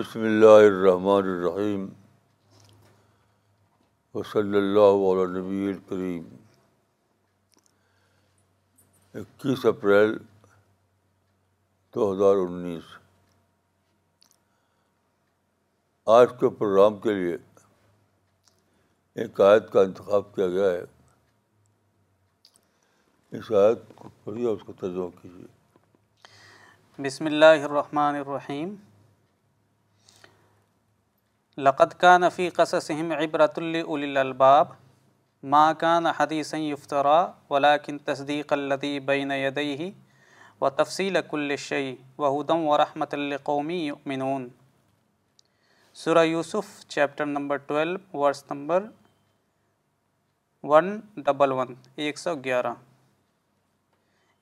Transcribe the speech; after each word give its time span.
بسم 0.00 0.20
اللہ 0.24 0.58
الرحمٰن 0.66 1.26
الرحیم 1.30 1.84
و 4.18 4.22
صلی 4.30 4.58
علیہ 4.58 5.26
نبی 5.32 5.66
الکریم 5.70 6.22
اکیس 9.20 9.64
اپریل 9.72 10.14
دو 11.94 12.12
ہزار 12.12 12.36
انیس 12.46 12.94
آج 16.18 16.28
کے 16.40 16.48
پروگرام 16.58 16.98
کے 17.06 17.14
لیے 17.20 17.36
ایک 19.22 19.40
آیت 19.52 19.70
کا 19.72 19.80
انتخاب 19.92 20.34
کیا 20.34 20.48
گیا 20.58 20.70
ہے 20.72 20.82
اس 23.38 23.50
آیت 23.68 23.94
کو 23.96 24.08
پڑھیے 24.24 24.46
اس 24.52 24.62
کو 24.66 24.72
ترجمہ 24.82 25.08
کیجیے 25.22 25.56
بسم 27.08 27.26
اللہ 27.34 27.66
الرحمن 27.68 28.22
الرحیم 28.26 28.74
لقد 31.66 31.92
کا 32.00 32.10
نفی 32.18 32.48
قصصہم 32.56 33.10
عبرت 33.12 33.58
الباب 33.58 34.66
ما 35.54 35.62
کا 35.80 35.90
ندی 36.00 36.38
یفترا 36.68 37.16
ولاکن 37.50 37.98
تصدیق 38.04 38.52
بین 39.06 39.30
یدیہ 39.32 39.90
و 40.60 40.70
تفصیل 40.78 41.16
کل 41.30 41.54
شعی 41.66 41.94
و 42.18 42.26
حدم 42.36 42.66
و 42.68 42.78
رحمۃ 42.82 43.14
القومی 43.18 43.76
یؤمنون 43.86 44.48
سورہ 46.04 46.24
Yusuf 46.24 46.68
chapter 46.94 47.26
number 47.36 47.56
twelve 47.68 48.18
verse 48.20 48.42
number 48.50 48.84
one 50.72 50.98
double 51.24 51.52
one 51.58 51.74
ایک 52.06 52.18
سو 52.18 52.34
گیارہ 52.44 52.74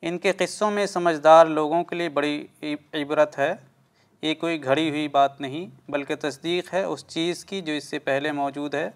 ان 0.09 0.19
کے 0.27 0.33
قصوں 0.39 0.71
میں 0.77 0.87
سمجھدار 0.97 1.47
لوگوں 1.59 1.85
کے 1.91 1.97
لیے 1.97 2.09
بڑی 2.21 2.37
عبرت 3.03 3.39
ہے 3.39 3.53
یہ 4.23 4.35
کوئی 4.35 4.63
گھڑی 4.65 4.89
ہوئی 4.91 5.09
بات 5.09 5.41
نہیں 5.41 5.67
بلکہ 5.93 6.15
تصدیق 6.23 6.73
ہے 6.75 6.83
اس 6.85 7.05
چیز 7.07 7.45
کی 7.51 7.61
جو 7.67 7.73
اس 7.73 7.85
سے 7.91 7.99
پہلے 8.09 8.33
موجود 8.39 8.75
ہے 8.75 8.89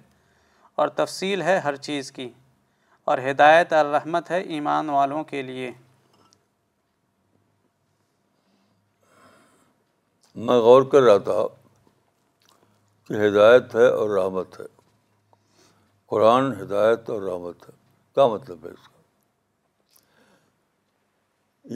اور 0.81 0.89
تفصیل 1.01 1.43
ہے 1.43 1.59
ہر 1.65 1.77
چیز 1.89 2.11
کی 2.13 2.29
اور 3.11 3.19
ہدایت 3.31 3.73
اور 3.73 3.85
رحمت 3.93 4.31
ہے 4.31 4.41
ایمان 4.57 4.89
والوں 4.91 5.25
کے 5.33 5.43
لیے 5.43 5.71
میں 10.47 10.57
غور 10.67 10.83
کر 10.93 11.03
رہا 11.03 11.19
تھا 11.27 11.43
کہ 13.09 13.15
ہدایت 13.27 13.75
ہے 13.77 13.87
اور 14.01 14.09
رحمت 14.19 14.59
ہے 14.61 14.65
قرآن 16.13 16.53
ہدایت 16.61 17.11
اور 17.11 17.23
رحمت 17.23 17.69
ہے 17.69 17.73
کیا 18.15 18.27
مطلب 18.35 18.65
ہے 18.67 18.71
اس 18.71 18.89
کا 18.89 18.91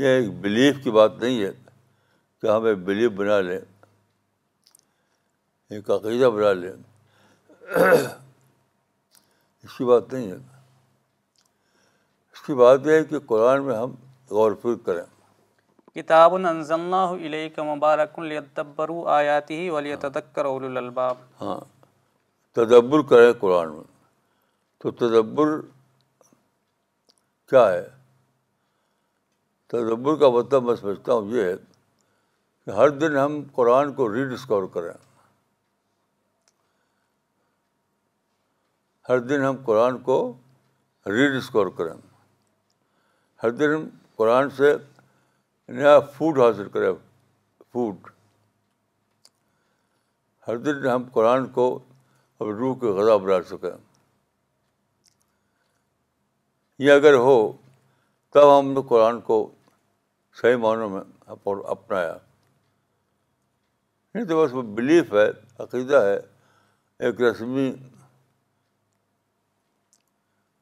یہ 0.02 0.16
ایک 0.18 0.30
بلیف 0.40 0.82
کی 0.84 0.90
بات 1.00 1.18
نہیں 1.22 1.40
ہے 1.42 1.50
کہ 2.46 2.50
ہمیں 2.50 2.74
بلیو 2.88 3.10
بنا 3.18 3.36
لیں 3.40 3.58
ایک 5.74 5.86
عقیدہ 5.90 6.28
بنا 6.34 6.50
لیں 6.52 6.72
اس 9.62 9.72
کی 9.76 9.84
بات 9.84 10.12
نہیں 10.12 10.26
ہے 10.30 10.36
اس 12.32 12.40
کی 12.46 12.54
بات 12.62 12.78
یہ 12.86 12.92
ہے 12.92 13.04
کہ 13.12 13.18
قرآن 13.34 13.58
میں 13.66 13.76
ہم 13.76 13.90
غور 14.38 14.52
فکر 14.62 14.76
کریں 14.86 15.04
کتاب 16.00 16.30
مبارک 17.74 18.10
اولو 20.46 20.66
الالباب 20.66 21.16
ہاں 21.40 21.58
تدبر 22.60 23.00
کریں 23.10 23.30
قرآن 23.40 23.68
میں 23.76 23.84
تو 24.82 24.86
تدبر 25.04 25.48
کیا 27.50 27.66
ہے 27.72 27.86
تدبر 29.72 30.12
کا 30.20 30.28
مطلب 30.38 30.60
میں 30.68 30.74
سمجھتا 30.82 31.10
ہوں 31.12 31.24
یہ 31.36 31.42
ہے 31.44 31.54
ہر 32.74 32.88
دن 33.00 33.16
ہم 33.16 33.42
قرآن 33.54 33.92
کو 33.94 34.12
ری 34.14 34.24
ڈسکور 34.34 34.62
کریں 34.72 34.90
ہر 39.08 39.18
دن 39.26 39.44
ہم 39.44 39.56
قرآن 39.66 39.98
کو 40.08 40.16
ری 41.12 41.26
ڈسکور 41.38 41.66
کریں 41.76 41.92
ہر 43.42 43.50
دن 43.60 43.74
ہم 43.74 43.86
قرآن 44.16 44.50
سے 44.56 44.74
نیا 45.76 45.98
فوڈ 46.16 46.38
حاصل 46.40 46.68
کریں 46.74 46.92
فوڈ 47.72 48.08
ہر 50.48 50.56
دن 50.66 50.86
ہم 50.86 51.04
قرآن 51.12 51.46
کو 51.58 51.68
اب 52.40 52.48
روح 52.58 52.74
کی 52.80 52.86
غذا 52.98 53.16
بنا 53.24 53.42
سکیں 53.50 53.70
یہ 56.84 56.92
اگر 56.92 57.14
ہو 57.28 57.38
تب 58.32 58.58
ہم 58.58 58.70
نے 58.72 58.80
قرآن 58.88 59.20
کو 59.30 59.46
صحیح 60.40 60.56
معنوں 60.64 60.88
میں 60.90 61.00
اپنایا 61.44 62.16
تو 64.24 64.42
بس 64.44 64.52
وہ 64.54 64.62
بلیف 64.74 65.12
ہے 65.12 65.28
عقیدہ 65.62 66.00
ہے 66.04 66.14
ایک 67.06 67.20
رسمی 67.22 67.70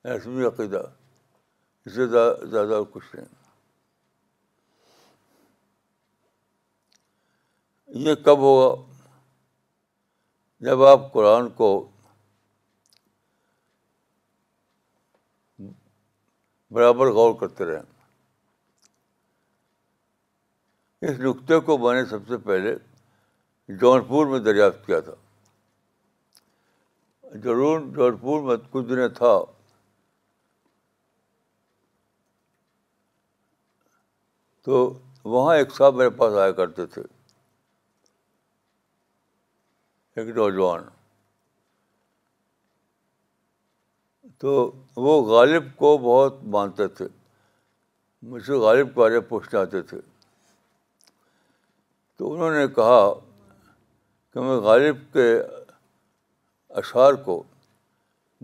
رسمی 0.04 0.44
عقیدہ 0.46 0.82
اس 1.86 1.94
سے 1.94 2.06
زیادہ 2.06 2.74
اور 2.74 2.84
کچھ 2.92 3.14
نہیں 3.14 3.26
یہ 8.06 8.14
کب 8.24 8.38
ہوگا 8.38 8.74
جب 10.68 10.82
آپ 10.84 11.12
قرآن 11.12 11.48
کو 11.56 11.68
برابر 16.74 17.10
غور 17.14 17.34
کرتے 17.40 17.64
رہیں 17.64 17.92
اس 21.10 21.18
نقطے 21.20 21.58
کو 21.64 21.76
میں 21.78 21.94
نے 22.00 22.04
سب 22.10 22.28
سے 22.28 22.36
پہلے 22.44 22.74
جون 23.80 24.00
پور 24.08 24.26
میں 24.26 24.38
دریافت 24.44 24.86
کیا 24.86 24.98
تھا 25.00 25.14
ضرور 27.44 27.80
جون 27.94 28.16
پور 28.20 28.40
میں 28.48 28.56
کچھ 28.70 28.86
دنیں 28.88 29.08
تھا 29.18 29.32
تو 34.64 34.76
وہاں 35.24 35.56
ایک 35.56 35.72
صاحب 35.76 35.94
میرے 35.94 36.10
پاس 36.18 36.34
آیا 36.42 36.50
کرتے 36.60 36.86
تھے 36.94 37.02
ایک 40.20 40.26
نوجوان 40.36 40.84
تو 44.38 44.52
وہ 44.96 45.20
غالب 45.30 45.74
کو 45.76 45.96
بہت 45.98 46.42
مانتے 46.54 46.86
تھے 46.98 47.06
مجھ 48.30 48.42
سے 48.46 48.52
غالب 48.66 48.88
کے 48.94 49.00
بارے 49.00 49.18
میں 49.20 49.28
پوچھنا 49.28 49.64
تھے 49.74 49.80
تو 52.16 52.32
انہوں 52.32 52.50
نے 52.58 52.66
کہا 52.74 53.00
کہ 54.34 54.40
میں 54.40 54.56
غالب 54.60 54.96
کے 55.12 55.24
اشعار 56.80 57.12
کو 57.24 57.42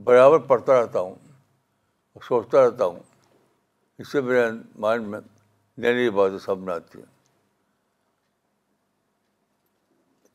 برابر 0.05 0.39
پڑھتا 0.51 0.73
رہتا 0.81 1.01
ہوں 1.01 1.15
سوچتا 2.27 2.65
رہتا 2.65 2.85
ہوں 2.85 2.99
اس 4.03 4.13
سے 4.13 4.21
میرے 4.27 4.45
مائنڈ 4.85 5.07
میں 5.15 5.21
نئی 5.83 5.95
نئی 5.95 6.11
باتیں 6.19 6.39
سامنے 6.45 6.73
آتی 6.73 6.99
ہیں 6.99 7.07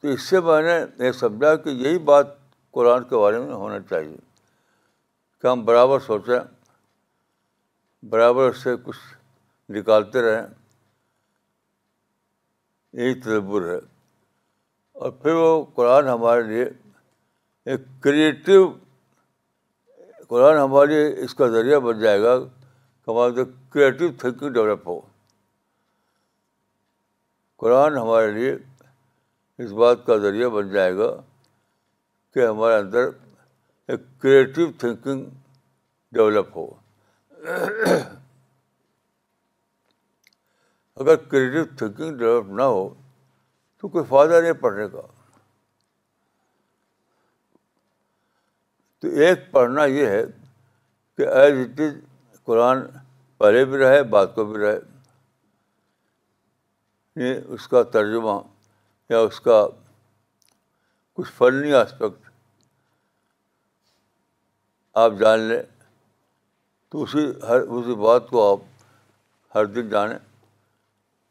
تو 0.02 0.08
اس 0.16 0.22
سے 0.30 0.40
میں 0.50 0.62
نے 0.62 0.76
یہ 1.06 1.12
سمجھا 1.20 1.56
کہ 1.64 1.70
یہی 1.70 1.98
بات 2.12 2.36
قرآن 2.78 3.04
کے 3.10 3.18
بارے 3.22 3.40
میں 3.46 3.54
ہونا 3.64 3.80
چاہیے 3.90 4.18
کہ 5.42 5.48
ہم 5.48 5.64
برابر 5.66 6.00
سوچیں 6.08 6.40
برابر 8.10 8.50
اس 8.50 8.64
سے 8.64 8.76
کچھ 8.84 9.00
نکالتے 9.78 10.22
رہیں 10.30 10.46
یہی 12.94 13.20
تدبر 13.22 13.74
ہے 13.74 13.80
اور 15.02 15.12
پھر 15.22 15.34
وہ 15.36 15.48
قرآن 15.76 16.08
ہمارے 16.08 16.42
لیے 16.50 16.64
ایک 17.72 17.82
کریٹو 18.02 18.58
قرآن 20.28 20.58
ہمارے 20.58 20.88
لیے 20.92 21.24
اس 21.24 21.34
کا 21.40 21.48
ذریعہ 21.56 21.80
بن 21.88 22.00
جائے 22.00 22.22
گا 22.22 22.36
کہ 23.08 23.44
کریٹو 23.74 24.12
تھینکنگ 24.20 24.54
ڈیولپ 24.54 24.88
ہو 24.88 25.00
قرآن 27.64 27.98
ہمارے 27.98 28.32
لیے 28.32 28.56
اس 29.66 29.72
بات 29.84 30.06
کا 30.06 30.18
ذریعہ 30.28 30.50
بن 30.56 30.70
جائے 30.74 30.96
گا 30.98 31.10
کہ 32.34 32.46
ہمارے 32.48 32.76
اندر 32.76 33.10
ایک 33.92 34.02
کریٹو 34.22 34.72
تھینکنگ 34.80 35.30
ڈیولپ 36.16 36.58
ہو 36.58 36.68
اگر 41.04 41.16
کریٹو 41.32 41.64
تھینکنگ 41.78 42.18
ڈیولپ 42.18 42.50
نہ 42.60 42.64
ہو 42.78 42.94
تو 43.86 43.90
کوئی 43.92 44.04
فائدہ 44.10 44.38
نہیں 44.42 44.54
پڑھنے 44.62 44.84
کا 44.90 45.02
تو 49.00 49.06
ایک 49.26 49.38
پڑھنا 49.52 49.84
یہ 49.96 50.06
ہے 50.10 50.22
کہ 51.18 51.24
ایز 51.28 51.54
اٹ 51.64 51.78
از 51.82 51.94
قرآن 52.44 52.78
پہلے 53.38 53.64
بھی 53.72 53.78
رہے 53.80 54.02
بعد 54.16 54.28
کو 54.36 54.42
بھی 54.52 54.58
رہے 54.62 54.80
اس 57.56 57.66
کا 57.74 57.80
ترجمہ 57.98 58.36
یا 59.10 59.20
اس 59.30 59.38
کا 59.50 59.60
کچھ 61.16 61.30
فنی 61.38 61.72
آسپیکٹ 61.84 62.22
آپ 65.04 65.12
جان 65.20 65.38
لیں 65.50 65.62
تو 66.90 66.94
اسی 67.04 67.22
ہر 67.50 67.60
اسی 67.60 67.96
بات 68.06 68.24
کو 68.30 68.38
آپ 68.52 68.62
ہر 69.58 69.64
دن 69.78 69.86
جانیں 69.90 70.18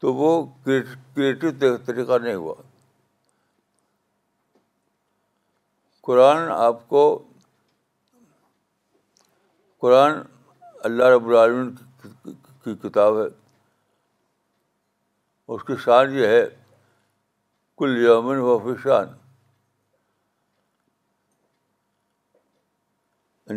تو 0.05 0.13
وہ 0.13 0.29
کریٹو 0.65 1.49
طریقہ 1.85 2.17
نہیں 2.23 2.33
ہوا 2.33 2.53
قرآن 6.07 6.47
آپ 6.55 6.87
کو 6.89 6.99
قرآن 9.85 10.19
اللہ 10.89 11.09
رب 11.15 11.27
العالمین 11.29 11.73
کی 12.63 12.75
کتاب 12.83 13.17
ہے 13.21 13.25
اس 15.55 15.63
کی 15.67 15.77
شان 15.85 16.13
یہ 16.19 16.27
ہے 16.35 16.45
کل 17.79 17.97
یومن 18.03 18.37
و 18.37 18.45
وافشان 18.49 19.15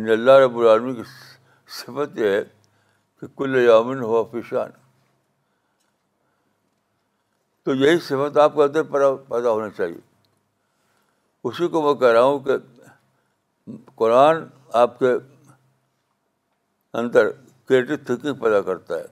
اللہ 0.09 0.43
رب 0.45 0.57
العالمین 0.59 0.95
کی 1.03 1.09
صفت 1.85 2.17
یہ 2.23 2.35
ہے 2.37 2.43
کہ 3.19 3.27
کل 3.37 3.63
یامن 3.65 4.03
الافیشان 4.03 4.77
تو 7.69 7.73
یہی 7.75 7.99
صفت 8.07 8.37
آپ 8.41 8.53
کے 8.53 8.61
اندر 8.63 8.83
پیدا 8.91 9.07
پیدا 9.29 9.49
ہونا 9.49 9.69
چاہیے 9.77 9.97
اسی 11.47 11.67
کو 11.73 11.81
میں 11.81 11.93
کہہ 11.99 12.11
رہا 12.13 12.21
ہوں 12.23 12.39
کہ 12.47 12.53
قرآن 13.95 14.37
آپ 14.79 14.97
کے 14.99 15.11
اندر 17.01 17.29
کریٹو 17.69 17.95
تھینکنگ 18.05 18.39
پیدا 18.43 18.61
کرتا 18.69 18.95
ہے 18.99 19.03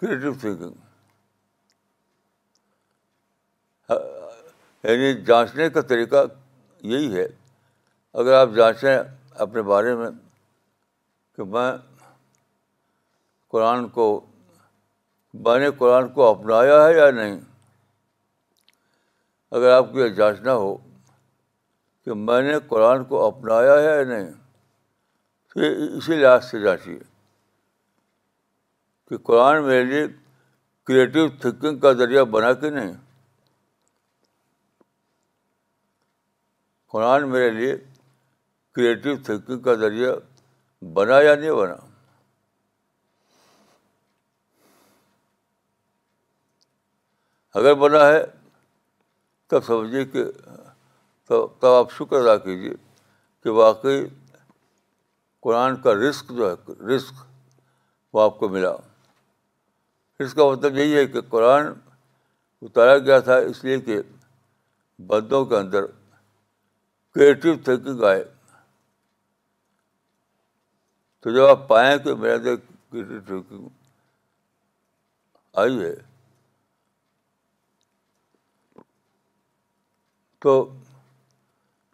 کریٹو 0.00 0.32
تھینکنگ 0.40 0.72
یعنی 4.82 5.12
جانچنے 5.30 5.68
کا 5.76 5.80
طریقہ 5.94 6.24
یہی 6.94 7.14
ہے 7.16 7.26
اگر 8.20 8.40
آپ 8.40 8.48
جانچیں 8.56 8.96
اپنے 9.46 9.62
بارے 9.70 9.94
میں 10.02 10.10
کہ 11.36 11.44
میں 11.56 11.70
قرآن 13.52 13.88
کو 14.00 14.08
میں 15.44 15.58
نے 15.58 15.70
قرآن 15.78 16.08
کو 16.14 16.26
اپنایا 16.30 16.84
ہے 16.86 16.94
یا 16.96 17.10
نہیں 17.10 17.38
اگر 19.56 19.70
آپ 19.72 19.92
کو 19.92 19.98
یہ 20.00 20.08
جانچنا 20.14 20.54
ہو 20.54 20.74
کہ 22.04 22.14
میں 22.14 22.40
نے 22.42 22.58
قرآن 22.68 23.04
کو 23.08 23.24
اپنایا 23.26 23.72
ہے 23.78 23.84
یا 23.98 24.02
نہیں 24.08 24.30
تو 25.54 25.60
یہ 25.60 25.96
اسی 25.96 26.16
لحاظ 26.16 26.44
سے 26.50 26.60
جانچیے 26.60 26.98
کہ 29.08 29.16
قرآن 29.26 29.62
میرے 29.64 29.84
لیے 29.84 30.04
کریٹیو 30.86 31.28
تھنکنگ 31.40 31.78
کا 31.78 31.92
ذریعہ 32.02 32.24
بنا 32.36 32.52
کہ 32.60 32.70
نہیں 32.70 32.92
قرآن 36.92 37.28
میرے 37.30 37.50
لیے 37.50 37.76
کریٹیو 38.74 39.16
تھنکنگ 39.24 39.60
کا 39.62 39.74
ذریعہ 39.86 40.14
بنا 40.94 41.20
یا 41.20 41.34
نہیں 41.34 41.52
بنا 41.60 41.74
اگر 47.58 47.74
بنا 47.80 48.04
ہے 48.06 48.22
تب 49.50 49.64
سمجھیے 49.64 50.04
کہ 50.12 50.24
تب 51.28 51.66
آپ 51.66 51.92
شکر 51.92 52.16
ادا 52.20 52.36
کیجیے 52.44 52.70
کہ 53.42 53.50
واقعی 53.56 54.00
قرآن 55.46 55.76
کا 55.82 55.94
رزق 55.94 56.30
جو 56.36 56.50
ہے 56.50 56.84
رزق 56.94 57.20
وہ 58.14 58.20
آپ 58.22 58.38
کو 58.38 58.48
ملا 58.54 58.70
اس 60.24 60.34
کا 60.34 60.44
مطلب 60.50 60.76
یہی 60.78 60.96
ہے 60.96 61.04
کہ 61.14 61.20
قرآن 61.30 61.66
اتارا 62.62 62.96
گیا 62.98 63.18
تھا 63.28 63.36
اس 63.50 63.62
لیے 63.64 63.78
کہ 63.90 64.00
بندوں 65.06 65.44
کے 65.52 65.56
اندر 65.56 65.84
کریٹیو 67.14 67.54
تھنکنگ 67.64 68.02
آئے 68.12 68.22
تو 71.22 71.30
جب 71.34 71.46
آپ 71.46 71.68
پائیں 71.68 71.96
کہ 72.04 72.14
میرے 72.20 72.34
اندر 72.34 72.56
کریٹیو 72.90 73.20
تھنکنگ 73.24 73.68
آئی 75.62 75.80
ہے 75.82 75.94
تو 80.42 80.52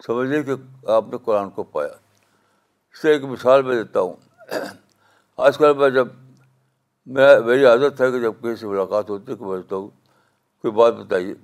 سمجھ 0.06 0.28
لیں 0.28 0.42
کہ 0.42 0.52
آپ 0.92 1.08
نے 1.12 1.18
قرآن 1.24 1.48
کو 1.56 1.62
پایا 1.72 1.88
اس 1.92 3.00
سے 3.02 3.12
ایک 3.12 3.24
مثال 3.32 3.62
میں 3.62 3.74
دیتا 3.82 4.00
ہوں 4.00 4.14
آج 5.46 5.58
کل 5.58 5.74
میں 5.78 5.88
جب 5.96 6.08
میں 7.16 7.28
میری 7.46 7.64
عادت 7.66 8.00
ہے 8.00 8.10
کہ 8.12 8.20
جب 8.20 8.40
کسی 8.42 8.56
سے 8.60 8.66
ملاقات 8.66 9.10
ہوتی 9.10 9.32
ہے 9.32 9.36
کہ 9.36 9.60
کوئی 10.62 10.70
بات 10.78 10.94
بتائیے 11.04 11.34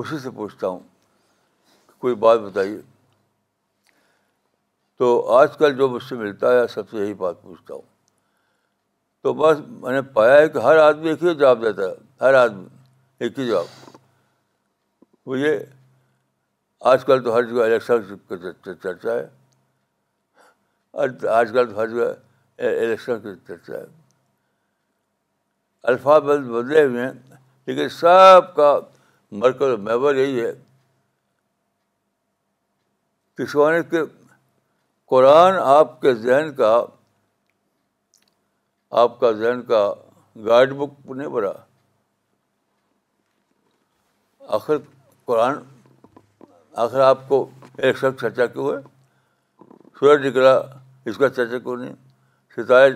اسی 0.00 0.18
سے 0.22 0.30
پوچھتا 0.36 0.68
ہوں 0.68 0.78
کوئی 2.04 2.14
بات 2.26 2.40
بتائیے 2.40 2.76
تو 4.98 5.08
آج 5.36 5.56
کل 5.58 5.76
جو 5.76 5.88
مجھ 5.88 6.02
سے 6.08 6.14
ملتا 6.16 6.52
ہے 6.52 6.66
سب 6.74 6.90
سے 6.90 6.96
یہی 7.04 7.14
بات 7.24 7.42
پوچھتا 7.42 7.74
ہوں 7.74 7.82
تو 9.22 9.32
بس 9.42 9.58
میں 9.80 9.92
نے 9.92 10.02
پایا 10.18 10.36
ہے 10.40 10.48
کہ 10.48 10.58
ہر 10.68 10.78
آدمی 10.78 11.08
ایک 11.08 11.22
ہی 11.22 11.34
جواب 11.34 11.62
دیتا 11.62 11.88
ہے 11.90 12.24
ہر 12.24 12.34
آدمی 12.44 12.66
ایک 13.24 13.38
ہی 13.38 13.46
جواب 13.46 13.94
وہ 15.26 15.38
یہ 15.38 15.58
آج 16.90 17.04
کل 17.04 17.22
تو 17.24 17.32
ہر 17.34 17.42
جگہ 17.50 17.62
الیکشن 17.62 18.02
کی 18.08 18.14
چرچا 18.82 19.12
ہے 19.14 19.26
آج 21.38 21.50
کل 21.52 21.70
تو 21.72 21.78
ہر 21.80 21.86
جگہ 21.94 22.12
الیکشن 22.66 23.20
کی 23.20 23.34
چرچا 23.48 23.74
ہے 23.78 23.84
الفابل 25.92 26.44
بدلے 26.50 26.84
ہوئے 26.84 27.02
ہیں 27.04 27.12
لیکن 27.66 27.88
سب 27.96 28.54
کا 28.56 28.70
مرکز 29.42 29.78
محور 29.88 30.14
یہی 30.14 30.40
ہے 30.44 30.52
کشمیر 33.38 33.82
کے 33.90 34.02
قرآن 35.10 35.54
آپ 35.62 36.00
کے 36.00 36.14
ذہن 36.14 36.54
کا 36.56 36.72
آپ 39.02 39.18
کا 39.20 39.30
ذہن 39.40 39.62
کا 39.68 39.84
گائڈ 40.46 40.72
بک 40.82 41.10
نہیں 41.10 41.28
بڑا 41.38 41.52
آخر 44.56 44.76
قرآن 45.26 45.54
آخر 46.82 47.00
آپ 47.00 47.28
کو 47.28 47.48
ایک 47.84 47.96
شخص 47.98 48.20
چرچا 48.20 48.46
کیوں 48.46 48.70
ہے 48.72 48.80
سورج 49.98 50.26
نکلا 50.26 50.52
اس 51.10 51.16
کا 51.18 51.28
چرچا 51.28 51.58
کیوں 51.58 51.76
نہیں 51.76 51.94
ستارے 52.56 52.90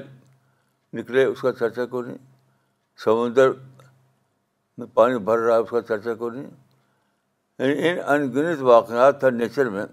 نکلے 0.96 1.24
اس 1.24 1.40
کا 1.42 1.52
چرچا 1.58 1.84
کیوں 1.84 2.02
نہیں 2.02 2.18
سمندر 3.04 3.48
میں 4.78 4.86
پانی 4.94 5.18
بھر 5.26 5.38
رہا 5.38 5.54
ہے 5.54 5.60
اس 5.62 5.70
کا 5.70 5.80
چرچا 5.88 6.14
کیوں 6.14 6.30
نہیں 6.34 6.46
یعنی 7.58 7.88
ان 7.88 7.98
ان 8.20 8.30
گنت 8.36 8.60
واقعات 8.72 9.20
تھا 9.20 9.30
نیچر 9.40 9.68
میں 9.76 9.84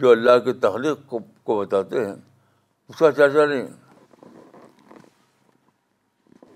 جو 0.00 0.10
اللہ 0.10 0.38
کی 0.44 0.52
تخلیق 0.66 1.06
کو 1.08 1.18
کو 1.46 1.58
بتاتے 1.60 2.04
ہیں 2.06 2.14
اس 2.88 2.98
کا 2.98 3.10
چرچا 3.10 3.44
نہیں 3.44 3.66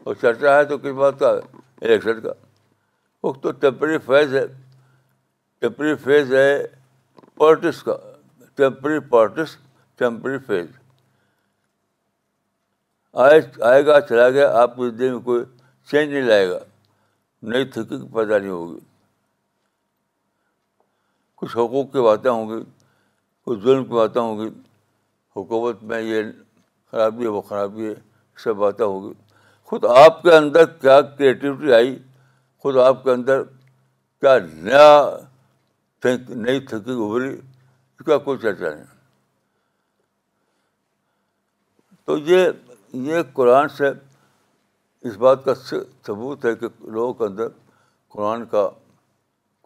اور 0.05 0.14
چرچا 0.23 0.57
ہے 0.59 0.64
تو 0.73 0.79
کس 0.79 0.93
بات 1.02 1.19
کا 1.21 1.31
الیکشن 1.35 2.21
کا 2.21 2.33
وہ 3.23 3.33
تو 3.43 3.50
ٹیمپری 3.62 3.99
فیض 4.07 4.35
ہے 4.35 4.45
ٹیمپری 5.61 5.95
فیز 6.02 6.33
ہے 6.35 6.50
پالٹکس 7.38 7.83
کا 7.85 7.95
ٹیمپری 8.57 8.99
پالٹکس 9.11 9.57
ٹیمپری 9.99 10.38
فیز 10.47 10.67
آئے 13.25 13.40
آئے 13.71 13.85
گا 13.87 14.00
چلا 14.09 14.29
گیا 14.31 14.49
آپ 14.61 14.76
کو 14.76 14.88
دن 14.90 15.12
میں 15.12 15.19
کوئی 15.25 15.45
چینج 15.90 16.12
نہیں 16.12 16.23
لائے 16.23 16.49
گا 16.50 16.59
نئی 17.50 17.64
تھنکنگ 17.71 18.07
پیدا 18.14 18.38
نہیں 18.38 18.50
ہوگی 18.50 18.79
کچھ 21.40 21.57
حقوق 21.57 21.93
کی 21.93 22.02
باتیں 22.05 22.31
ہوں 22.31 22.49
گی 22.50 22.62
کچھ 23.45 23.59
ظلم 23.64 23.85
کی 23.85 23.95
باتیں 23.95 24.21
ہوں 24.21 24.38
گی 24.38 24.49
حکومت 25.37 25.83
میں 25.90 26.00
یہ 26.02 26.23
خرابی 26.90 27.23
ہے 27.25 27.29
وہ 27.37 27.40
خرابی 27.49 27.88
ہے 27.88 27.95
سب 28.45 28.57
باتیں 28.67 28.85
ہوں 28.87 29.02
گی 29.02 29.12
خود 29.69 29.85
آپ 29.97 30.23
کے 30.23 30.35
اندر 30.37 30.67
کیا 30.81 31.00
کریٹیوٹی 31.19 31.73
آئی 31.73 31.97
خود 32.62 32.76
آپ 32.87 33.02
کے 33.05 33.11
اندر 33.11 33.43
کیا 34.21 34.38
نیا 34.52 34.88
تھنک 36.02 36.30
نئی 36.45 36.61
تھنکنگ 36.66 37.02
ابھری 37.04 37.30
اس 37.35 38.04
کا 38.07 38.16
کوئی 38.26 38.38
چرچا 38.42 38.75
نہیں 38.75 38.85
تو 42.04 42.16
یہ 42.30 42.47
یہ 43.09 43.23
قرآن 43.35 43.69
سے 43.76 43.90
اس 45.09 45.16
بات 45.25 45.45
کا 45.45 45.54
ثبوت 46.07 46.45
ہے 46.45 46.54
کہ 46.61 46.69
لوگوں 46.92 47.12
کے 47.19 47.25
اندر 47.25 47.49
قرآن 48.14 48.45
کا 48.54 48.69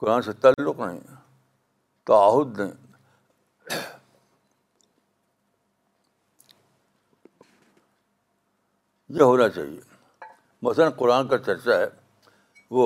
قرآن 0.01 0.23
سے 0.23 0.33
تعلق 0.41 0.81
نہیں 0.81 1.01
تعاہد 2.07 2.59
نہیں 2.59 2.73
یہ 9.17 9.23
ہونا 9.23 9.49
چاہیے 9.49 9.81
مثلاً 10.63 10.91
قرآن 10.97 11.29
کا 11.29 11.39
چرچا 11.47 11.79
ہے 11.81 11.87
وہ 12.77 12.85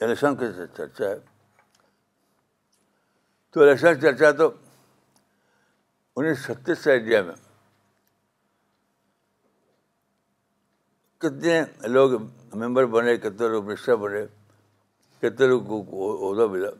الیکشن 0.00 0.36
کی 0.36 0.46
چرچا 0.76 1.08
ہے 1.08 1.16
تو 3.56 3.62
الیکشن 3.62 3.94
چرچا 4.00 4.30
تو 4.38 4.48
انیس 6.16 6.42
چھتیس 6.44 6.78
سے 6.84 6.92
انڈیا 6.94 7.20
میں 7.26 7.34
کتنے 11.20 11.60
لوگ 11.88 12.10
ممبر 12.62 12.86
بنے 12.94 13.16
کتنے 13.22 13.48
لوگ 13.52 13.64
منسٹر 13.66 13.96
بنے 14.02 14.20
کتنے 15.20 15.46
لوگ 15.48 15.70
عہدہ 15.94 16.46
ملا 16.52 16.70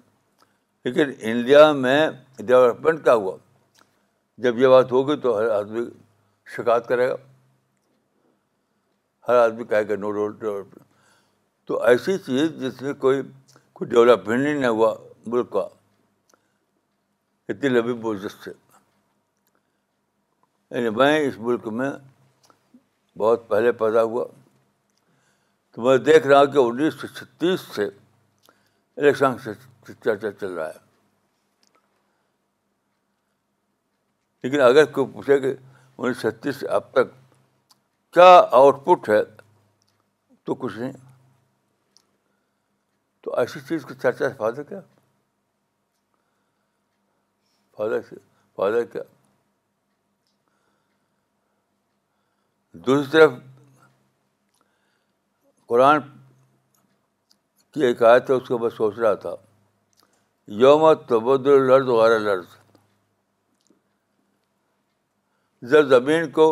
لیکن 0.84 1.12
انڈیا 1.30 1.70
میں 1.82 1.98
ڈیولپمنٹ 2.38 3.02
کیا 3.04 3.14
ہوا 3.14 3.36
جب 4.46 4.58
یہ 4.58 4.68
بات 4.74 4.92
ہوگی 4.92 5.16
تو 5.20 5.36
ہر 5.38 5.48
آدمی 5.60 5.84
شکایت 6.56 6.88
کرے 6.88 7.08
گا 7.08 7.16
ہر 9.28 9.36
آدمی 9.46 9.64
کہے 9.70 9.88
گا 9.88 9.96
نو 10.00 10.12
رول 10.12 10.36
ڈیولپمنٹ 10.40 10.86
تو 11.68 11.82
ایسی 11.82 12.18
چیز 12.26 12.52
جس 12.60 12.82
میں 12.82 12.92
کوئی 13.06 13.22
کوئی 13.72 13.90
ڈیولپمنٹ 13.90 14.46
ہی 14.46 14.52
نہیں 14.52 14.68
ہوا 14.68 14.94
ملک 15.26 15.50
کا 15.52 15.66
اتنی 17.48 17.68
لبی 17.68 17.92
بزشت 18.02 18.42
سے 18.44 18.50
یعنی 20.74 20.90
میں 20.96 21.18
اس 21.26 21.34
ملک 21.38 21.66
میں 21.80 21.90
بہت 23.18 23.48
پہلے 23.48 23.72
پیدا 23.82 24.02
ہوا 24.02 24.24
تو 25.72 25.82
میں 25.82 25.96
دیکھ 26.08 26.26
رہا 26.26 26.38
ہوں 26.40 26.46
کہ 26.52 26.58
انیس 26.58 26.94
سو 27.00 27.06
چھتیس 27.06 27.60
سے 27.74 27.84
الیکشن 27.84 29.38
سے 29.44 29.50
چرچا 30.04 30.30
چل 30.30 30.52
رہا 30.52 30.68
ہے 30.68 30.84
لیکن 34.42 34.60
اگر 34.60 34.84
کوئی 34.96 35.06
پوچھے 35.12 35.38
کہ 35.40 35.54
انیس 35.98 36.16
سو 36.20 36.30
چھتیس 36.30 36.56
سے 36.60 36.68
اب 36.78 36.90
تک 36.92 37.12
کیا 38.14 38.30
آؤٹ 38.40 38.84
پٹ 38.86 39.08
ہے 39.08 39.22
تو 40.46 40.54
کچھ 40.54 40.78
نہیں 40.78 40.92
تو 43.22 43.34
ایسی 43.40 43.60
چیز 43.68 43.84
کی 43.84 43.94
چرچا 44.02 44.28
سے 44.28 44.34
فائدہ 44.38 44.62
کیا 44.68 44.80
فائدہ 47.76 48.00
سے 48.08 48.16
فائدہ 48.56 48.82
کیا 48.92 49.02
دوسری 52.86 53.10
طرف 53.12 53.32
قرآن 55.68 56.00
کی 57.74 57.84
ایک 57.86 58.02
آیت 58.10 58.30
ہے 58.30 58.34
اس 58.34 58.48
کو 58.48 58.58
میں 58.58 58.70
سوچ 58.76 58.98
رہا 58.98 59.14
تھا 59.24 59.34
یوم 60.62 60.92
تبد 61.08 61.46
لرد 61.46 61.88
وغیرہ 61.88 62.18
لرد 62.18 62.44
جب 65.70 65.88
زمین 65.88 66.30
کو 66.32 66.46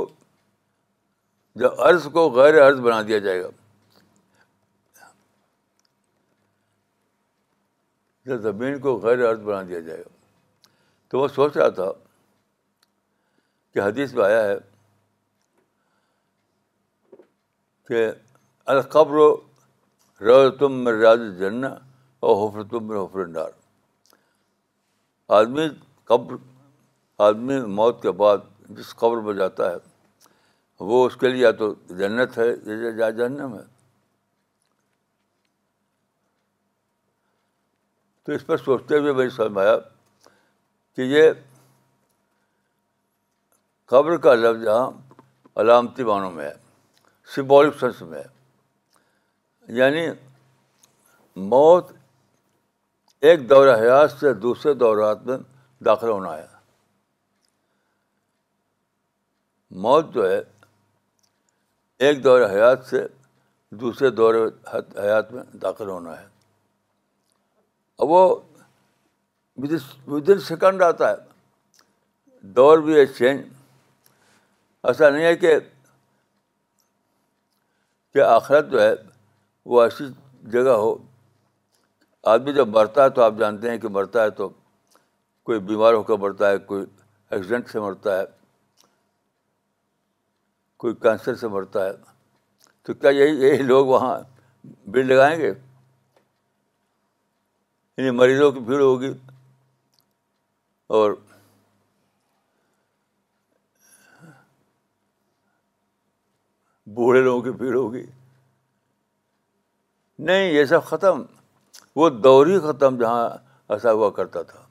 جب 1.63 1.81
عرض 1.89 2.05
کو 2.13 2.29
غیر 2.37 2.67
عرض 2.67 2.81
بنا 2.87 3.01
دیا 3.09 3.19
جائے 3.27 3.43
گا 3.43 3.49
جب 8.27 8.41
زمین 8.43 8.79
کو 8.81 8.99
غیر 9.03 9.31
عرض 9.31 9.41
بنا 9.49 9.63
دیا 9.69 9.81
جائے 9.81 9.99
گا 9.99 10.14
تو 11.15 11.21
وہ 11.21 11.27
سوچ 11.35 11.57
رہا 11.57 11.69
تھا 11.75 11.85
کہ 13.73 13.79
حدیث 13.81 14.13
میں 14.15 14.23
آیا 14.25 14.43
ہے 14.45 14.57
کہ 17.89 18.01
القبر 18.75 19.19
رہ 20.27 20.49
تم 20.61 20.89
راز 20.89 21.21
جن 21.41 21.65
اور 21.65 22.35
حفر 22.43 22.63
تم 22.71 22.87
میں 22.87 22.99
حفر 23.01 23.27
نار 23.37 23.51
آدمی 25.39 25.69
قبر 26.13 26.35
آدمی 27.29 27.61
موت 27.77 28.03
کے 28.03 28.11
بعد 28.25 28.51
جس 28.79 28.95
قبر 29.05 29.21
میں 29.29 29.35
جاتا 29.45 29.71
ہے 29.71 29.77
وہ 30.93 31.05
اس 31.07 31.17
کے 31.21 31.29
لیے 31.29 31.43
یا 31.43 31.51
تو 31.65 31.73
جنت 31.99 32.39
ہے 32.39 32.55
جہنم 32.65 33.55
ہے 33.59 33.63
تو 38.25 38.33
اس 38.33 38.47
پر 38.47 38.57
سوچتے 38.67 38.99
ہوئے 38.99 39.13
میری 39.13 39.31
سمجھ 39.39 39.53
میں 39.53 39.63
آیا 39.69 39.77
کہ 40.97 41.03
یہ 41.03 41.31
قبر 43.93 44.17
کا 44.27 44.35
لفظ 44.35 44.67
علامتی 45.63 46.05
معنوں 46.05 46.31
میں 46.33 46.45
ہے 46.49 46.53
سمبولک 47.35 47.79
سنس 47.81 48.01
میں 48.03 48.19
ہے 48.23 49.77
یعنی 49.79 50.07
موت 51.51 51.93
ایک 53.29 53.49
دور 53.51 53.67
حیات 53.75 54.11
سے 54.21 54.33
دوسرے 54.45 54.75
دورات 54.85 55.25
میں 55.27 55.37
داخل 55.85 56.09
ہونا 56.11 56.37
ہے 56.37 56.47
موت 59.87 60.13
جو 60.15 60.31
ہے 60.31 60.41
ایک 62.07 62.23
دور 62.25 62.41
حیات 62.51 62.85
سے 62.87 63.07
دوسرے 63.81 64.11
دور 64.21 64.35
حیات 64.73 65.33
میں 65.33 65.43
داخل 65.63 65.89
ہونا 65.89 66.21
ہے 66.21 66.27
اب 68.03 68.09
وہ 68.11 68.23
ود 69.63 70.29
ان 70.31 70.39
سیکنڈ 70.47 70.83
آتا 70.83 71.11
ہے 71.11 72.43
دور 72.55 72.79
بھی 72.87 72.95
ہے 72.99 73.05
چینج 73.07 73.43
ایسا 74.87 75.09
نہیں 75.11 75.25
ہے 75.25 75.35
کہ 75.37 75.59
کیا 78.13 78.29
آخرت 78.35 78.71
جو 78.71 78.81
ہے 78.83 78.93
وہ 79.73 79.83
ایسی 79.83 80.05
جگہ 80.53 80.75
ہو 80.83 80.95
آدمی 82.33 82.53
جب 82.55 82.69
مرتا 82.77 83.05
ہے 83.05 83.11
تو 83.19 83.23
آپ 83.23 83.35
جانتے 83.39 83.71
ہیں 83.71 83.79
کہ 83.79 83.89
مرتا 83.99 84.23
ہے 84.25 84.31
تو 84.41 84.49
کوئی 85.47 85.59
بیمار 85.71 85.95
ہو 85.95 86.03
کر 86.11 86.19
مرتا 86.19 86.51
ہے 86.51 86.59
کوئی 86.67 86.85
ایکسیڈنٹ 87.31 87.69
سے 87.71 87.81
مرتا 87.81 88.19
ہے 88.19 88.25
کوئی 90.85 90.95
کینسر 91.03 91.35
سے 91.43 91.49
مرتا 91.49 91.85
ہے 91.87 91.93
تو 92.85 92.95
کیا 92.95 93.11
یہی 93.11 93.43
یہی 93.47 93.63
لوگ 93.63 93.87
وہاں 93.87 94.19
بھیڑ 94.95 95.05
لگائیں 95.05 95.37
گے 95.41 95.51
انہیں 97.97 98.11
مریضوں 98.13 98.51
کی 98.53 98.61
بھیڑ 98.71 98.81
ہوگی 98.81 99.11
اور 100.97 101.13
بوڑھے 106.95 107.21
لوگوں 107.23 107.43
کی 107.43 107.51
بھیڑ 107.59 107.75
ہوگی 107.75 108.05
نہیں 110.29 110.51
یہ 110.53 110.65
سب 110.73 110.85
ختم 110.87 111.23
وہ 111.97 112.09
دور 112.25 112.47
ہی 112.47 112.59
ختم 112.69 112.99
جہاں 112.99 113.29
ایسا 113.75 113.93
ہوا 113.93 114.11
کرتا 114.19 114.43
تھا 114.51 114.63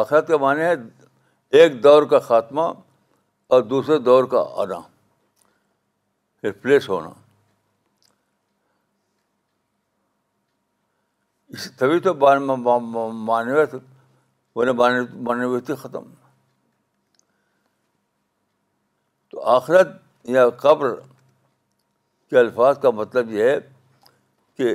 آخرت 0.00 0.28
کا 0.28 0.36
معنی 0.40 0.60
ہے 0.62 0.72
ایک 1.60 1.82
دور 1.84 2.02
کا 2.10 2.18
خاتمہ 2.28 2.62
اور 3.54 3.62
دوسرے 3.70 3.98
دور 4.10 4.24
کا 4.34 4.44
آنا 4.62 4.78
ریپلیس 6.44 6.88
ہونا 6.88 7.10
تبھی 11.78 11.98
تو 12.00 12.12
مانویت 13.28 15.72
ختم 15.78 16.04
تو 19.30 19.40
آخرت 19.54 19.88
یا 20.36 20.48
قبر 20.62 20.94
کے 22.30 22.36
الفاظ 22.38 22.78
کا 22.82 22.90
مطلب 22.98 23.30
یہ 23.30 23.42
ہے 23.50 23.56
کہ 24.56 24.66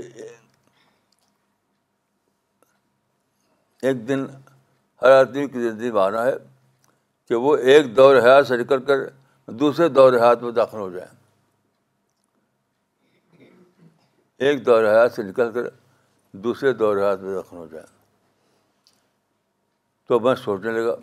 ایک 3.88 4.08
دن 4.08 4.20
ہر 5.02 5.12
آدمی 5.20 5.48
کی 5.48 5.60
زندگی 5.70 5.92
میں 5.92 6.02
آنا 6.02 6.24
ہے 6.26 6.36
کہ 7.30 7.36
وہ 7.46 7.56
ایک 7.74 7.86
دور 7.96 8.16
حیات 8.24 8.44
سے 8.48 8.56
نکل 8.58 8.80
کر 8.86 8.98
دوسرے 9.60 9.88
دور 10.00 10.14
حیات 10.14 10.42
میں 10.44 10.52
داخل 10.52 10.78
ہو 10.78 10.90
جائیں 10.92 11.12
ایک 14.48 14.66
دور 14.66 14.84
حیات 14.84 15.12
سے 15.16 15.24
نکل 15.24 15.52
کر 15.54 15.66
دوسرے 16.44 16.72
دور 16.74 16.96
دوریہات 16.96 17.20
میں 17.22 17.42
ہو 17.52 17.66
جائیں 17.72 17.86
تو 20.08 20.20
میں 20.20 20.34
سوچنے 20.44 20.72
لگا 20.72 20.96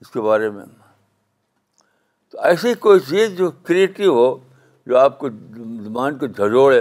اس 0.00 0.10
کے 0.10 0.20
بارے 0.20 0.50
میں 0.50 0.64
تو 2.30 2.40
ایسی 2.50 2.74
کوئی 2.86 3.00
چیز 3.08 3.36
جو 3.38 3.50
کریٹیو 3.70 4.12
ہو 4.14 4.28
جو 4.86 4.98
آپ 4.98 5.18
کو 5.18 5.28
زبان 5.84 6.18
کو 6.18 6.26
جھجھوڑے 6.26 6.80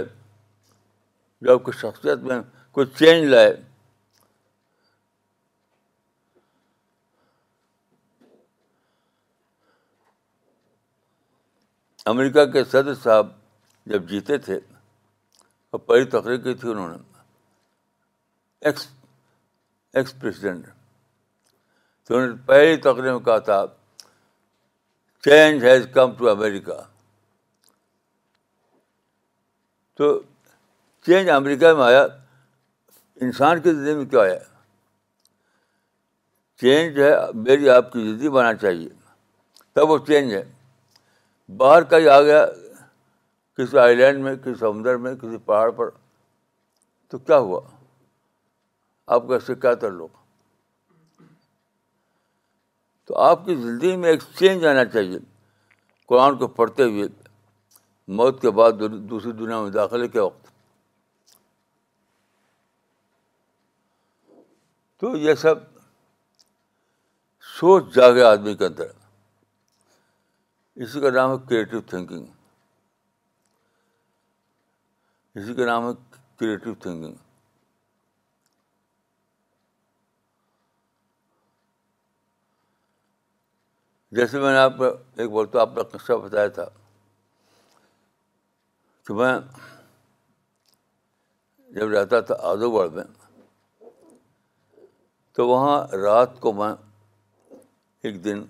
جو 1.42 1.54
آپ 1.54 1.64
کو 1.64 1.72
شخصیت 1.82 2.20
میں 2.30 2.40
کوئی 2.74 2.88
چینج 2.98 3.26
لائے 3.30 3.56
امریکہ 12.14 12.46
کے 12.54 12.64
صدر 12.72 12.94
صاحب 13.04 13.28
جب 13.92 14.10
جیتے 14.10 14.38
تھے 14.48 14.56
اور 15.70 15.80
پہلی 15.86 16.06
تقریر 16.10 16.38
کی 16.44 16.54
تھی 16.54 16.70
انہوں 16.72 16.88
نے 16.90 16.98
ایکس 18.68 18.88
ایکس 19.98 20.14
پریسیڈنٹ 20.20 20.66
تو 22.08 22.16
انہوں 22.16 22.28
نے 22.28 22.34
پہلی 22.46 22.78
تقریر 22.86 23.12
میں 23.14 23.20
کہا 23.26 23.38
تھا 23.50 23.66
change 25.26 25.64
has 25.66 25.86
come 25.94 26.14
to 26.18 26.30
America 26.30 26.80
تو 29.98 30.10
چینج 31.06 31.30
امریکہ 31.30 31.74
میں 31.78 31.84
آیا 31.86 32.02
انسان 33.28 33.62
کی 33.62 33.72
زندگی 33.74 33.96
میں 33.96 34.06
کیوں 34.10 34.22
آیا 34.22 34.40
چینج 36.62 37.00
ہے 37.02 37.12
میری 37.44 37.70
آپ 37.70 37.92
کی 37.92 38.00
زندگی 38.08 38.30
بنانا 38.30 38.58
چاہیے 38.66 38.90
تب 39.76 39.90
وہ 39.90 39.98
چینج 40.08 40.34
ہے 40.36 40.44
باہر 41.62 41.84
کہیں 41.94 42.08
آ 42.18 42.22
گیا 42.22 42.46
کسی 43.58 43.78
آئی 43.80 43.96
لینڈ 43.96 44.24
میں 44.24 44.36
کسی 44.44 44.56
سمندر 44.60 44.98
میں 45.06 45.16
کسی 45.22 45.38
پہاڑ 45.46 45.70
پر 45.80 45.90
تو 47.10 47.18
کیا 47.28 47.38
ہوا 47.48 47.60
آپ 49.14 49.28
کا 49.28 49.38
شکایت 49.48 49.80
تھا 49.80 49.88
لوگ 49.98 50.08
تو 53.08 53.18
آپ 53.22 53.46
کی 53.46 53.56
زندگی 53.56 53.96
میں 54.04 54.10
ایک 54.10 54.22
چینج 54.38 54.66
آنا 54.66 54.86
چاہیے 54.94 55.18
قرآن 56.10 56.38
کو 56.38 56.48
پڑھتے 56.60 56.84
ہوئے 56.84 57.08
موت 58.18 58.42
کے 58.42 58.50
بعد 58.60 58.82
دوسری 59.10 59.32
دنیا 59.32 59.60
میں 59.62 59.70
داخلے 59.72 60.08
کے 60.08 60.20
وقت 60.20 60.44
تو 65.02 65.16
یہ 65.18 65.34
سب 65.42 65.56
سوچ 67.60 67.94
جاگے 67.96 68.24
آدمی 68.24 68.56
کے 68.58 68.66
اندر 68.66 68.88
اسی 70.84 71.00
کا 71.02 71.10
نام 71.16 71.32
ہے 71.32 71.38
کریٹو 71.50 71.82
تھنکنگ 71.90 72.26
اسی 75.40 75.54
کا 75.54 75.66
نام 75.66 75.88
ہے 75.88 75.92
کریٹو 76.40 76.74
تھنکنگ 76.82 77.16
جیسے 84.16 84.40
میں 84.40 84.52
نے 84.52 84.58
آپ 84.58 84.82
ایک 84.82 85.32
ورتہ 85.34 85.58
آپ 85.60 85.70
کا 85.76 85.84
قصہ 85.92 86.14
بتایا 86.24 86.48
تھا 86.58 86.66
کہ 89.08 89.14
میں 89.14 89.32
جب 91.76 91.90
رہتا 91.94 92.20
تھا 92.30 92.36
آدو 92.50 92.70
گڑھ 92.76 92.92
میں 92.94 93.04
تو 95.36 95.48
وہاں 95.48 95.74
رات 96.04 96.40
کو 96.46 96.54
میں 96.60 96.70
ایک 98.08 98.24
دن 98.26 98.44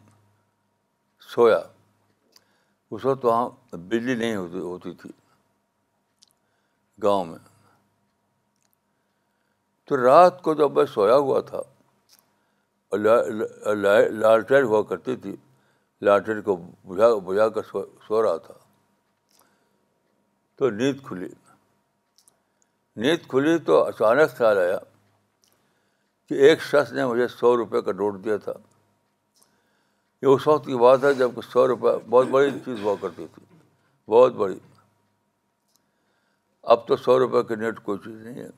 سویا 1.36 1.58
اس 1.58 3.06
وقت 3.06 3.26
وہاں 3.26 3.48
بجلی 3.76 4.16
نہیں 4.16 4.36
ہوتی 4.36 4.60
ہوتی 4.68 4.94
تھی 5.02 5.10
گاؤں 7.04 7.26
میں 7.32 7.40
تو 9.88 9.98
رات 10.04 10.42
کو 10.44 10.54
جب 10.62 10.78
میں 10.78 10.86
سویا 10.94 11.16
ہوا 11.26 11.42
تھا 11.50 11.62
لالٹین 12.98 14.64
ہوا 14.64 14.84
کرتی 14.90 15.16
تھی 15.26 15.36
لاٹری 16.04 16.42
کو 16.46 16.56
بجھا 16.88 17.14
بجھا 17.26 17.48
کر 17.56 17.64
سو 17.72 17.84
سو 18.08 18.22
رہا 18.24 18.38
تھا 18.46 18.54
تو 20.58 20.70
نیند 20.70 21.00
کھلی 21.08 21.28
نیند 23.02 23.28
کھلی 23.30 23.58
تو 23.66 23.84
اچانک 23.86 24.36
خیال 24.38 24.58
آیا 24.58 24.78
کہ 26.30 26.34
ایک 26.48 26.62
شخص 26.64 26.92
نے 26.94 27.06
مجھے 27.06 27.28
سو 27.38 27.56
روپئے 27.58 27.82
کا 27.82 27.92
نوٹ 28.00 28.24
دیا 28.24 28.38
تھا 28.44 28.54
یہ 30.22 30.28
اس 30.28 30.48
وقت 30.48 30.66
کی 30.66 30.78
بات 30.80 31.04
ہے 31.04 31.14
جب 31.14 31.32
کہ 31.36 31.42
سو 31.50 31.68
روپئے 31.68 31.94
بہت 32.10 32.28
بڑی 32.28 32.52
چیز 32.66 32.80
ہوا 32.84 32.96
کرتی 33.02 33.26
تھی 33.36 33.46
بہت 34.12 34.34
بڑی 34.36 34.58
اب 36.74 36.88
تو 36.88 36.96
سو 36.98 37.18
روپئے 37.20 37.42
کی 37.48 37.56
نیٹ 37.64 37.80
کوئی 37.84 37.98
چیز 38.04 38.16
نہیں 38.26 38.42
ہے 38.44 38.50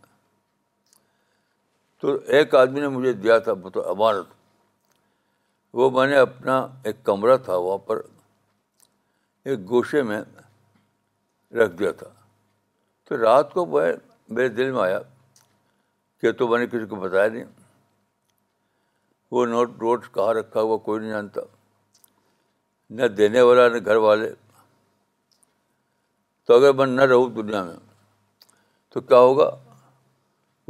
تو 2.01 2.15
ایک 2.37 2.53
آدمی 2.55 2.79
نے 2.79 2.87
مجھے 2.97 3.11
دیا 3.13 3.37
تھا 3.45 3.51
امانت 3.85 4.35
وہ 5.77 5.89
میں 5.95 6.05
نے 6.07 6.15
اپنا 6.17 6.53
ایک 6.89 7.03
کمرہ 7.05 7.35
تھا 7.47 7.55
وہاں 7.63 7.77
پر 7.87 7.99
ایک 9.49 9.67
گوشے 9.69 10.01
میں 10.11 10.19
رکھ 11.59 11.73
دیا 11.79 11.91
تھا 11.99 12.07
تو 13.07 13.17
رات 13.23 13.53
کو 13.53 13.65
میں 13.75 13.83
میرے 14.35 14.47
دل 14.59 14.71
میں 14.77 14.81
آیا 14.83 14.99
کہ 16.21 16.31
تو 16.39 16.47
میں 16.51 16.59
نے 16.59 16.67
کسی 16.71 16.85
کو 16.89 16.95
بتایا 17.03 17.27
نہیں 17.27 17.43
وہ 19.35 19.45
نوٹ 19.53 19.75
ووٹ 19.83 20.07
کہاں 20.15 20.33
رکھا 20.39 20.61
ہوا 20.61 20.77
کوئی 20.87 20.99
نہیں 21.01 21.09
جانتا 21.11 21.41
نہ 22.99 23.11
دینے 23.21 23.41
والا 23.51 23.67
نہ 23.77 23.85
گھر 23.85 23.95
والے 24.07 24.31
تو 26.45 26.55
اگر 26.57 26.73
میں 26.81 26.85
نہ 26.95 27.01
رہوں 27.13 27.29
دنیا 27.41 27.63
میں 27.69 27.77
تو 28.93 29.01
کیا 29.11 29.19
ہوگا 29.27 29.49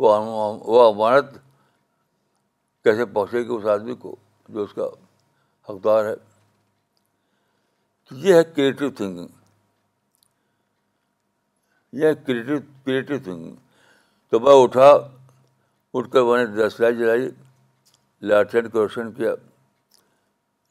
وہ 0.04 0.84
امانت 0.88 1.34
کیسے 2.84 3.06
پہنچے 3.18 3.48
گی 3.48 3.54
اس 3.58 3.66
آدمی 3.80 3.96
کو 4.06 4.16
جو 4.50 4.64
اس 4.64 4.74
کا 4.74 4.88
حقدار 5.70 6.06
ہے 6.06 6.16
تو 8.10 8.16
یہ 8.26 8.34
ہے 8.36 8.44
کریٹو 8.56 8.90
تھنکنگ 8.98 9.28
یہ 12.02 12.14
کریٹو 12.26 12.54
کریٹو 12.86 13.18
تھنکنگ 13.24 13.56
تو 14.30 14.40
میں 14.40 14.54
اٹھا 14.64 14.90
اٹھ 15.96 16.10
کر 16.12 16.22
میں 16.32 16.38
نے 16.44 16.46
دس 16.58 16.80
لائٹ 16.80 16.96
جلائی 16.98 17.30
لائٹ 18.30 18.56
کو 18.72 18.82
روشن 18.82 19.12
کیا 19.18 19.34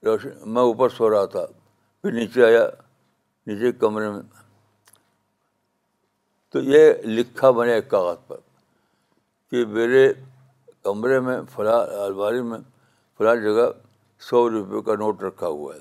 روشن 0.05 0.51
میں 0.55 0.63
اوپر 0.63 0.89
سو 0.97 1.11
رہا 1.11 1.25
تھا 1.35 1.45
پھر 2.03 2.13
نیچے 2.13 2.45
آیا 2.45 2.65
نیچے 3.47 3.73
کمرے 3.81 4.11
میں 4.11 4.23
تو 6.53 6.61
یہ 6.73 6.93
لکھا 7.19 7.51
میں 7.57 7.67
نے 7.67 7.73
ایک 7.75 7.89
کاغذ 7.91 8.27
پر 8.29 8.37
کہ 9.51 9.65
میرے 9.77 10.13
کمرے 10.85 11.21
میں 11.27 11.41
فلاں 11.55 11.81
الماری 12.05 12.43
میں 12.51 12.59
فلان 13.19 13.43
جگہ 13.43 13.71
سو 14.29 14.49
روپئے 14.51 14.81
کا 14.87 14.95
نوٹ 15.01 15.23
رکھا 15.23 15.47
ہوا 15.47 15.75
ہے 15.75 15.81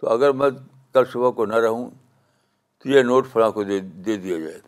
تو 0.00 0.08
اگر 0.12 0.32
میں 0.38 0.48
کل 0.94 1.04
صبح 1.12 1.30
کو 1.38 1.44
نہ 1.46 1.56
رہوں 1.64 1.88
تو 2.80 2.88
یہ 2.88 3.02
نوٹ 3.02 3.26
فلاں 3.32 3.50
کو 3.56 3.62
دے 3.64 3.78
دے 4.06 4.16
دیا 4.24 4.38
جائے 4.40 4.58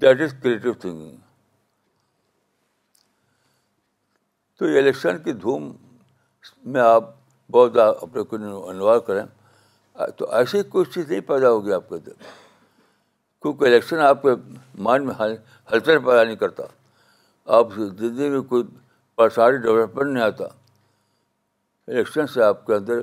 دیٹ 0.00 0.20
از 0.22 0.34
کریٹو 0.42 0.72
تھنکنگ 0.82 1.16
تو 4.58 4.64
الیکشن 4.78 5.18
کی 5.22 5.32
دھوم 5.44 5.70
میں 6.72 6.80
آپ 6.80 7.04
بہت 7.52 7.72
زیادہ 7.72 7.96
اپنے 8.02 8.46
انوار 8.70 8.98
کریں 9.08 9.24
تو 10.16 10.30
ایسی 10.34 10.58
کچھ 10.70 10.90
چیز 10.94 11.08
نہیں 11.10 11.20
پیدا 11.28 11.50
ہوگی 11.50 11.72
آپ 11.72 11.88
کے 11.88 11.94
اندر 11.94 12.22
کیونکہ 13.42 13.64
الیکشن 13.66 13.98
آپ 14.08 14.22
کے 14.22 14.34
مان 14.86 15.06
میں 15.06 15.14
ہلچل 15.20 15.98
پیدا 16.06 16.22
نہیں 16.24 16.36
کرتا 16.36 16.62
آپ 17.58 17.72
زندگی 17.76 18.28
میں 18.30 18.40
کوئی 18.52 18.62
پر 19.16 19.28
ساری 19.30 19.56
ڈیولپمنٹ 19.62 20.12
نہیں 20.12 20.22
آتا 20.24 20.44
الیکشن 21.88 22.26
سے 22.32 22.42
آپ 22.42 22.64
کے 22.66 22.74
اندر 22.74 23.02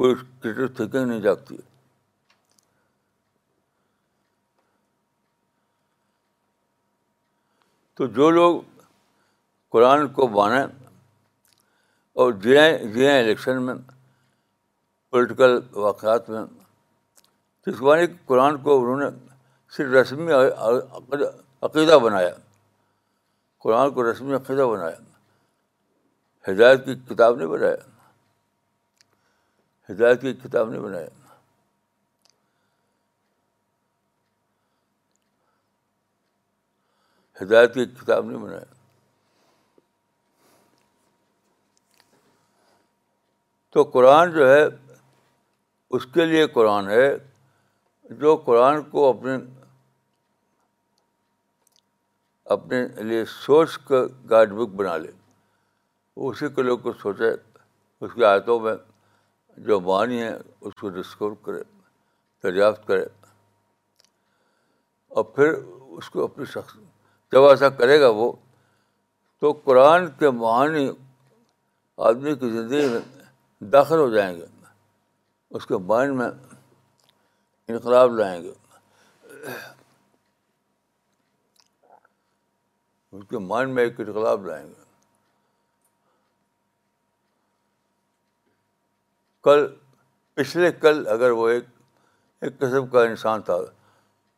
کوئی 0.00 0.14
تھنکنگ 0.42 1.06
نہیں 1.06 1.20
جاگتی 1.20 1.56
تو 7.96 8.06
جو 8.18 8.30
لوگ 8.30 8.60
قرآن 9.72 10.06
کو 10.18 10.28
مانیں 10.36 10.64
اور 12.22 12.32
جئیں 12.44 12.84
جئیں 12.92 13.18
الیکشن 13.18 13.62
میں 13.62 13.74
پولیٹیکل 15.10 15.58
واقعات 15.84 16.28
میں 16.30 16.44
جس 17.66 17.78
قرآن 18.26 18.56
کو 18.62 18.78
انہوں 18.80 19.00
نے 19.00 19.06
صرف 19.76 19.92
رسمی 19.94 20.32
عقیدہ 21.66 21.98
بنایا 22.02 22.30
قرآن 23.62 23.90
کو 23.94 24.10
رسمی 24.10 24.34
عقیدہ 24.34 24.66
بنایا 24.72 24.96
ہدایت 26.48 26.84
کی 26.84 26.94
کتاب 27.08 27.36
نہیں 27.36 27.48
بنایا 27.48 27.76
ہدایت 29.90 30.20
کی 30.22 30.32
کتاب 30.44 30.70
نہیں 30.70 30.82
بنایا 30.82 31.06
ہدایت 37.42 37.74
کی 37.74 37.84
کتاب 38.00 38.24
نہیں 38.30 38.40
بنایا 38.42 38.64
تو 43.74 43.82
قرآن 43.92 44.32
جو 44.34 44.48
ہے 44.52 44.64
اس 45.96 46.06
کے 46.14 46.24
لیے 46.26 46.46
قرآن 46.54 46.88
ہے 46.90 47.08
جو 48.20 48.36
قرآن 48.44 48.82
کو 48.90 49.08
اپنے 49.10 49.36
اپنے 52.56 52.82
لیے 53.08 53.24
سوچ 53.44 53.78
کا 53.88 54.02
گائیڈ 54.30 54.52
بک 54.60 54.74
بنا 54.76 54.96
لے 54.96 55.10
اسی 56.26 56.48
کے 56.54 56.62
لوگ 56.62 56.78
کو 56.82 56.92
سوچے 57.02 57.28
اس 58.04 58.10
کی 58.12 58.24
آیتوں 58.24 58.58
میں 58.60 58.74
جو 59.66 59.78
معنی 59.80 60.22
ہے 60.22 60.32
اس 60.66 60.72
کو 60.80 60.88
ڈسکور 60.96 61.32
کرے 61.42 61.62
دریافت 62.42 62.86
کرے 62.86 63.04
اور 65.16 65.24
پھر 65.34 65.52
اس 65.98 66.10
کو 66.14 66.24
اپنی 66.24 66.44
شخص 66.54 66.76
جب 67.32 67.44
ایسا 67.48 67.68
کرے 67.82 68.00
گا 68.00 68.08
وہ 68.18 68.30
تو 69.40 69.52
قرآن 69.64 70.06
کے 70.18 70.30
معنی 70.42 70.88
آدمی 72.08 72.34
کی 72.40 72.50
زندگی 72.50 72.88
میں 72.92 73.66
داخل 73.72 73.98
ہو 73.98 74.08
جائیں 74.14 74.34
گے 74.36 74.46
اس 75.56 75.66
کے 75.66 75.78
معنی 75.92 76.14
میں 76.16 76.28
انقلاب 77.72 78.16
لائیں 78.18 78.42
گے 78.42 78.52
اس 83.12 83.24
کے 83.30 83.38
معنی 83.50 83.72
میں 83.72 83.84
ایک 83.84 84.00
انقلاب 84.00 84.46
لائیں 84.46 84.66
گے 84.66 84.86
کل 89.44 89.66
پچھلے 90.34 90.70
کل 90.80 91.06
اگر 91.10 91.30
وہ 91.40 91.48
ایک 91.48 91.64
ایک 92.44 92.58
قسم 92.58 92.86
کا 92.88 93.02
انسان 93.04 93.40
تھا 93.48 93.54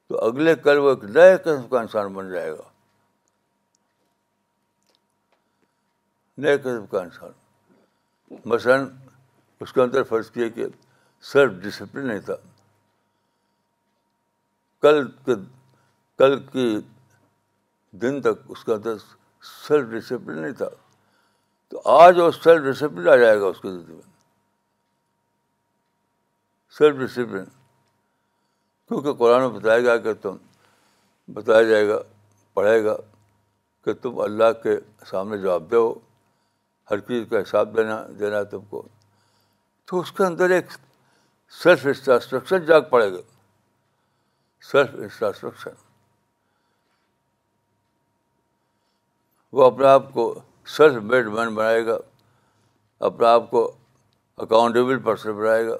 تو 0.08 0.18
اگلے 0.26 0.54
کل 0.64 0.78
وہ 0.78 0.90
ایک 0.90 1.04
نئے 1.16 1.36
قسم 1.44 1.66
کا 1.68 1.80
انسان 1.80 2.12
بن 2.14 2.30
جائے 2.32 2.50
گا 2.50 2.68
نئے 6.42 6.58
قسم 6.58 6.86
کا 6.90 7.00
انسان 7.00 7.32
مثلاً 8.48 8.88
اس 9.60 9.72
کے 9.72 9.80
اندر 9.82 10.02
فرض 10.08 10.30
کیا 10.30 10.48
کہ 10.54 10.66
سیلف 11.32 11.52
ڈسپلن 11.62 12.06
نہیں 12.08 12.20
تھا 12.26 12.34
کل 14.82 15.06
کے 15.24 15.32
کل 16.18 16.38
کی 16.52 16.68
دن 18.02 18.20
تک 18.22 18.50
اس 18.52 18.64
کے 18.64 18.72
اندر 18.72 18.96
سیلف 19.66 19.88
ڈسپلن 19.90 20.40
نہیں 20.42 20.52
تھا 20.62 20.68
تو 21.70 21.80
آج 21.98 22.18
وہ 22.20 22.30
سیلف 22.42 22.62
ڈسپلن 22.74 23.08
آ 23.12 23.16
جائے 23.16 23.40
گا 23.40 23.46
اس 23.46 23.60
کے 23.60 23.70
زندگی 23.72 23.92
میں 23.94 24.08
سیلف 26.78 26.96
ڈسپلن 26.98 27.44
کیونکہ 28.88 29.12
قرآن 29.18 29.40
میں 29.40 29.48
بتایا 29.60 29.78
گیا 29.80 29.96
کہ 30.02 30.12
تم 30.22 30.36
بتایا 31.34 31.62
جائے 31.68 31.88
گا 31.88 31.98
پڑھے 32.54 32.84
گا 32.84 32.96
کہ 33.84 33.92
تم 34.02 34.18
اللہ 34.20 34.52
کے 34.62 34.76
سامنے 35.10 35.38
جواب 35.42 35.70
دہ 35.70 35.76
ہو 35.76 35.92
ہر 36.90 37.00
چیز 37.08 37.26
کا 37.30 37.40
حساب 37.42 37.76
دینا 37.76 38.00
دینا 38.18 38.36
ہے 38.38 38.44
تم 38.52 38.64
کو 38.70 38.82
تو 39.88 40.00
اس 40.00 40.12
کے 40.12 40.24
اندر 40.24 40.50
ایک 40.56 40.70
سیلف 41.62 41.86
انسٹراسٹرکشن 41.86 42.64
جاگ 42.66 42.82
پڑے 42.90 43.12
گا 43.12 43.18
سیلف 44.70 44.94
انسٹراسٹرکشن 45.02 45.70
وہ 49.58 49.64
اپنے 49.64 49.86
آپ 49.88 50.12
کو 50.12 50.32
سیلف 50.76 51.02
میڈ 51.02 51.26
مین 51.36 51.54
بنائے 51.54 51.84
گا 51.86 51.98
اپنے 53.08 53.26
آپ 53.26 53.50
کو 53.50 53.70
اکاؤنٹیبل 54.44 54.98
پرسن 55.04 55.32
بنائے 55.38 55.66
گا 55.66 55.76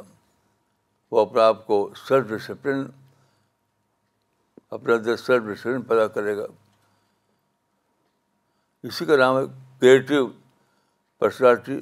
وہ 1.11 1.21
اپنے 1.21 1.41
آپ 1.43 1.67
کو 1.67 1.79
سیلف 2.07 2.27
ڈسپلن 2.29 2.85
اپنے 4.77 4.95
اندر 4.95 5.17
سیلف 5.17 5.43
ڈسپلن 5.47 5.83
پیدا 5.89 6.07
کرے 6.17 6.37
گا 6.37 6.47
اسی 8.89 9.05
کا 9.05 9.17
نام 9.17 9.37
ہے 9.37 9.43
کریٹو 9.81 10.27
پرسنالٹی 11.21 11.79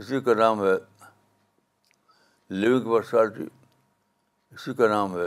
اسی 0.00 0.20
کا 0.26 0.34
نام 0.38 0.62
ہے 0.64 0.74
لیونگ 2.60 2.90
پرسنالٹی 2.92 3.46
اسی 4.54 4.74
کا 4.80 4.88
نام 4.88 5.16
ہے 5.18 5.26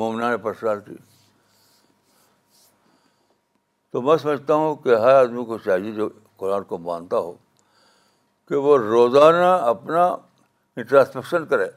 مومنان 0.00 0.36
پرسنالٹی 0.42 0.94
تو 3.92 4.00
میں 4.02 4.16
سمجھتا 4.22 4.54
ہوں 4.62 4.74
کہ 4.84 4.94
ہر 5.02 5.14
آدمی 5.14 5.44
کو 5.52 5.58
چاہیے 5.64 5.92
جو 5.94 6.08
قرآن 6.36 6.64
کو 6.70 6.78
مانتا 6.90 7.16
ہو 7.26 7.34
کہ 8.48 8.56
وہ 8.64 8.76
روزانہ 8.78 9.46
اپنا 9.74 10.04
انٹراسپیکشن 10.76 11.44
کرے 11.50 11.68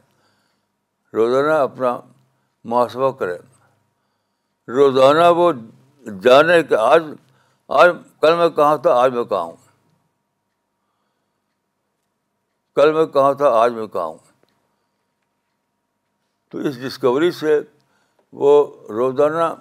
روزانہ 1.18 1.54
اپنا 1.68 1.96
محاسبہ 2.72 3.12
کرے 3.20 3.38
روزانہ 4.78 5.28
وہ 5.38 5.52
جانے 6.24 6.62
کہ 6.70 6.74
آج 6.80 7.04
آج 7.82 7.90
کل 8.22 8.36
میں 8.38 8.50
کہاں 8.56 8.76
تھا 8.84 8.94
آج 9.02 9.14
میں 9.14 9.24
کہاں 9.24 9.44
ہوں 9.44 9.56
کل 12.76 12.92
میں 12.94 13.06
کہاں 13.14 13.34
تھا 13.42 13.50
آج 13.60 13.72
میں 13.74 13.88
کہاں 13.94 14.06
ہوں 14.06 14.18
تو 16.52 16.58
اس 16.68 16.80
ڈسکوری 16.82 17.32
سے 17.40 17.60
وہ 18.44 18.52
روزانہ 18.98 19.54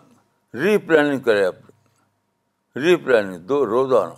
ری 0.62 0.76
پلاننگ 0.86 1.20
کرے 1.28 1.44
اپنی 1.44 2.84
ری 2.86 2.96
پلاننگ 3.04 3.38
دو 3.46 3.64
روزانہ 3.66 4.14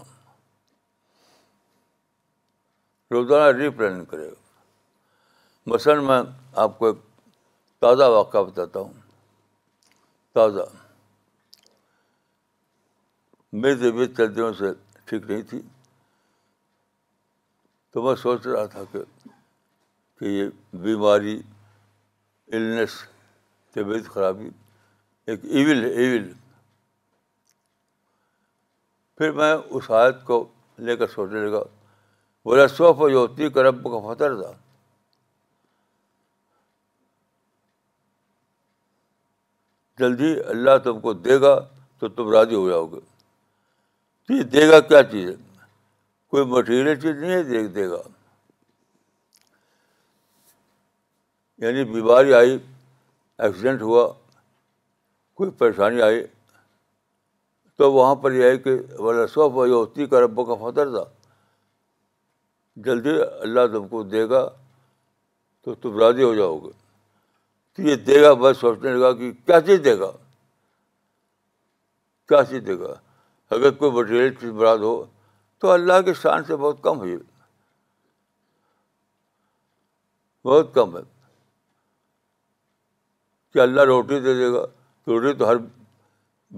روزانہ 3.10 3.56
ری 3.58 3.68
پلاننگ 3.76 4.04
کرے 4.04 4.26
گا 4.28 5.70
مثلاً 5.72 6.00
میں 6.06 6.20
آپ 6.64 6.78
کو 6.78 6.86
ایک 6.86 6.96
تازہ 7.80 8.04
واقعہ 8.12 8.42
بتاتا 8.44 8.80
ہوں 8.80 8.92
تازہ 10.34 10.64
میری 13.62 13.74
طبیعت 13.90 14.16
چند 14.16 14.36
دنوں 14.36 14.52
سے 14.58 14.72
ٹھیک 15.06 15.30
نہیں 15.30 15.42
تھی 15.50 15.60
تو 17.92 18.02
میں 18.06 18.14
سوچ 18.22 18.46
رہا 18.46 18.64
تھا 18.72 18.82
کہ 18.92 19.02
کہ 20.20 20.24
یہ 20.24 20.48
بیماری 20.82 21.38
النس 22.52 22.98
طبیعت 23.74 24.08
خرابی 24.14 24.48
ایک 25.30 25.44
ایول 25.54 25.84
ہے 25.84 25.90
ایول 26.04 26.32
پھر 29.18 29.32
میں 29.40 29.54
اس 29.54 29.90
آیت 30.02 30.24
کو 30.24 30.44
لے 30.86 30.96
کر 30.96 31.06
سوچنے 31.16 31.46
لگا 31.46 31.62
بولا 32.44 32.66
صف 32.78 33.00
و 33.04 33.08
یوتی 33.10 33.48
کرب 33.54 33.82
کا 33.84 33.98
فتر 34.06 34.34
تھا 34.42 34.52
جلدی 39.98 40.32
اللہ 40.50 40.76
تم 40.84 41.00
کو 41.06 41.12
دے 41.26 41.40
گا 41.40 41.58
تو 41.98 42.08
تم 42.16 42.30
راضی 42.32 42.54
ہو 42.54 42.68
جاؤ 42.68 42.86
گے 42.92 43.00
یہ 44.36 44.42
دے 44.52 44.68
گا 44.68 44.78
کیا 44.90 45.02
چیز 45.10 45.28
ہے 45.28 45.34
کوئی 46.30 46.44
مٹیریل 46.52 47.00
چیز 47.00 47.16
نہیں 47.20 47.30
ہے 47.32 47.42
دیکھ 47.42 47.68
دے 47.74 47.88
گا 47.90 48.00
یعنی 51.64 51.84
بیماری 51.92 52.34
آئی 52.34 52.56
ایکسیڈنٹ 53.44 53.82
ہوا 53.82 54.06
کوئی 55.36 55.50
پریشانی 55.58 56.02
آئی 56.02 56.22
تو 57.78 57.92
وہاں 57.92 58.14
پر 58.22 58.32
یہ 58.32 58.50
ہے 58.50 58.58
کہ 58.58 58.76
وہ 58.98 59.12
صوف 59.34 59.54
و 59.56 59.66
یہ 59.66 60.06
کا 60.10 60.20
رب 60.24 60.36
کا 60.46 60.54
فاتر 60.62 60.90
تھا 60.94 61.04
جلدی 62.84 63.10
اللہ 63.44 63.66
تم 63.72 63.86
کو 63.88 64.02
دے 64.14 64.28
گا 64.30 64.48
تو 65.64 65.74
تم 65.84 65.98
راضی 65.98 66.22
ہو 66.22 66.34
جاؤ 66.34 66.58
گے 66.58 66.70
تو 67.74 67.82
یہ 67.82 67.96
دے 68.08 68.20
گا 68.22 68.32
بس 68.42 68.56
سوچنے 68.60 68.92
لگا 68.94 69.12
کہ 69.18 69.30
کیا 69.46 69.60
چیز 69.66 69.80
دے 69.84 69.98
گا 69.98 70.10
کیا 72.28 72.42
چیز 72.50 72.62
دے 72.66 72.78
گا 72.78 72.94
اگر 73.56 73.70
کوئی 73.80 73.90
مٹیریل 73.92 74.34
چیز 74.40 74.50
براد 74.60 74.78
ہو 74.88 74.94
تو 75.60 75.70
اللہ 75.70 76.00
کے 76.04 76.14
شان 76.22 76.44
سے 76.46 76.56
بہت 76.56 76.82
کم 76.82 77.02
ہے 77.04 77.16
بہت 80.48 80.74
کم 80.74 80.96
ہے 80.96 81.02
کہ 83.52 83.58
اللہ 83.58 83.80
روٹی 83.92 84.20
دے 84.20 84.34
دے 84.40 84.50
گا 84.52 84.64
روٹی 85.12 85.32
تو 85.38 85.48
ہر 85.48 85.56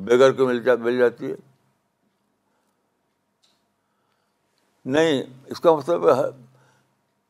بغیر 0.09 0.33
کے 0.33 0.43
مل 0.47 0.63
جا 0.63 0.75
مل 0.83 0.99
جاتی 0.99 1.31
ہے 1.31 1.35
نہیں 4.95 5.23
اس 5.51 5.61
کا 5.61 5.75
مطلب 5.77 6.09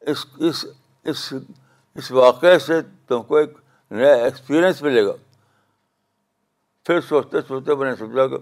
اس 0.00 0.24
اس 0.48 0.64
اس 1.10 1.32
اس 1.98 2.10
واقعے 2.12 2.58
سے 2.66 2.80
تم 3.08 3.22
کو 3.28 3.36
ایک 3.36 3.56
نیا 3.90 4.12
ایکسپیرئنس 4.24 4.82
ملے 4.82 5.04
گا 5.06 5.12
پھر 6.86 7.00
سوچتے 7.08 7.40
سوچتے 7.48 7.74
میں 7.76 7.88
نے 7.90 7.94
سوچا 7.98 8.26
کہ 8.26 8.38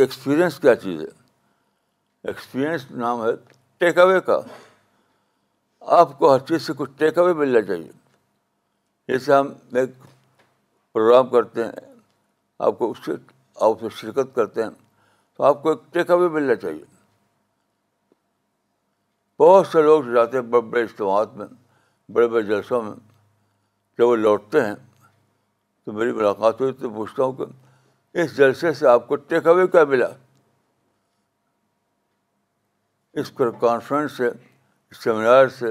ایکسپیرئنس 0.00 0.58
کیا 0.60 0.74
چیز 0.84 1.00
ہے 1.00 1.06
ایکسپیرئنس 2.28 2.90
نام 2.90 3.22
ہے 3.24 3.32
ٹیک 3.78 3.98
اوے 3.98 4.20
کا 4.26 4.40
آپ 6.00 6.18
کو 6.18 6.32
ہر 6.34 6.38
چیز 6.48 6.66
سے 6.66 6.72
کچھ 6.76 6.90
ٹیک 6.98 7.18
اوے 7.18 7.32
ملنا 7.34 7.60
چاہیے 7.66 7.90
جیسے 9.08 9.32
ہم 9.34 9.52
ایک 9.80 9.94
پروگرام 10.92 11.28
کرتے 11.28 11.64
ہیں 11.64 11.90
آپ 12.66 12.78
کو 12.78 12.90
اس 12.90 13.04
سے 13.04 13.12
آپ 13.68 13.80
سے 13.80 13.86
شرکت 14.00 14.34
کرتے 14.34 14.62
ہیں 14.62 14.70
تو 15.36 15.44
آپ 15.44 15.62
کو 15.62 15.70
ایک 15.70 15.92
ٹیک 15.92 16.10
اوے 16.10 16.28
ملنا 16.28 16.54
چاہیے 16.54 16.84
بہت 19.42 19.66
سے 19.66 19.82
لوگ 19.82 20.02
جاتے 20.14 20.36
ہیں 20.38 20.44
بڑے 20.50 20.60
بڑے 20.70 20.82
اجتماعات 20.82 21.34
میں 21.36 21.46
بڑے 22.14 22.26
بڑے 22.32 22.42
جلسوں 22.48 22.80
میں 22.82 22.92
جب 23.98 24.06
وہ 24.08 24.16
لوٹتے 24.16 24.60
ہیں 24.64 24.74
تو 25.84 25.92
میری 25.92 26.12
ملاقات 26.18 26.60
ہوئی 26.60 26.72
تو 26.82 26.90
پوچھتا 26.96 27.22
ہوں 27.22 27.32
کہ 27.38 28.20
اس 28.22 28.36
جلسے 28.36 28.72
سے 28.80 28.86
آپ 28.88 29.08
کو 29.08 29.16
ٹیک 29.30 29.46
اوے 29.52 29.66
کیا 29.72 29.84
ملا 29.94 30.06
اس 33.22 33.30
کانفرنس 33.60 34.16
سے 34.16 34.28
سیمینار 35.02 35.48
سے 35.58 35.70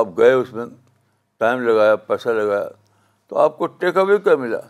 آپ 0.00 0.06
گئے 0.18 0.32
اس 0.32 0.52
میں 0.52 0.66
ٹائم 1.44 1.60
لگایا 1.68 1.96
پیسہ 2.10 2.28
لگایا 2.40 2.68
تو 3.28 3.38
آپ 3.42 3.58
کو 3.58 3.66
ٹیک 3.82 3.96
اوے 4.04 4.16
کیا 4.28 4.36
ملا 4.46 4.60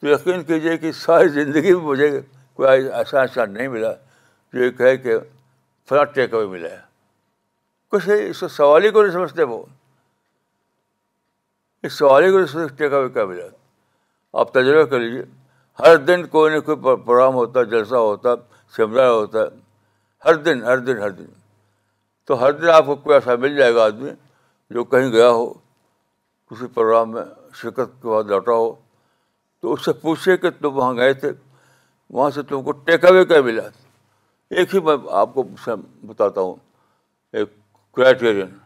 تو 0.00 0.08
یقین 0.08 0.42
کیجیے 0.50 0.76
کہ 0.84 0.92
ساری 1.04 1.28
زندگی 1.40 1.74
میں 1.74 1.84
مجھے 1.90 2.10
کوئی 2.54 2.88
ایسا 3.00 3.20
ایسا 3.20 3.44
نہیں 3.58 3.68
ملا 3.76 3.92
جو 4.52 4.64
یہ 4.64 4.70
کہے 4.82 4.96
کہ 5.06 5.16
فلاں 5.90 6.04
ٹیک 6.14 6.34
اوے 6.34 6.46
ملا 6.46 6.68
ہے 6.70 6.80
کچھ 7.90 8.08
اس 8.16 8.42
سوال 8.56 8.84
ہی 8.84 8.90
کو 8.96 9.02
نہیں 9.02 9.12
سمجھتے 9.12 9.42
وہ 9.52 9.62
اس 11.86 11.92
سوال 11.98 12.24
ہی 12.24 12.30
کو 12.30 12.36
نہیں 12.38 12.46
سمجھتے 12.52 12.74
ٹیک 12.82 12.92
اوے 12.98 13.08
کیا 13.16 13.24
ملا 13.30 13.44
آپ 14.40 14.52
تجربہ 14.54 14.84
کر 14.90 15.00
لیجیے 15.00 15.22
ہر 15.80 15.96
دن 16.10 16.24
کوئی 16.36 16.52
نہ 16.54 16.60
کوئی 16.68 16.76
پروگرام 16.82 17.34
ہوتا 17.34 17.60
ہے 17.60 17.64
جلسہ 17.74 18.02
ہوتا 18.08 18.34
سیمینار 18.76 19.08
ہوتا 19.10 19.42
ہے 19.42 19.48
ہر 20.28 20.34
دن 20.48 20.62
ہر 20.64 20.78
دن 20.90 21.02
ہر 21.02 21.10
دن 21.18 21.26
تو 22.26 22.40
ہر 22.42 22.52
دن 22.60 22.68
آپ 22.76 22.86
کو 22.86 22.94
کوئی 23.04 23.14
ایسا 23.14 23.36
مل 23.46 23.56
جائے 23.56 23.74
گا 23.74 23.84
آدمی 23.84 24.10
جو 24.74 24.84
کہیں 24.92 25.10
گیا 25.12 25.28
ہو 25.38 25.52
کسی 25.52 26.66
پروگرام 26.74 27.10
میں 27.12 27.22
شرکت 27.62 28.00
کے 28.02 28.08
بعد 28.08 28.30
لوٹا 28.36 28.52
ہو 28.62 28.74
تو 29.60 29.72
اس 29.72 29.84
سے 29.84 29.92
پوچھے 30.06 30.36
کہ 30.44 30.50
تم 30.60 30.76
وہاں 30.78 30.94
گئے 30.96 31.12
تھے 31.24 31.32
وہاں 32.14 32.30
سے 32.38 32.42
تم 32.52 32.62
کو 32.68 32.72
ٹیک 32.86 33.04
اوے 33.12 33.24
کیا 33.32 33.40
ملا 33.50 33.68
ایک 34.58 34.74
ہی 34.74 34.80
میں 34.84 34.96
آپ 35.18 35.34
کو 35.34 35.42
بتاتا 36.06 36.40
ہوں 36.40 36.54
ایک 37.38 37.48
کرائٹیرین 37.96 38.56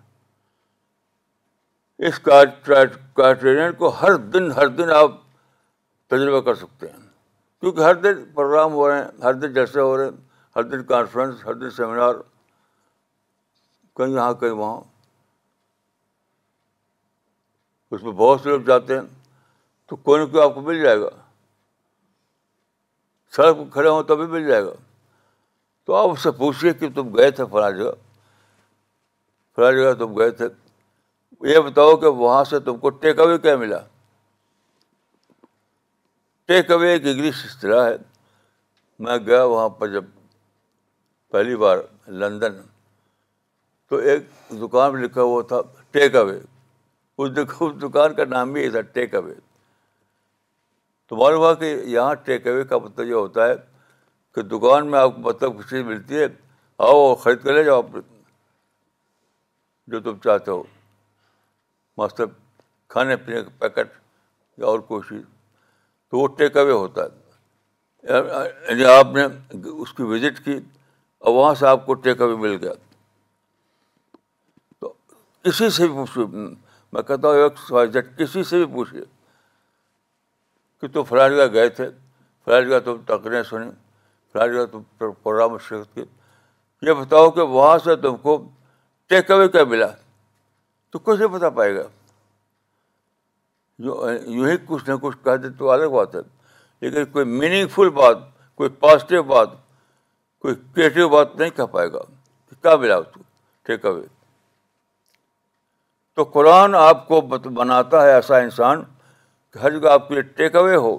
اس 2.09 2.19
کرائٹیرین 2.29 3.73
کو 3.79 3.89
ہر 4.01 4.17
دن 4.35 4.51
ہر 4.57 4.69
دن 4.79 4.91
آپ 4.97 5.21
تجربہ 6.11 6.41
کر 6.47 6.55
سکتے 6.63 6.89
ہیں 6.91 6.99
کیونکہ 7.61 7.81
ہر 7.81 7.95
دن 7.95 8.25
پروگرام 8.35 8.73
ہو 8.73 8.89
رہے 8.89 9.03
ہیں 9.03 9.11
ہر 9.25 9.33
دن 9.43 9.53
جیسے 9.55 9.81
ہو 9.81 9.97
رہے 9.97 10.05
ہیں 10.05 10.17
ہر 10.57 10.63
دن 10.71 10.83
کانفرنس 10.87 11.45
ہر 11.47 11.55
دن 11.61 11.71
سیمینار 11.77 12.15
کہیں 13.97 14.15
یہاں 14.15 14.33
کہیں 14.41 14.51
وہاں 14.51 14.81
اس 17.95 18.03
میں 18.03 18.13
بہت 18.13 18.41
سے 18.41 18.49
لوگ 18.51 18.61
جاتے 18.67 18.95
ہیں 18.99 19.03
تو 19.89 19.97
کوئی 19.97 20.21
نہ 20.25 20.31
کوئی 20.33 20.43
آپ 20.45 20.55
کو 20.55 20.61
مل 20.61 20.81
جائے 20.83 21.01
گا 21.01 21.09
سڑک 23.37 23.73
کھڑے 23.73 23.89
ہوں 23.89 24.03
تبھی 24.09 24.27
مل 24.27 24.47
جائے 24.49 24.65
گا 24.65 24.73
تو 25.87 25.95
آپ 25.95 26.11
اس 26.11 26.23
سے 26.23 26.31
پوچھیے 26.39 26.73
کہ 26.75 26.89
تم 26.95 27.15
گئے 27.17 27.31
تھے 27.39 27.45
فلاں 27.51 27.71
جگہ 27.71 27.91
فلاں 29.57 29.73
جگہ 29.73 29.93
تم 30.05 30.17
گئے 30.19 30.31
تھے 30.39 30.45
یہ 31.53 31.59
بتاؤ 31.67 31.97
کہ 31.97 32.07
وہاں 32.21 32.43
سے 32.51 32.61
تم 32.69 32.77
کو 32.85 32.91
ٹیک 33.05 33.19
اوے 33.21 33.39
کیا 33.39 33.57
ملا 33.57 33.79
ٹیک 36.49 36.71
اوے 36.73 36.91
ایک 36.93 37.07
انگلش 37.07 37.45
اصطلاح 37.45 37.89
ہے 37.89 37.97
میں 39.05 39.17
گیا 39.27 39.43
وہاں 39.45 39.69
پر 39.79 39.89
جب 39.93 40.05
پہلی 41.33 41.57
بار 41.57 41.79
لندن 42.23 42.61
تو 43.91 43.97
ایک 44.11 44.27
دکان 44.61 45.01
لکھا 45.03 45.23
ہوا 45.23 45.43
تھا 45.49 45.61
ٹیک 45.93 46.17
اوے 46.17 46.39
اس 47.25 47.31
دکان 47.83 48.15
کا 48.15 48.25
نام 48.31 48.53
بھی 48.53 48.63
یہ 48.63 48.71
تھا 48.71 48.81
ٹیک 48.95 49.15
اوے 49.15 49.35
تو 51.09 51.17
معلوم 51.17 51.39
ہوا 51.41 51.55
کہ 51.63 51.75
یہاں 51.95 52.15
ٹیک 52.25 52.47
اوے 52.49 52.65
کا 52.73 52.79
مطلب 52.85 53.07
یہ 53.07 53.15
ہوتا 53.15 53.47
ہے 53.49 53.55
کہ 54.35 54.43
دکان 54.51 54.91
میں 54.91 54.99
آپ 54.99 55.15
کو 55.15 55.21
مطلب 55.23 55.57
کچھ 55.59 55.67
چیز 55.71 55.85
ملتی 55.87 56.19
ہے 56.19 56.25
آؤ 56.87 57.15
خرید 57.23 57.43
کر 57.43 57.53
لے 57.55 57.63
جاؤ 57.65 57.83
آپ 57.83 57.99
جو 59.93 60.01
تم 60.01 60.17
چاہتے 60.25 60.51
ہو 60.51 60.63
مطلب 61.99 62.31
کھانے 62.95 63.17
پینے 63.27 63.43
کا 63.43 63.51
پیکٹ 63.59 63.93
یا 64.59 64.67
اور 64.67 64.79
کوئی 64.89 65.03
چیز 65.09 65.23
تو 66.11 66.19
وہ 66.19 66.27
ٹیک 66.39 66.57
اوے 66.57 66.73
ہوتا 66.73 67.03
ہے 67.05 68.13
یعنی 68.69 68.85
آپ 68.95 69.13
نے 69.15 69.27
اس 69.73 69.93
کی 69.95 70.03
وزٹ 70.13 70.45
کی 70.45 70.57
اور 71.19 71.35
وہاں 71.35 71.55
سے 71.61 71.67
آپ 71.67 71.87
کو 71.87 71.95
ٹیک 72.07 72.23
اوے 72.23 72.37
مل 72.43 72.57
گیا 72.63 72.73
تو 74.81 74.93
اسی 75.51 75.71
سے 75.77 75.87
بھی 75.87 75.95
پوچھیے 75.97 76.25
میں 76.93 77.03
کہتا 77.03 77.29
ہوں 77.29 77.95
ایک 77.95 78.17
کسی 78.19 78.43
سے 78.51 78.65
بھی 78.65 78.73
پوچھیے 78.75 79.03
کہ 80.81 80.89
تو 80.97 81.03
فلاس 81.05 81.33
جگہ 81.33 81.53
گئے 81.53 81.69
تھے 81.79 81.89
فلاح 82.45 82.61
جگہ 82.61 82.79
تم 82.85 83.01
ٹکریں 83.07 83.43
سنیں 83.51 83.71
تم 84.41 84.83
میں 84.99 85.59
شرکت 85.69 85.95
کی 85.95 86.05
یہ 86.87 86.93
بتاؤ 86.93 87.31
کہ 87.37 87.41
وہاں 87.51 87.77
سے 87.85 87.95
تم 88.03 88.17
کو 88.23 88.37
ٹیک 89.09 89.31
اوے 89.31 89.49
کیا 89.49 89.65
ملا 89.69 89.87
تو 90.93 90.99
کچھ 90.99 91.19
نہیں 91.19 91.29
بتا 91.29 91.51
پائے 91.59 91.75
گا 91.75 91.83
یوں 94.31 94.47
ہی 94.49 94.57
کچھ 94.67 94.89
نہ 94.91 94.95
کچھ 95.03 95.17
کہتے 95.25 95.49
تو 95.59 95.71
الگ 95.71 95.89
بات 95.95 96.15
ہے 96.15 96.21
لیکن 96.81 97.05
کوئی 97.13 97.25
میننگ 97.27 97.69
فل 97.75 97.89
بات 98.01 98.17
کوئی 98.57 98.71
پازیٹیو 98.81 99.23
بات 99.31 99.49
کوئی 100.43 100.55
کریٹیو 100.75 101.09
بات 101.09 101.37
نہیں 101.37 101.51
کہہ 101.57 101.67
پائے 101.73 101.93
گا 101.93 101.99
کہ 102.51 102.57
کیا 102.63 102.77
ملا 102.77 102.97
اس 102.97 103.07
کو 103.15 103.21
ٹیک 103.69 103.87
اوے 103.87 104.03
تو 106.15 106.25
قرآن 106.35 106.75
آپ 106.79 107.07
کو 107.09 107.21
بناتا 107.37 108.03
ہے 108.07 108.13
ایسا 108.15 108.39
انسان 108.39 108.83
کہ 109.53 109.59
ہر 109.59 109.79
جگہ 109.79 109.89
آپ 109.93 110.09
کے 110.09 110.15
لیے 110.15 110.23
ٹیک 110.43 110.57
اوے 110.57 110.77
ہو 110.87 110.97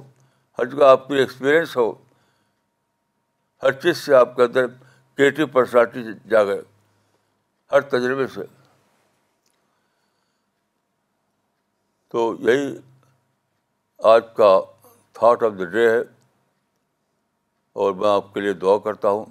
ہر 0.59 0.65
جگہ 0.71 0.85
آپ 0.85 1.07
کے 1.07 1.13
لیے 1.13 1.23
ایکسپیرئنس 1.23 1.77
ہو 1.77 1.91
ہر 3.63 3.71
چیز 3.81 3.97
سے 3.97 4.13
آپ 4.15 4.35
کے 4.35 4.43
اندر 4.43 4.65
کریٹو 5.17 5.47
پرسنالٹی 5.51 6.03
گئے 6.31 6.59
ہر 7.71 7.81
تجربے 7.91 8.25
سے 8.33 8.41
تو 12.11 12.33
یہی 12.49 12.75
آج 14.13 14.23
کا 14.37 14.49
تھاٹ 15.19 15.43
آف 15.43 15.51
دا 15.59 15.65
ڈے 15.75 15.89
ہے 15.89 16.01
اور 17.81 17.93
میں 18.01 18.09
آپ 18.09 18.33
کے 18.33 18.41
لیے 18.41 18.53
دعا 18.65 18.77
کرتا 18.83 19.09
ہوں 19.09 19.25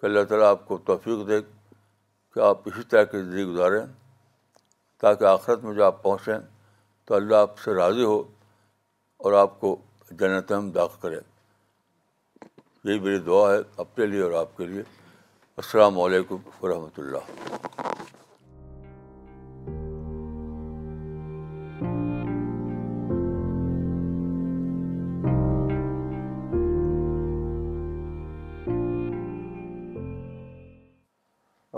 کہ 0.00 0.06
اللہ 0.06 0.24
تعالیٰ 0.28 0.48
آپ 0.48 0.66
کو 0.66 0.76
توفیق 0.88 1.26
دے 1.28 1.40
کہ 2.34 2.40
آپ 2.48 2.68
اسی 2.68 2.82
طرح 2.90 3.04
کی 3.12 3.18
زندگی 3.22 3.44
گزاریں 3.52 3.80
تاکہ 5.02 5.24
آخرت 5.32 5.64
میں 5.64 5.74
جو 5.74 5.84
آپ 5.84 6.02
پہنچیں 6.02 6.38
تو 7.06 7.14
اللہ 7.14 7.36
آپ 7.46 7.58
سے 7.64 7.74
راضی 7.74 8.04
ہو 8.04 8.22
اور 9.24 9.32
آپ 9.42 9.58
کو 9.60 9.76
جنتم 10.20 10.70
داخل 10.74 11.00
کرے 11.08 11.18
یہی 12.84 12.98
میری 13.00 13.18
دعا 13.26 13.50
ہے 13.52 13.56
اپنے 13.82 14.06
لیے 14.06 14.20
اور 14.22 14.32
آپ 14.40 14.56
کے 14.56 14.64
لیے 14.66 14.80
السلام 15.62 15.98
علیکم 16.00 16.36
ورحمۃ 16.62 16.98
اللہ 16.98 17.28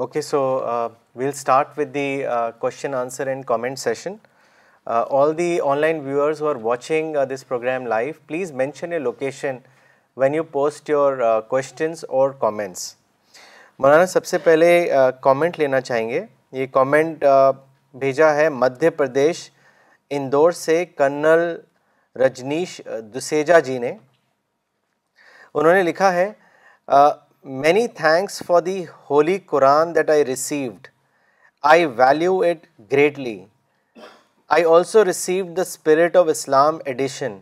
okay 0.01 0.21
so 0.23 0.43
we'll 1.17 1.29
start 1.29 1.79
with 1.79 1.95
the 1.95 2.23
question 2.59 2.95
answer 2.95 3.27
and 3.27 3.45
comment 3.47 3.79
session 3.79 4.15
all 5.01 5.37
the 5.39 5.59
online 5.79 6.01
viewers 6.07 6.43
who 6.43 6.49
are 6.49 6.57
watching 6.63 7.17
this 7.35 7.49
programme 7.49 7.87
live 7.87 8.13
please 8.27 8.53
mention 8.63 8.93
a 8.93 8.99
location 8.99 9.59
when 10.17 10.35
you 10.35 10.43
post 10.53 10.89
your 10.91 11.21
questions 11.49 12.05
or 12.19 12.31
comments 12.39 12.95
مولانا 13.79 14.07
سب 14.07 14.25
سے 14.27 14.39
پہلے 14.45 14.71
comment 15.23 15.59
لینا 15.59 15.81
چاہیں 15.81 16.09
گے 16.09 16.25
یہ 16.53 16.67
comment 16.73 17.23
بھیجا 18.01 18.35
ہے 18.35 18.49
مدھیہ 18.51 18.91
پردیش 18.97 19.51
اندور 20.19 20.51
سے 20.63 20.85
کرنل 20.99 21.55
رجنیش 22.25 22.81
دسجا 23.17 23.59
جی 23.67 23.79
نے 23.79 23.93
انہوں 25.55 25.73
نے 25.73 25.83
لکھا 25.83 26.13
ہے 26.15 26.31
many 27.61 27.87
thanks 28.01 28.43
for 28.47 28.61
the 28.63 28.83
holy 29.11 29.39
Quran 29.51 29.95
that 29.95 30.11
I 30.11 30.25
received 30.25 30.87
I 31.71 31.87
value 31.99 32.39
it 32.49 32.67
greatly 32.93 33.39
I 34.57 34.65
also 34.75 35.05
received 35.05 35.57
the 35.57 35.63
spirit 35.63 36.17
of 36.17 36.27
Islam 36.31 36.79
edition 36.85 37.39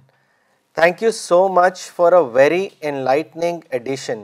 thank 0.81 1.03
you 1.03 1.11
so 1.11 1.37
much 1.55 1.81
for 1.95 2.13
a 2.13 2.19
very 2.33 2.67
enlightening 3.05 3.61
edition 3.79 4.21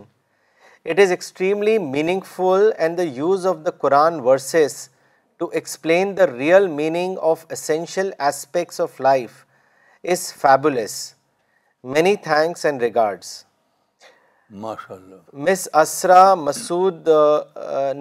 it 0.90 0.99
is 1.01 1.11
extremely 1.11 1.77
meaningful 2.35 2.71
and 2.79 2.99
the 2.99 3.03
use 3.17 3.47
of 3.47 3.57
the 3.64 3.71
Quran 3.79 4.21
verses 4.27 4.77
to 5.38 5.49
explain 5.53 6.17
the 6.17 6.27
real 6.37 6.67
meaning 6.77 7.17
of 7.31 7.45
essential 7.57 8.11
aspects 8.19 8.81
of 8.81 9.01
life 9.01 9.33
is 10.12 10.33
fabulous 10.43 10.95
many 11.97 12.14
thanks 12.25 12.64
and 12.67 12.83
regards 12.83 13.35
miss 15.47 15.67
Isra 15.83 16.35
Masood 16.45 17.09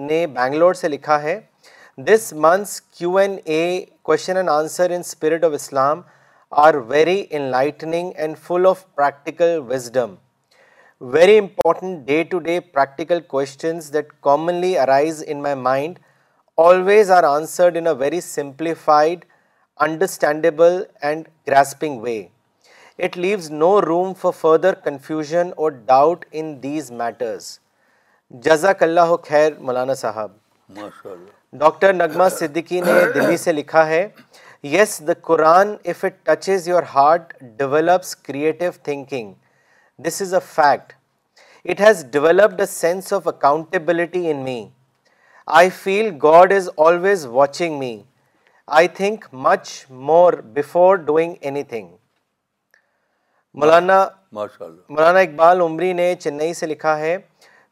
نے 0.08 0.26
بینگلور 0.34 0.74
سے 0.84 0.88
لکھا 0.88 1.22
ہے 1.22 1.38
this 2.14 2.32
months 2.46 2.80
Q 2.96 3.16
and 3.18 3.36
A 3.44 3.64
question 4.10 4.36
and 4.36 4.50
answer 4.50 4.90
in 4.94 5.00
spirit 5.00 5.44
of 5.44 5.52
Islam 5.54 6.00
are 6.62 6.74
very 6.88 7.24
enlightening 7.50 8.10
and 8.24 8.36
full 8.46 8.66
of 8.66 8.84
practical 8.94 9.58
wisdom 9.68 10.14
very 11.14 11.38
important 11.38 12.06
day 12.08 12.22
to 12.30 12.38
day 12.48 12.58
practical 12.74 13.20
questions 13.28 13.92
that 13.92 14.12
commonly 14.22 14.76
arise 14.78 15.22
in 15.26 15.42
my 15.42 15.54
mind 15.62 15.98
always 16.66 17.10
are 17.10 17.24
answered 17.30 17.76
in 17.76 17.86
a 17.86 17.92
very 18.02 18.20
simplified 18.20 19.24
understandable 19.86 20.82
and 21.08 21.28
grasping 21.48 22.00
way 22.02 22.18
it 23.04 23.16
leaves 23.18 23.50
no 23.50 23.80
room 23.86 24.12
for 24.20 24.32
further 24.40 24.74
confusion 24.84 25.50
or 25.56 25.70
doubt 25.90 26.24
in 26.32 26.56
these 26.62 26.90
matters 27.02 27.50
جزاک 28.44 28.82
اللہ 28.82 29.14
خیر 29.28 29.58
مولانا 29.58 29.94
صاحب 30.06 30.30
doctor 31.58 31.92
نغمہ 31.92 32.28
صدیقی 32.38 32.80
نے 32.86 32.92
دلی 33.14 33.36
سے 33.36 33.52
لکھا 33.52 33.86
ہے 33.88 34.06
yes 34.72 34.92
the 35.06 35.12
Quran 35.22 35.74
if 35.92 36.04
it 36.04 36.14
touches 36.26 36.66
your 36.68 36.82
heart 36.94 37.32
develops 37.56 38.14
creative 38.16 38.66
thinking 38.82 39.32
this 40.06 40.20
is 40.22 40.32
a 40.34 40.40
fact 40.52 40.92
it 41.72 41.80
has 41.86 42.04
developed 42.12 42.60
a 42.60 42.66
sense 42.70 43.12
of 43.12 43.28
accountability 43.28 44.28
in 44.30 44.36
me 44.44 44.56
I 45.60 45.70
feel 45.82 46.10
God 46.22 46.52
is 46.52 46.70
always 46.86 47.26
watching 47.30 47.78
me 47.78 47.96
I 48.80 48.88
think 49.02 49.24
much 49.48 49.68
more 50.12 50.32
before 50.54 50.96
doing 51.12 51.34
anything 51.74 51.88
مولانا 53.60 54.04
مولانا 54.32 55.18
اقبال 55.18 55.60
عمری 55.60 55.92
نے 56.02 56.14
چنئی 56.20 56.54
سے 56.62 56.66
لکھا 56.66 56.98
ہے 56.98 57.16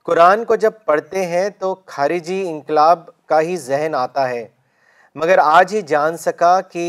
قرآن 0.06 0.44
کو 0.44 0.56
جب 0.66 0.72
پڑھتے 0.86 1.26
ہیں 1.26 1.48
تو 1.58 1.74
خارجی 1.94 2.42
انقلاب 2.48 3.08
کا 3.28 3.40
ہی 3.40 3.56
ذہن 3.70 3.94
آتا 4.06 4.28
ہے 4.28 4.46
مگر 5.20 5.38
آج 5.42 5.74
ہی 5.74 5.80
جان 5.92 6.16
سکا 6.16 6.60
کہ 6.72 6.82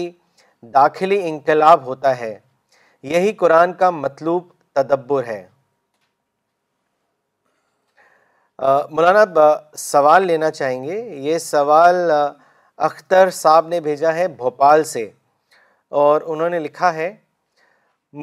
داخلی 0.74 1.20
انقلاب 1.30 1.84
ہوتا 1.86 2.18
ہے 2.20 2.38
یہی 3.14 3.32
قرآن 3.42 3.74
کا 3.82 3.90
مطلوب 3.90 4.44
تدبر 4.76 5.24
ہے 5.28 5.46
مولانا 8.90 9.24
سوال 9.78 10.26
لینا 10.28 10.52
چاہیں 10.52 10.84
گے 10.84 11.00
یہ 11.28 11.38
سوال 11.46 11.96
اختر 12.90 13.30
صاحب 13.40 13.68
نے 13.68 13.80
بھیجا 13.88 14.14
ہے 14.16 14.28
بھوپال 14.44 14.84
سے 14.94 15.04
اور 16.04 16.22
انہوں 16.34 16.50
نے 16.50 16.60
لکھا 16.60 16.94
ہے 16.94 17.14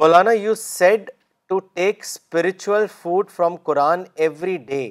مولانا 0.01 0.31
you 0.31 0.55
said 0.61 1.09
to 1.49 1.59
take 1.59 1.99
spiritual 2.03 2.85
food 3.01 3.29
from 3.35 3.55
Quran 3.69 4.03
every 4.23 4.57
day 4.69 4.89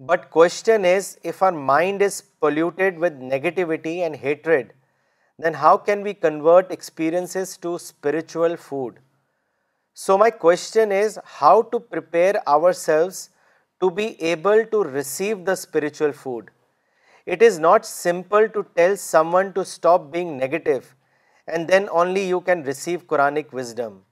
But 0.00 0.30
question 0.30 0.84
is, 0.84 1.18
if 1.24 1.42
our 1.42 1.52
mind 1.52 2.02
is 2.02 2.22
polluted 2.40 2.98
with 2.98 3.20
negativity 3.20 3.96
and 4.06 4.14
hatred, 4.14 4.72
then 5.40 5.54
how 5.54 5.76
can 5.76 6.02
we 6.02 6.14
convert 6.14 6.70
experiences 6.70 7.56
to 7.66 7.78
spiritual 7.80 8.56
food? 8.56 9.00
So 9.94 10.16
my 10.16 10.30
question 10.30 10.92
is, 10.92 11.18
how 11.24 11.62
to 11.72 11.80
prepare 11.80 12.48
ourselves 12.48 13.30
to 13.80 13.90
be 13.90 14.06
able 14.22 14.64
to 14.66 14.82
receive 14.84 15.44
the 15.44 15.56
spiritual 15.56 16.12
food? 16.12 16.52
It 17.26 17.42
is 17.42 17.58
not 17.58 17.84
simple 17.86 18.48
to 18.50 18.64
tell 18.76 18.94
someone 18.96 19.52
to 19.54 19.64
stop 19.64 20.12
being 20.12 20.36
negative 20.36 20.94
and 21.48 21.66
then 21.66 21.88
only 21.90 22.22
you 22.28 22.40
can 22.42 22.62
receive 22.62 23.08
Quranic 23.08 23.52
wisdom. 23.52 24.02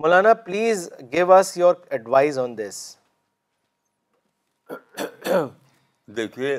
Maulana, 0.00 0.34
please 0.46 0.88
give 1.10 1.28
us 1.28 1.58
your 1.58 1.76
advice 1.90 2.38
on 2.38 2.56
this. 2.56 2.86
دیکھیے 6.16 6.56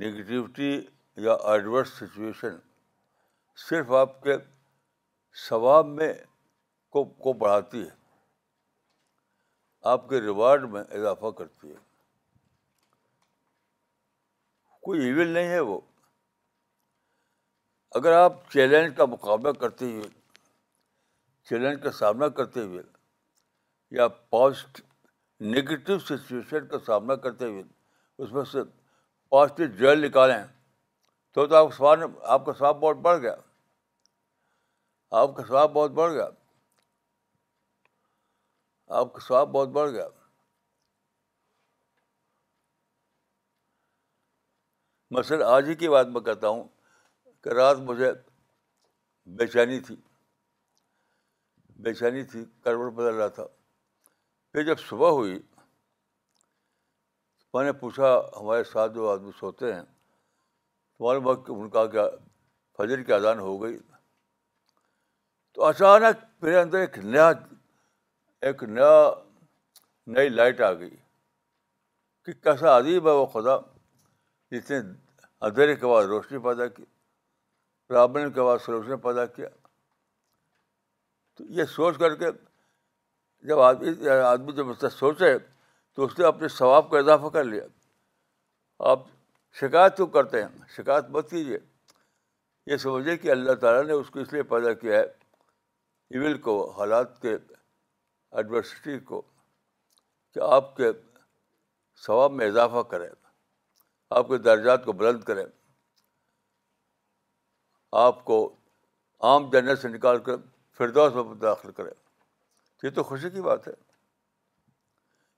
negativity 0.00 0.70
یا 1.24 1.32
adverse 1.50 1.88
situation 1.98 2.56
صرف 3.68 3.90
آپ 4.00 4.22
کے 4.22 4.36
ثواب 5.48 5.86
میں 5.98 6.12
کو 6.92 7.04
کو 7.24 7.32
بڑھاتی 7.42 7.82
ہے 7.82 7.90
آپ 9.92 10.08
کے 10.08 10.20
ریوارڈ 10.20 10.64
میں 10.72 10.82
اضافہ 10.98 11.30
کرتی 11.38 11.70
ہے 11.70 11.78
کوئی 14.84 15.00
ایون 15.06 15.28
نہیں 15.32 15.48
ہے 15.48 15.60
وہ 15.72 15.80
اگر 17.98 18.12
آپ 18.18 18.50
چیلنج 18.52 18.96
کا 18.96 19.04
مقابلہ 19.16 19.52
کرتے 19.60 19.84
ہوئے 19.92 20.08
چیلنج 21.48 21.82
کا 21.82 21.90
سامنا 22.00 22.28
کرتے 22.38 22.60
ہوئے 22.62 22.82
یا 23.90 24.06
نگیٹو 25.52 25.98
سچویشن 25.98 26.66
کا 26.68 26.78
سامنا 26.86 27.14
کرتے 27.22 27.44
ہوئے 27.48 27.62
اس 28.22 28.32
میں 28.32 28.44
سے 28.52 28.62
پازیٹیو 29.30 29.66
جیل 29.78 30.04
نکالیں 30.04 30.42
تو 31.34 31.46
تو 31.46 31.54
آپ 31.56 31.68
کا 31.70 31.76
سوال 31.76 32.02
آپ 32.34 32.44
کا 32.46 32.52
سواب 32.58 32.76
بہت 32.80 32.96
بڑھ 33.06 33.20
گیا 33.22 33.34
آپ 35.20 35.34
کا 35.36 35.42
سواب 35.48 35.72
بہت 35.72 35.90
بڑھ 35.90 36.12
گیا 36.12 36.26
آپ 38.98 39.12
کا 39.14 39.20
سواب 39.26 39.48
بہت 39.52 39.68
بڑھ 39.78 39.90
گیا 39.90 40.06
مثلاً 45.16 45.42
آج 45.54 45.68
ہی 45.68 45.74
کی 45.82 45.88
بات 45.88 46.06
میں 46.12 46.20
کہتا 46.20 46.48
ہوں 46.48 46.64
کہ 47.44 47.52
رات 47.54 47.76
مجھے 47.90 48.12
بے 49.36 49.46
چینی 49.46 49.80
تھی 49.80 49.96
بے 51.82 51.94
چینی 51.94 52.24
تھی 52.32 52.44
کروڑ 52.64 52.90
بدل 52.90 53.14
رہا 53.14 53.28
تھا 53.40 53.44
پھر 54.54 54.62
جب 54.62 54.78
صبح 54.88 55.10
ہوئی 55.10 55.38
میں 57.54 57.62
نے 57.64 57.70
پوچھا 57.78 58.08
ہمارے 58.40 58.64
ساتھ 58.64 58.92
جو 58.94 59.08
آدمی 59.10 59.30
سوتے 59.38 59.72
ہیں 59.74 59.80
تمہارے 59.82 61.18
وقت 61.24 61.50
ان 61.54 61.70
کا 61.70 61.84
کیا 61.94 62.04
فجر 62.78 63.02
کی 63.08 63.12
اذان 63.12 63.38
ہو 63.46 63.54
گئی 63.62 63.76
تو 65.54 65.64
اچانک 65.66 66.22
میرے 66.42 66.58
اندر 66.58 66.78
ایک 66.80 66.98
نیا 67.04 67.26
ایک 68.48 68.62
نیا 68.76 68.92
نئی 70.14 70.28
لائٹ 70.28 70.60
آ 70.68 70.72
گئی 70.78 70.94
کہ 72.24 72.32
کیسا 72.42 72.78
عجیب 72.78 73.08
ہے 73.08 73.12
وہ 73.20 73.26
خدا 73.34 73.56
جس 74.50 74.70
نے 74.70 74.78
اندھیرے 75.48 75.74
کے 75.76 75.86
بعد 75.86 76.04
روشنی 76.14 76.38
پیدا 76.44 76.66
کی 76.76 76.84
پرابلم 77.88 78.32
کے 78.32 78.42
بعد 78.42 78.68
روشنی 78.68 78.96
پیدا 79.08 79.26
کیا 79.36 79.48
تو 81.36 81.44
یہ 81.60 81.74
سوچ 81.76 81.98
کر 81.98 82.16
کے 82.22 82.30
جب 83.48 83.58
آدمی 83.60 84.08
آدمی 84.08 84.52
جب 84.56 84.68
اس 84.70 84.80
سے 84.80 84.88
سوچے 84.90 85.36
تو 85.94 86.04
اس 86.04 86.18
نے 86.18 86.24
اپنے 86.26 86.48
ثواب 86.48 86.90
کا 86.90 86.98
اضافہ 86.98 87.28
کر 87.32 87.44
لیا 87.44 87.62
آپ 88.92 89.00
شکایت 89.60 89.96
تو 89.96 90.06
کرتے 90.14 90.42
ہیں 90.42 90.66
شکایت 90.76 91.08
مت 91.16 91.30
کیجیے 91.30 91.58
یہ 92.70 92.76
سمجھے 92.84 93.16
کہ 93.24 93.30
اللہ 93.30 93.54
تعالیٰ 93.64 93.82
نے 93.86 93.92
اس 93.92 94.08
کو 94.10 94.20
اس 94.20 94.32
لیے 94.32 94.42
پیدا 94.54 94.72
کیا 94.84 94.98
ہے 94.98 95.02
ایول 96.10 96.38
کو 96.46 96.54
حالات 96.78 97.20
کے 97.22 97.34
ایڈورسٹی 98.32 98.98
کو 99.10 99.20
کہ 100.34 100.40
آپ 100.54 100.74
کے 100.76 100.90
ثواب 102.06 102.32
میں 102.38 102.46
اضافہ 102.46 102.82
کریں 102.92 103.08
آپ 104.20 104.28
کے 104.28 104.38
درجات 104.48 104.84
کو 104.84 104.92
بلند 105.02 105.22
کریں 105.24 105.44
آپ 108.06 108.24
کو 108.24 108.38
عام 109.28 109.48
جنت 109.50 109.78
سے 109.82 109.88
نکال 109.88 110.18
کر 110.28 110.36
فردوس 110.78 111.14
میں 111.14 111.34
داخل 111.42 111.70
کریں 111.72 111.92
یہ 112.82 112.90
تو 112.94 113.02
خوشی 113.04 113.30
کی 113.30 113.40
بات 113.42 113.68
ہے 113.68 113.72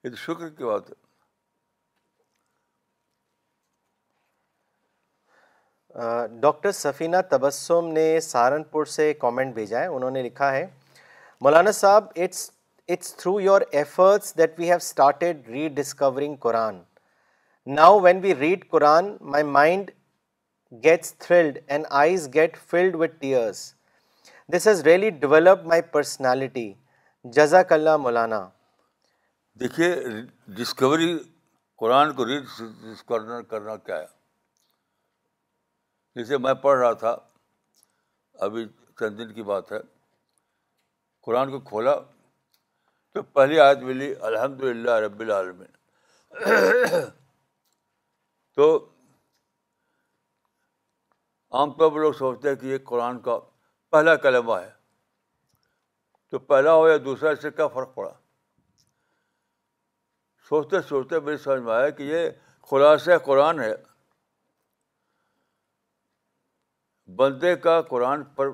یہ 0.05 0.11
تو 0.11 0.17
شکر 0.17 0.49
کی 0.59 0.65
بات 0.65 0.91
ہے 0.91 1.05
ڈاکٹر 6.41 6.73
سفینہ 6.77 7.17
تبسم 7.31 7.87
نے 7.93 8.09
سہارنپور 8.23 8.85
سے 8.95 9.13
کامنٹ 9.21 9.55
بھیجا 9.55 9.81
ہے 9.81 9.87
انہوں 9.87 10.11
نے 10.11 10.23
لکھا 10.23 10.51
ہے 10.53 10.67
مولانا 11.41 11.71
صاحب 11.73 12.05
it's 12.23 12.51
it's 12.89 13.15
through 13.17 13.39
your 13.41 13.61
efforts 13.81 14.37
that 14.39 14.59
we 14.59 14.67
have 14.69 14.77
started 14.83 15.49
rediscovering 15.79 16.35
Quran 16.41 16.81
now 17.77 17.99
when 18.01 18.19
we 18.23 18.35
read 18.41 18.69
Quran 18.71 19.17
my 19.33 19.45
mind 19.45 19.91
gets 20.85 21.15
thrilled 21.19 21.59
and 21.67 21.87
eyes 22.03 22.29
get 22.35 22.57
filled 22.71 22.95
with 23.01 23.15
tears 23.21 23.73
this 24.53 24.67
has 24.69 24.81
really 24.87 25.11
develop 25.25 25.65
my 25.73 25.83
personality 25.93 26.73
جزاک 27.35 27.73
اللہ 27.73 27.97
مولانا 27.97 28.39
دیکھیے 29.61 29.87
discovery 30.57 31.07
قرآن 31.83 32.13
کو 32.15 32.27
read 32.27 32.45
کرنا 33.09 33.41
کرنا 33.51 33.77
کیا 33.87 33.99
ہے 34.01 34.07
جیسے 36.21 36.39
میں 36.45 36.53
پڑھ 36.67 36.79
رہا 36.79 36.93
تھا 37.03 37.17
ابھی 38.47 38.65
چند 39.01 39.19
دن 39.19 39.33
کی 39.35 39.43
بات 39.53 39.73
ہے 39.73 39.79
قرآن 41.27 41.51
کو 41.51 41.61
کھولا 41.71 41.95
تو 43.15 43.23
پہلی 43.39 43.61
آیت 43.61 43.83
ملی 43.89 44.13
الحمد 44.31 44.63
للہ 44.63 44.99
رب 45.07 45.21
العالمین 45.21 47.03
تو 48.57 48.71
عام 51.59 51.73
طور 51.79 51.91
پر 51.93 52.01
لوگ 52.01 52.13
سوچتے 52.25 52.49
ہیں 52.49 52.57
کہ 52.57 52.67
یہ 52.67 52.79
قرآن 52.95 53.21
کا 53.29 53.39
پہلا 53.91 54.15
کلمہ 54.27 54.59
ہے 54.61 54.75
پہلا 56.49 56.73
ہو 56.75 56.87
یا 56.89 56.97
دوسرا 57.05 57.31
اس 57.31 57.43
سے 57.43 57.51
کیا 57.57 57.67
فرق 57.75 57.95
پڑا 57.95 58.13
سوچتے 60.49 60.81
سوچتے 60.89 61.21
میری 61.21 61.37
سمجھ 61.45 61.61
میں 61.63 61.73
آیا 61.75 61.89
کہ 61.99 62.03
یہ 62.03 62.29
خلاصہ 62.71 63.19
قرآن 63.25 63.61
ہے 63.61 63.73
بندے 67.17 67.55
کا 67.65 67.81
قرآن 67.89 68.25
پر 68.37 68.49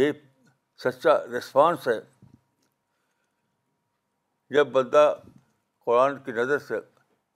یہ 0.00 0.12
سچا 0.84 1.16
رسپانس 1.36 1.88
ہے 1.88 2.00
جب 4.54 4.66
بندہ 4.72 5.12
قرآن 5.86 6.18
کی 6.24 6.32
نظر 6.32 6.58
سے 6.66 6.80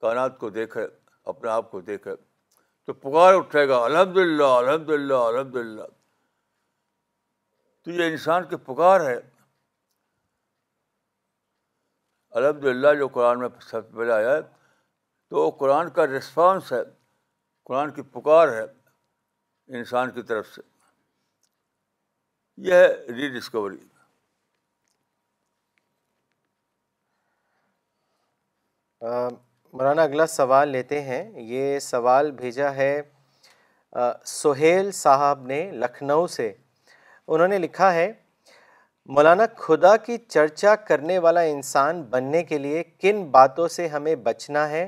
کائنات 0.01 0.39
کو 0.39 0.49
دیکھے 0.51 0.87
اپنے 1.33 1.51
آپ 1.51 1.71
کو 1.71 1.81
دیکھے 1.81 2.15
تو 2.87 2.93
پکار 2.93 3.35
اٹھے 3.35 3.67
گا 3.69 3.77
الحمد 3.85 4.17
للہ 4.17 4.45
الحمد 4.45 4.89
للہ 4.91 5.15
الحمد 5.31 5.57
للہ 5.57 5.83
تو 7.85 7.91
یہ 7.91 8.09
انسان 8.11 8.45
کی 8.51 8.57
پکار 8.65 9.01
ہے 9.09 9.17
الحمد 12.41 12.65
للہ 12.65 12.89
جو 12.99 13.07
قرآن 13.15 13.39
میں 13.39 13.49
سب 13.71 13.87
سے 13.87 13.97
پہلے 13.97 14.13
آیا 14.13 14.31
ہے 14.35 14.41
تو 15.31 15.49
قرآن 15.59 15.89
کا 15.97 16.07
رسپانس 16.07 16.73
ہے 16.73 16.79
قرآن 17.69 17.91
کی 17.95 18.03
پکار 18.13 18.49
ہے 18.53 18.63
انسان 19.79 20.11
کی 20.11 20.23
طرف 20.31 20.47
سے 20.55 20.61
یہ 22.69 22.75
ہے 22.75 22.87
ری 23.17 23.29
ڈسکوری 23.39 23.77
مولانا 29.73 30.03
اگلا 30.03 30.27
سوال 30.37 30.69
لیتے 30.77 31.03
ہیں 31.03 31.23
یہ 31.51 31.79
سوال 31.91 32.31
بھیجا 32.41 32.75
ہے 32.75 32.91
سہیل 34.41 34.91
صاحب 35.05 35.47
نے 35.47 35.61
لکھنؤ 35.85 36.27
سے 36.39 36.53
انہوں 37.29 37.49
نے 37.49 37.59
لکھا 37.59 37.93
ہے 37.95 38.13
مولانا 39.15 39.45
خدا 39.59 39.97
کی 40.07 40.17
چرچا 40.29 40.75
کرنے 40.89 41.19
والا 41.19 41.41
انسان 41.55 42.03
بننے 42.11 42.43
کے 42.45 42.59
لیے 42.59 42.83
کن 43.01 43.25
باتوں 43.31 43.67
سے 43.77 43.87
ہمیں 43.89 44.15
بچنا 44.25 44.69
ہے 44.69 44.85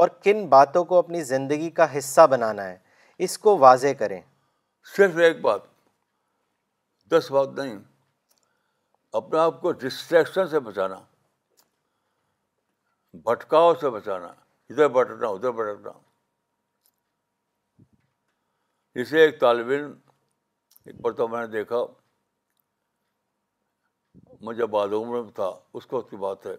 اور 0.00 0.08
کن 0.22 0.46
باتوں 0.54 0.84
کو 0.84 0.98
اپنی 0.98 1.22
زندگی 1.24 1.70
کا 1.76 1.86
حصہ 1.96 2.26
بنانا 2.30 2.64
ہے 2.68 2.76
اس 3.24 3.38
کو 3.38 3.56
واضح 3.58 3.92
کریں 3.98 4.20
صرف 4.96 5.16
ایک 5.24 5.40
بات 5.40 5.60
دس 7.12 7.30
بات 7.30 7.48
نہیں 7.58 7.78
اپنے 9.18 9.38
آپ 9.38 9.60
کو 9.60 9.72
ڈسٹریکشن 9.84 10.48
سے 10.48 10.60
بچانا 10.60 11.00
بھٹکاؤ 13.24 13.74
سے 13.80 13.90
بچانا 13.90 14.26
ادھر 14.70 14.88
بھٹکنا 14.88 15.28
ادھر 15.34 15.50
بھٹکنا 15.50 15.90
اسے 19.00 19.20
ایک 19.24 19.40
طالب 19.40 19.70
علم 19.76 19.92
ایک 20.84 21.20
میں 21.20 21.40
نے 21.40 21.46
دیکھا 21.52 21.84
میں 24.44 24.52
جب 24.54 24.68
بعد 24.70 24.92
عمر 24.96 25.20
میں 25.22 25.30
تھا 25.34 25.50
اس 25.78 25.86
وقت 25.92 26.10
کی 26.10 26.16
بات 26.22 26.46
ہے 26.46 26.54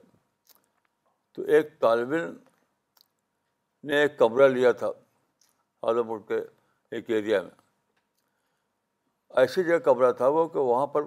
تو 1.35 1.41
ایک 1.55 1.79
طالب 1.81 2.13
علم 2.19 2.35
نے 3.89 3.99
ایک 4.01 4.17
کمرہ 4.19 4.47
لیا 4.53 4.71
تھا 4.81 4.87
اعظم 5.89 6.07
پور 6.07 6.19
کے 6.27 6.37
ایک 6.95 7.09
ایریا 7.17 7.41
میں 7.41 7.53
ایسی 9.43 9.63
جگہ 9.63 9.77
کمرہ 9.89 10.11
تھا 10.21 10.27
وہ 10.37 10.47
کہ 10.55 10.59
وہاں 10.71 10.87
پر 10.95 11.05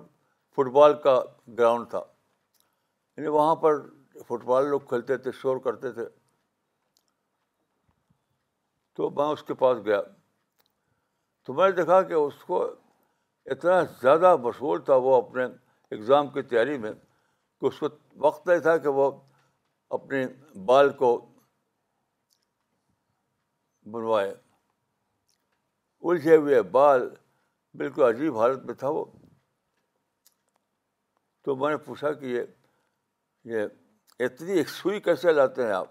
فٹ 0.56 0.70
بال 0.78 0.94
کا 1.06 1.18
گراؤنڈ 1.58 1.88
تھا 1.90 2.00
یعنی 3.16 3.28
وہاں 3.40 3.54
پر 3.66 3.80
فٹ 4.28 4.44
بال 4.52 4.68
لوگ 4.76 4.80
کھیلتے 4.92 5.16
تھے 5.24 5.32
شور 5.42 5.56
کرتے 5.68 5.92
تھے 6.00 6.04
تو 8.96 9.10
میں 9.18 9.28
اس 9.34 9.42
کے 9.48 9.54
پاس 9.64 9.84
گیا 9.84 10.00
تو 11.46 11.52
میں 11.60 11.68
نے 11.68 11.72
دیکھا 11.80 12.00
کہ 12.10 12.14
اس 12.26 12.42
کو 12.50 12.62
اتنا 13.54 13.82
زیادہ 14.02 14.36
مشغول 14.46 14.80
تھا 14.90 14.94
وہ 15.06 15.14
اپنے 15.22 15.44
ایگزام 15.94 16.28
کی 16.32 16.42
تیاری 16.48 16.76
میں 16.78 16.92
اس 17.66 17.78
کو 17.78 17.88
وقت 18.26 18.46
نہیں 18.48 18.58
تھا 18.66 18.76
کہ 18.76 18.88
وہ 18.98 19.10
اپنے 19.96 20.26
بال 20.66 20.92
کو 20.96 21.10
بنوائے 23.92 24.30
الجھے 26.02 26.36
ہوئے 26.36 26.60
بال 26.74 27.08
بالکل 27.78 28.02
عجیب 28.02 28.36
حالت 28.38 28.64
میں 28.64 28.74
تھا 28.82 28.88
وہ 28.96 29.04
تو 31.44 31.54
میں 31.56 31.70
نے 31.70 31.76
پوچھا 31.84 32.12
کہ 32.22 32.42
یہ 33.54 33.66
اتنی 34.24 34.52
ایک 34.58 34.68
سوئی 34.70 35.00
کیسے 35.00 35.32
لاتے 35.32 35.66
ہیں 35.66 35.72
آپ 35.72 35.90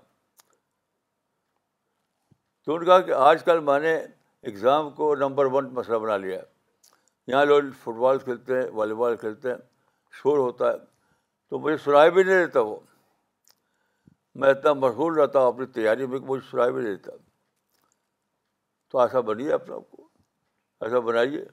تو 2.65 2.77
نے 2.79 2.85
کہا 2.85 2.99
کہ 2.99 3.11
آج 3.31 3.43
کل 3.43 3.59
میں 3.71 3.79
نے 3.79 3.95
ایگزام 4.49 4.89
کو 4.95 5.13
نمبر 5.19 5.45
ون 5.51 5.73
مسئلہ 5.73 5.97
بنا 6.05 6.17
لیا 6.17 6.39
ہے 6.39 7.31
یہاں 7.31 7.45
لوگ 7.45 7.69
فٹ 7.83 7.97
بال 7.99 8.19
کھیلتے 8.19 8.59
ہیں 8.61 8.69
والی 8.75 8.93
بال 9.03 9.15
کھیلتے 9.17 9.49
ہیں 9.51 9.57
شور 10.21 10.37
ہوتا 10.37 10.71
ہے 10.71 10.77
تو 11.49 11.59
مجھے 11.59 11.77
سنائی 11.83 12.11
بھی 12.11 12.23
نہیں 12.23 12.45
دیتا 12.45 12.61
وہ 12.69 12.79
میں 14.41 14.49
اتنا 14.51 14.73
مشہور 14.83 15.17
رہتا 15.19 15.39
ہوں 15.39 15.47
اپنی 15.47 15.65
تیاری 15.77 16.05
میں 16.13 16.19
کہ 16.19 16.25
مجھے 16.25 16.49
سنائی 16.49 16.71
بھی 16.71 16.81
نہیں 16.83 16.95
دیتا 16.95 17.11
تو 18.91 18.99
ایسا 18.99 19.19
بنیے 19.29 19.51
اپنے 19.53 19.75
آپ 19.75 19.91
کو 19.91 20.07
ایسا 20.87 20.99
بنائیے 21.09 21.43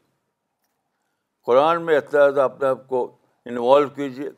قرآن 1.47 1.85
میں 1.87 1.97
اتنا 1.99 2.19
زیادہ 2.29 2.41
اپنے 2.53 2.69
آپ 2.69 2.87
کو 2.89 3.05
انوالو 3.51 3.89
کیجیے 4.01 4.31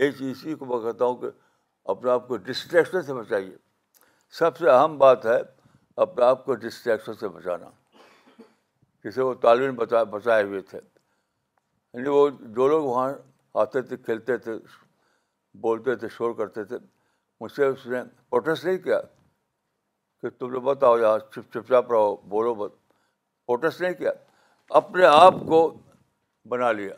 یہ 0.00 0.10
چیز 0.18 0.30
اسی 0.36 0.54
کو 0.58 0.64
میں 0.72 0.78
کہتا 0.84 1.04
ہوں 1.04 1.16
کہ 1.22 1.28
اپنے 1.94 2.10
آپ 2.10 2.26
کو 2.28 2.36
ڈسٹریکشن 2.48 3.02
سے 3.02 3.14
بچائیے 3.14 3.56
سب 4.38 4.56
سے 4.58 4.68
اہم 4.70 4.96
بات 4.98 5.26
ہے 5.26 5.38
اپنے 6.06 6.24
آپ 6.24 6.44
کو 6.44 6.54
ڈسٹریکشن 6.64 7.14
سے 7.22 7.28
بچانا 7.36 7.68
جسے 9.04 9.22
وہ 9.22 9.34
تعلیم 9.42 9.74
بچائے 9.76 10.42
ہوئے 10.42 10.60
تھے 10.70 10.78
یعنی 10.78 12.08
وہ 12.08 12.28
جو 12.56 12.68
لوگ 12.68 12.84
وہاں 12.84 13.12
آتے 13.62 13.82
تھے 13.90 13.96
کھیلتے 14.06 14.36
تھے 14.46 14.52
بولتے 15.60 15.94
تھے 16.00 16.08
شور 16.16 16.34
کرتے 16.38 16.64
تھے 16.70 16.76
مجھ 17.40 17.52
سے 17.52 17.66
اس 17.66 17.86
نے 17.86 18.02
پروٹیسٹ 18.30 18.64
نہیں 18.64 18.78
کیا 18.88 19.00
کہ 20.20 20.30
تم 20.38 20.50
لوگ 20.50 20.62
بتاؤ 20.62 20.98
یہاں 20.98 21.18
چھپ 21.34 21.52
چپ 21.54 21.68
چاپ 21.68 21.90
رہو 21.92 22.14
بولو 22.34 22.54
بت 22.54 22.72
پروٹیسٹ 23.46 23.80
نہیں 23.80 23.94
کیا 24.02 24.10
اپنے 24.80 25.04
آپ 25.06 25.34
کو 25.48 25.60
بنا 26.50 26.70
لیا 26.72 26.94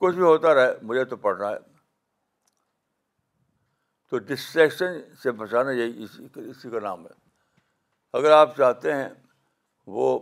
کچھ 0.00 0.14
بھی 0.16 0.24
ہوتا 0.24 0.54
رہے 0.54 0.72
مجھے 0.90 1.04
تو 1.12 1.16
پڑھنا 1.28 1.50
ہے 1.50 1.58
تو 4.10 4.18
ڈسٹریکشن 4.28 4.98
سے 5.22 5.32
بچانا 5.40 5.70
یہی 5.70 6.04
اسی 6.04 6.24
اسی 6.50 6.70
کا 6.70 6.78
نام 6.82 7.04
ہے 7.06 7.12
اگر 8.18 8.30
آپ 8.36 8.56
چاہتے 8.56 8.94
ہیں 8.94 9.08
وہ 9.92 10.18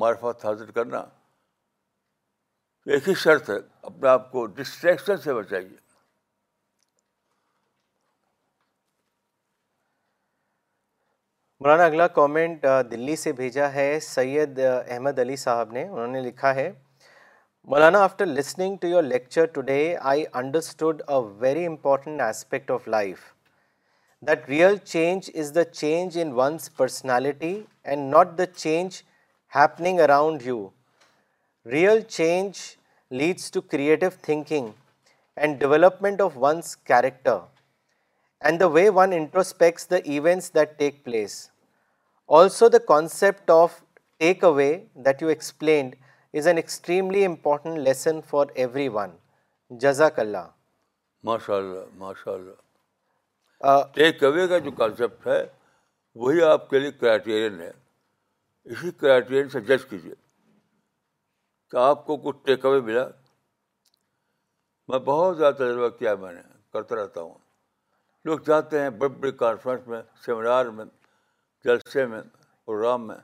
معرفت 0.00 0.44
حاضر 0.46 0.70
کرنا 0.70 0.98
ایک 2.94 3.08
ہی 3.08 3.14
شرط 3.22 3.48
ہے 3.50 3.54
اپنے 3.90 4.08
آپ 4.08 4.30
کو 4.32 4.44
ڈسٹریکشن 4.58 5.16
سے 5.24 5.34
بچائیے 5.34 5.76
مولانا 11.62 11.84
اگلا 11.84 12.06
کامنٹ 12.20 12.64
دلی 12.90 13.16
سے 13.24 13.32
بھیجا 13.40 13.72
ہے 13.72 13.88
سید 14.02 14.58
احمد 14.66 15.18
علی 15.24 15.36
صاحب 15.46 15.72
نے 15.72 15.82
انہوں 15.88 16.12
نے 16.16 16.20
لکھا 16.28 16.54
ہے 16.54 16.70
مولانا 17.72 18.02
after 18.04 18.26
listening 18.26 18.76
to 18.82 18.86
your 18.88 19.02
lecture 19.02 19.46
today 19.58 19.80
I 20.12 20.24
understood 20.42 21.02
a 21.08 21.20
very 21.40 21.66
important 21.66 22.20
aspect 22.28 22.70
of 22.78 22.88
life 22.98 23.28
that 24.28 24.48
real 24.48 24.74
change 24.84 25.30
is 25.40 25.52
the 25.54 25.62
change 25.64 26.18
in 26.22 26.32
one's 26.40 26.68
personality 26.76 27.52
and 27.92 28.10
not 28.14 28.36
the 28.38 28.46
change 28.56 28.94
happening 29.54 30.00
around 30.06 30.42
you 30.46 30.58
real 31.72 32.00
change 32.08 32.58
leads 33.20 33.50
to 33.50 33.60
creative 33.74 34.06
thinking 34.22 34.68
and 35.36 35.58
development 35.60 36.20
of 36.22 36.32
one's 36.42 36.76
character 36.90 37.38
and 38.44 38.60
the 38.60 38.66
way 38.76 38.88
one 39.00 39.12
introspects 39.16 39.90
the 39.90 39.96
events 40.04 40.54
that 40.54 40.78
take 40.78 41.02
place 41.04 41.40
also 42.38 42.68
the 42.68 42.78
concept 42.94 43.50
of 43.58 43.80
takeaway 44.44 44.72
that 45.04 45.22
you 45.22 45.28
explained 45.28 45.94
is 46.38 46.46
an 46.46 46.56
extremely 46.56 47.24
important 47.26 47.78
lesson 47.88 48.20
for 48.30 48.46
everyone 49.02 49.16
جزاک 49.80 50.18
اللہ 50.18 50.36
اللہ 50.36 51.24
ماشاء 51.30 51.60
ماشاء 52.06 52.32
اللہ 52.32 52.68
ٹیک 53.94 54.22
اوے 54.24 54.46
کا 54.48 54.58
جو 54.58 54.70
concept 54.76 55.26
ہے 55.26 55.44
وہی 56.20 56.42
آپ 56.42 56.68
کے 56.70 56.78
لیے 56.78 56.90
کرائٹیرین 57.00 57.60
ہے 57.60 57.70
اسی 58.72 58.90
کرائٹیرین 59.00 59.48
سے 59.48 59.60
جج 59.68 59.84
کیجیے 59.90 60.14
کہ 61.70 61.76
آپ 61.76 62.06
کو 62.06 62.16
کچھ 62.24 62.36
ٹیک 62.46 62.64
اوے 62.66 62.80
ملا 62.88 63.04
میں 64.88 64.98
بہت 64.98 65.36
زیادہ 65.38 65.54
تجربہ 65.56 65.88
کیا 65.98 66.14
میں 66.22 66.32
نے 66.32 66.40
کرتا 66.72 66.96
رہتا 67.02 67.20
ہوں 67.20 67.34
لوگ 68.24 68.38
جاتے 68.46 68.80
ہیں 68.82 68.90
بڑے 69.00 69.08
بڑے 69.20 69.30
کانفرنس 69.42 69.86
میں 69.88 70.00
سیمینار 70.24 70.66
میں 70.78 70.84
جلسے 71.64 72.06
میں 72.06 72.20
پروگرام 72.64 73.06
میں 73.06 73.16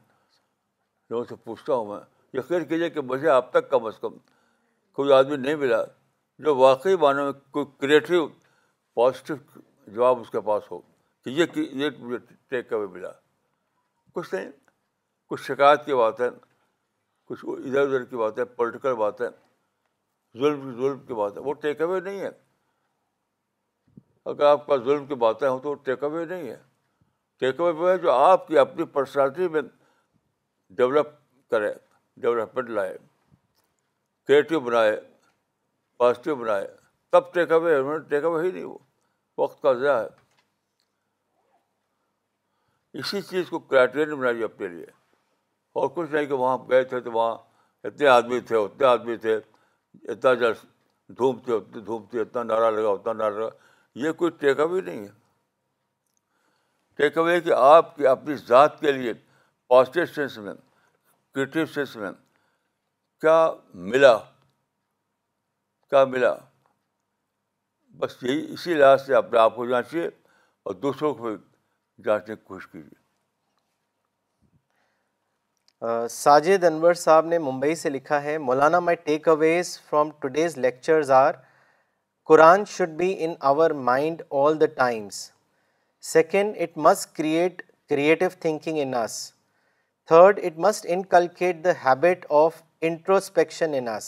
لوگوں 1.10 1.24
سے 1.28 1.34
پوچھتا 1.44 1.74
ہوں 1.74 1.86
میں 1.94 2.00
یقین 2.38 2.64
کیجیے 2.68 2.90
کہ 2.90 3.00
مجھے 3.12 3.28
اب 3.30 3.50
تک 3.50 3.70
کم 3.70 3.84
از 3.86 3.98
کم 4.00 4.16
کوئی 4.98 5.12
آدمی 5.12 5.36
نہیں 5.36 5.54
ملا 5.66 5.82
جو 6.44 6.54
واقعی 6.56 6.96
معنی 7.02 7.22
میں 7.24 7.32
کوئی 7.50 7.64
کریٹو 7.80 8.26
پازیٹیو 8.94 9.36
جواب 9.94 10.20
اس 10.20 10.30
کے 10.30 10.40
پاس 10.46 10.70
ہو 10.70 10.78
کہ 11.24 11.30
یہ 11.30 11.56
یہ 11.82 11.90
مجھے 11.98 12.18
ٹیک 12.48 12.72
اوے 12.72 12.86
ملا 12.92 13.08
کچھ 14.14 14.34
نہیں 14.34 14.50
کچھ 15.30 15.42
شکایت 15.42 15.84
کی 15.84 15.94
باتیں 15.94 16.28
کچھ 17.28 17.44
ادھر 17.44 17.80
ادھر 17.86 18.04
کی 18.10 18.16
باتیں 18.16 18.44
پولیٹیکل 18.56 18.94
باتیں 18.96 19.26
ظلم 20.40 20.70
ظلم 20.80 20.98
کی 21.06 21.14
باتیں 21.14 21.40
وہ 21.42 21.52
ٹیک 21.62 21.80
اوے 21.82 22.00
نہیں 22.00 22.20
ہے 22.20 22.30
اگر 24.30 24.44
آپ 24.46 24.66
کا 24.66 24.76
ظلم 24.84 25.06
کی 25.06 25.14
باتیں 25.24 25.48
ہوں 25.48 25.58
تو 25.62 25.74
ٹیک 25.88 26.02
اوے 26.04 26.24
نہیں 26.24 26.48
ہے 26.50 26.56
ٹیک 27.40 27.60
اوے 27.60 27.70
وہ 27.80 27.88
ہے 27.90 27.96
جو 27.98 28.10
آپ 28.12 28.46
کی 28.48 28.58
اپنی 28.58 28.84
پرسنالٹی 28.92 29.48
میں 29.54 29.62
ڈیولپ 30.76 31.06
کرے 31.50 31.72
ڈیولپمنٹ 32.22 32.70
لائے 32.70 32.96
کریٹو 34.28 34.60
بنائے 34.60 34.98
پازیٹیو 35.98 36.34
بنائے 36.36 36.66
تب 37.12 37.32
ٹیک 37.34 37.52
اوے 37.52 37.98
ٹیک 38.08 38.24
اوے 38.24 38.44
ہی 38.46 38.50
نہیں 38.50 38.64
وہ 38.64 38.76
وقت 39.38 39.60
کا 39.62 39.72
ضیاع 39.80 39.98
ہے 40.00 40.06
اسی 42.98 43.20
چیز 43.22 43.48
کو 43.50 43.58
کرائٹیرین 43.58 44.14
بنائیے 44.18 44.38
جی 44.38 44.44
اپنے 44.44 44.68
لیے 44.68 44.84
اور 45.80 45.88
کچھ 45.94 46.10
نہیں 46.10 46.26
کہ 46.26 46.34
وہاں 46.42 46.56
گئے 46.68 46.84
تھے 46.92 47.00
تو 47.06 47.12
وہاں 47.12 47.36
اتنے 47.86 48.06
آدمی 48.08 48.40
تھے 48.50 48.56
اتنے 48.56 48.86
آدمی 48.86 49.16
تھے 49.24 49.34
اتنا 49.36 50.32
جلد 50.34 50.64
اتنی 51.08 51.54
اتنے 51.54 51.98
تھی 52.10 52.20
اتنا 52.20 52.42
نعرہ 52.42 52.70
لگا 52.76 52.88
اتنا 52.90 53.12
نعرہ 53.12 53.38
لگا 53.38 53.48
یہ 54.04 54.12
کوئی 54.20 54.30
ٹیک 54.40 54.60
اوے 54.60 54.80
نہیں 54.80 55.04
ہے 55.06 55.12
ٹیک 56.96 57.18
اوے 57.18 57.40
کہ 57.46 57.52
آپ 57.56 57.94
کی 57.96 58.06
اپنی 58.06 58.34
ذات 58.46 58.80
کے 58.80 58.92
لیے 58.92 59.12
پازیٹیو 59.68 60.06
سینس 60.14 60.38
میں 60.46 60.54
کریٹیو 61.34 61.64
میں 62.00 62.10
کیا 63.20 63.36
ملا 63.92 64.16
کیا 65.90 66.04
ملا 66.12 66.34
بس 67.98 68.16
یہی 68.22 68.40
اسی 68.52 68.74
لحاظ 68.74 69.04
سے 69.06 69.14
اپنے 69.14 69.38
آپ 69.38 69.54
کو 69.56 69.66
جانچیے 69.66 70.06
اور 70.66 70.74
دوسروں 70.80 71.12
کو 71.14 71.30
جانچنے 72.04 72.34
کی 72.36 72.42
کوشش 72.46 72.66
کیجیے 72.72 72.98
ساجد 76.10 76.64
انور 76.64 76.94
صاحب 77.04 77.26
نے 77.26 77.38
ممبئی 77.46 77.74
سے 77.84 77.88
لکھا 77.90 78.20
ہے 78.22 78.36
مولانا 78.48 78.78
my 78.80 78.96
takeaways 79.28 79.78
from 79.90 80.10
today's 80.20 80.56
lectures 80.58 81.10
are 81.20 81.32
Quran 82.28 82.60
should 82.76 82.90
be 82.98 83.10
in 83.24 83.32
our 83.52 83.70
mind 83.88 84.18
all 84.44 84.52
the 84.60 84.66
times 84.76 85.16
second 86.12 86.48
it 86.62 86.72
must 86.88 87.04
create 87.16 87.54
creative 87.90 88.28
thinking 88.40 88.76
in 88.82 88.92
us 89.02 89.14
third 90.08 90.34
it 90.44 90.54
must 90.68 90.82
inculcate 90.88 91.54
the 91.64 91.72
habit 91.84 92.20
of 92.44 92.50
introspection 92.90 93.68
in 93.78 93.88
us 93.88 94.06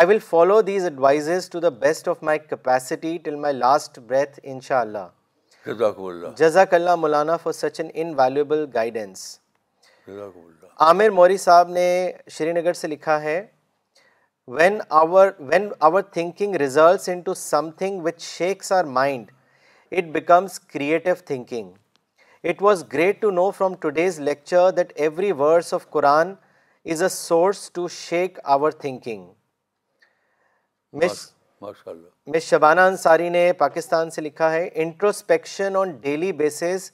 I 0.00 0.06
will 0.06 0.18
follow 0.28 0.56
these 0.62 0.84
advices 0.84 1.48
to 1.50 1.60
the 1.60 1.68
best 1.80 2.06
of 2.08 2.16
my 2.24 2.38
capacity 2.50 3.12
till 3.24 3.34
my 3.40 3.54
last 3.54 3.92
breath 4.06 4.38
ان 4.42 4.60
شاء 4.66 4.78
اللہ 4.80 5.06
جزاک 6.38 6.72
اللہ 6.74 6.94
مولانا 6.96 7.36
for 7.42 7.52
such 7.52 7.80
an 7.80 7.90
invaluable 8.18 8.64
guidance 8.74 9.24
Amir 10.86 11.10
Mori 11.18 11.36
صاحب 11.38 11.68
نے 11.70 11.86
شری 12.36 12.52
نگر 12.60 12.72
سے 12.80 12.86
لکھا 12.88 13.18
ہے 13.22 13.38
source 27.10 27.68
to 27.72 27.88
shake 27.96 28.38
our 28.56 28.70
thinking 28.84 29.22
miss 30.92 31.32
Shabana 32.44 32.80
Ansari 32.80 33.28
نے 33.28 33.52
پاکستان 33.58 34.10
سے 34.10 34.20
لکھا 34.20 34.50
ہے 34.52 34.68
introspection 34.82 35.76
on 35.76 35.90
daily 36.00 36.32
basis 36.40 36.90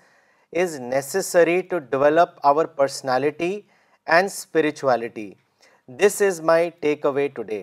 is 0.60 0.78
necessary 0.80 1.60
to 1.70 1.78
develop 1.92 2.38
our 2.48 2.64
personality 2.80 3.50
and 4.06 4.26
spirituality 4.32 5.32
this 6.00 6.20
is 6.26 6.40
my 6.50 6.70
takeaway 7.06 7.26
today 7.34 7.62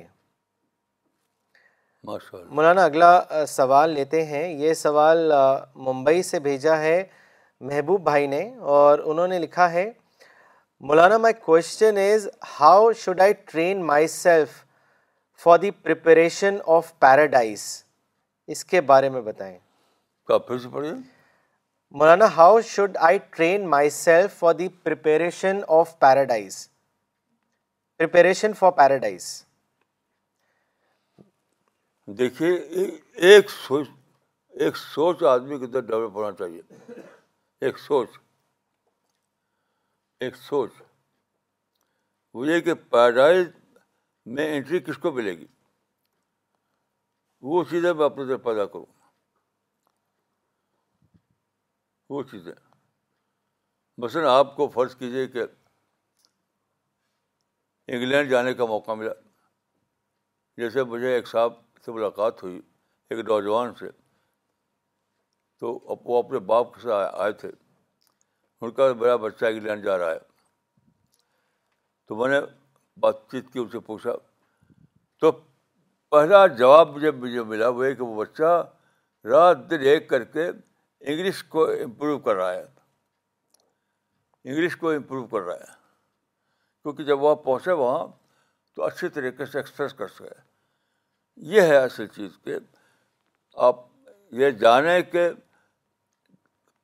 مولانا 2.56 2.84
اگلا 2.86 3.20
سوال 3.48 3.90
لیتے 3.94 4.26
ہیں 4.26 4.48
یہ 4.64 4.74
سوال 4.84 5.32
ممبئی 5.86 6.22
سے 6.24 6.40
بھیجا 6.40 6.78
ہے 6.80 7.04
محبوب 7.70 8.02
بھائی 8.10 8.28
نے 8.28 8.44
اور 8.74 9.00
انہوں 9.06 9.28
نے 9.28 9.40
لکھا 9.40 9.72
ہے 9.72 9.90
مولانا 10.88 11.18
my 11.24 11.34
question 11.46 11.98
is 12.12 12.28
how 12.60 12.92
should 13.06 13.22
I 13.22 13.34
train 13.52 13.84
myself 14.08 14.64
for 15.44 15.58
the 15.60 15.70
preparation 15.84 16.58
of 16.76 16.92
paradise 17.02 17.64
اس 18.54 18.64
کے 18.66 18.82
بارے 18.92 19.10
میں 19.10 19.22
بتائیں 19.22 19.58
مولانا 22.00 22.26
how 22.36 22.60
should 22.68 22.96
I 23.08 23.18
train 23.36 23.68
myself 23.90 24.34
for 24.40 24.54
the 24.56 24.68
preparation 24.84 25.60
of 25.80 25.98
paradise 26.00 26.68
preparation 27.98 28.54
for 28.60 28.72
paradise 28.78 29.28
دیکھیے 32.18 32.56
ایک 33.34 33.50
سوچ 33.50 33.88
ایک 34.64 34.78
سوچ 34.78 35.24
آدمی 35.30 35.58
کے 35.60 35.66
اندر 35.66 35.82
ڈیولپ 35.86 36.16
ہونا 36.16 36.32
چاہیے 36.40 36.94
ایک 37.66 37.80
سوچ 37.80 38.18
ایک 40.26 40.36
سوچ 40.48 40.82
وہ 42.34 42.48
یہ 42.48 42.60
کہ 42.62 42.74
پیراڈائز 42.92 43.46
میں 44.34 44.46
انٹری 44.58 44.80
کس 44.82 44.98
کو 44.98 45.12
ملے 45.12 45.38
گی 45.38 45.46
وہ 47.50 47.64
چیزیں 47.70 47.94
میں 47.94 48.06
اپنے 48.06 48.26
طرف 48.28 48.44
پیدا 48.44 48.66
کروں 48.66 48.86
وہ 52.10 52.22
چیزیں 52.32 52.52
مثلاً 54.04 54.26
آپ 54.40 54.56
کو 54.56 54.68
فرض 54.74 54.96
کیجیے 54.96 55.28
کہ 55.36 55.44
انگلینڈ 57.94 58.30
جانے 58.30 58.54
کا 58.54 58.66
موقع 58.66 58.92
ملا 59.02 59.12
جیسے 60.58 60.84
مجھے 60.94 61.14
ایک 61.14 61.28
صاحب 61.28 61.54
سے 61.86 61.92
ملاقات 61.92 62.44
ہوئی 62.44 62.56
ایک 63.10 63.20
نوجوان 63.30 63.74
سے 63.80 63.90
تو 65.60 65.74
وہ 66.12 66.18
اپنے 66.24 66.40
باپ 66.52 66.76
سے 66.82 66.92
آئے 66.94 67.32
تھے 67.42 67.50
ان 68.62 68.72
کا 68.74 68.92
بڑا 69.00 69.16
بچہ 69.26 69.46
انگلینڈ 69.46 69.84
جا 69.86 69.98
رہا 69.98 70.12
ہے 70.12 70.20
تو 72.08 72.16
میں 72.16 72.28
نے 72.30 72.40
بات 73.02 73.20
چیت 73.32 73.52
کی 73.54 73.60
ان 73.60 73.68
سے 73.72 73.80
پوچھا 73.86 74.12
تو 75.22 75.32
پہلا 76.12 76.46
جواب 76.58 77.00
جب 77.02 77.16
مجھے 77.24 77.44
ملا 77.44 77.68
وہ 77.70 77.86
ہے 77.86 77.94
کہ 77.96 78.04
وہ 78.04 78.16
بچہ 78.24 78.52
رات 79.32 79.70
دن 79.70 79.82
ایک 79.90 80.10
کر 80.10 80.24
کے 80.36 80.48
انگلش 80.48 81.44
کو 81.54 81.66
امپروو 81.84 82.18
کر 82.28 82.36
رہا 82.36 82.54
ہے 82.54 82.64
انگلش 84.44 84.76
کو 84.78 84.92
امپروو 84.92 85.26
کر 85.28 85.42
رہا 85.46 85.56
ہے 85.60 85.74
کیونکہ 86.84 87.04
جب 87.04 87.22
وہ 87.24 87.36
پہنچے 87.46 87.72
وہاں 87.82 88.06
تو 88.76 88.84
اچھی 88.86 89.10
طریقے 89.18 89.46
سے 89.46 89.58
ایکسپریس 89.60 89.94
کر 90.02 90.08
سکے 90.18 90.34
یہ 91.56 91.62
ہے 91.72 91.78
اصل 91.78 92.08
چیز 92.16 92.38
کہ 92.44 92.58
آپ 93.68 93.76
یہ 94.42 94.50
جانیں 94.64 95.02
کہ 95.12 95.30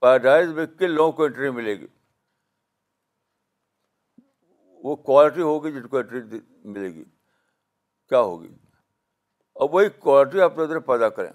پیراڈائز 0.01 0.49
میں 0.53 0.65
کن 0.79 0.89
لوگوں 0.91 1.11
کو 1.17 1.23
انٹری 1.23 1.49
ملے 1.51 1.79
گی 1.79 1.87
وہ 4.83 4.95
کوالٹی 5.07 5.41
ہوگی 5.41 5.71
جن 5.71 5.81
کو 5.81 5.87
کوالٹی 5.87 6.37
ملے 6.73 6.93
گی 6.93 7.03
کیا 8.09 8.19
ہوگی 8.19 8.47
اور 9.61 9.69
وہی 9.71 9.89
کوالٹی 10.05 10.41
اپنے 10.41 10.63
اندر 10.63 10.79
پیدا 10.89 11.09
کریں 11.17 11.31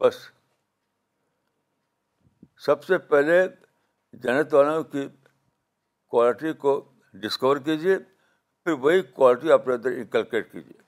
بس 0.00 0.14
سب 2.64 2.84
سے 2.84 2.98
پہلے 3.12 3.40
جنت 4.22 4.54
والوں 4.54 4.82
کی 4.92 5.06
کوالٹی 6.10 6.52
کو 6.64 6.80
ڈسکور 7.22 7.56
کیجیے 7.64 7.96
پھر 8.64 8.72
وہی 8.86 9.02
کوالٹی 9.16 9.52
اپنے 9.52 9.74
اندر 9.74 9.92
انکلکیٹ 9.96 10.50
کیجیے 10.52 10.82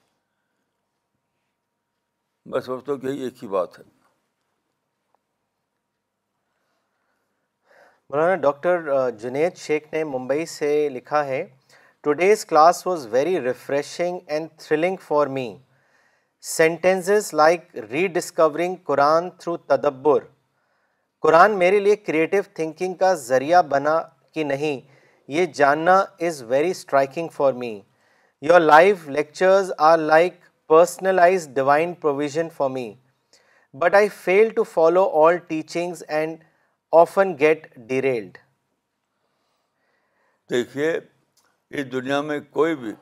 میں 2.51 2.61
سمجھتا 2.61 2.93
ہوں 2.93 2.99
کہ 3.01 3.07
یہی 3.07 3.23
ایک 3.25 3.43
ہی 3.43 3.49
بات 3.49 3.79
ہے 3.79 3.83
مولانا 8.13 8.35
ڈاکٹر 8.43 8.89
جنید 9.21 9.55
شیخ 9.59 9.93
نے 9.93 10.03
ممبئی 10.05 10.45
سے 10.47 10.69
لکھا 10.93 11.25
ہے 11.27 11.43
today's 12.05 12.45
class 12.47 12.87
was 12.87 13.07
very 13.11 13.41
refreshing 13.45 14.19
and 14.35 14.49
thrilling 14.67 14.97
for 15.07 15.27
me 15.37 15.47
sentences 16.53 17.33
like 17.35 17.77
rediscovering 18.19 18.77
Quran 18.91 19.29
through 19.39 19.57
تدبر 19.73 20.19
قرآن 21.23 21.59
میرے 21.59 21.81
لیے 21.81 21.97
کریٹو 21.97 22.37
تھنکنگ 22.55 22.95
کا 23.01 23.13
ذریعہ 23.27 23.63
بنا 23.71 23.99
کہ 24.35 24.45
نہیں 24.53 24.81
یہ 25.39 25.47
جاننا 25.55 25.99
is 26.27 26.43
very 26.49 26.71
striking 26.71 27.29
for 27.37 27.53
me 27.63 27.75
your 28.51 28.61
life 28.61 29.09
lectures 29.19 29.73
are 29.89 29.99
like 29.99 30.41
personalised 30.69 31.49
divine 31.55 31.95
provision 32.03 32.49
for 32.57 32.71
me 32.79 32.93
but 33.79 33.95
I 33.95 34.09
fail 34.23 34.49
to 34.57 34.63
follow 34.75 35.09
all 35.27 35.37
teachings 35.49 36.05
and 36.09 36.43
often 36.93 37.33
get 37.39 37.67
derailed 37.87 38.37
دیکھیے 40.51 40.91
اس 41.71 41.91
دنیا 41.93 42.21
میں 42.23 42.39
کوئی 42.51 42.77
بھی 42.77 42.93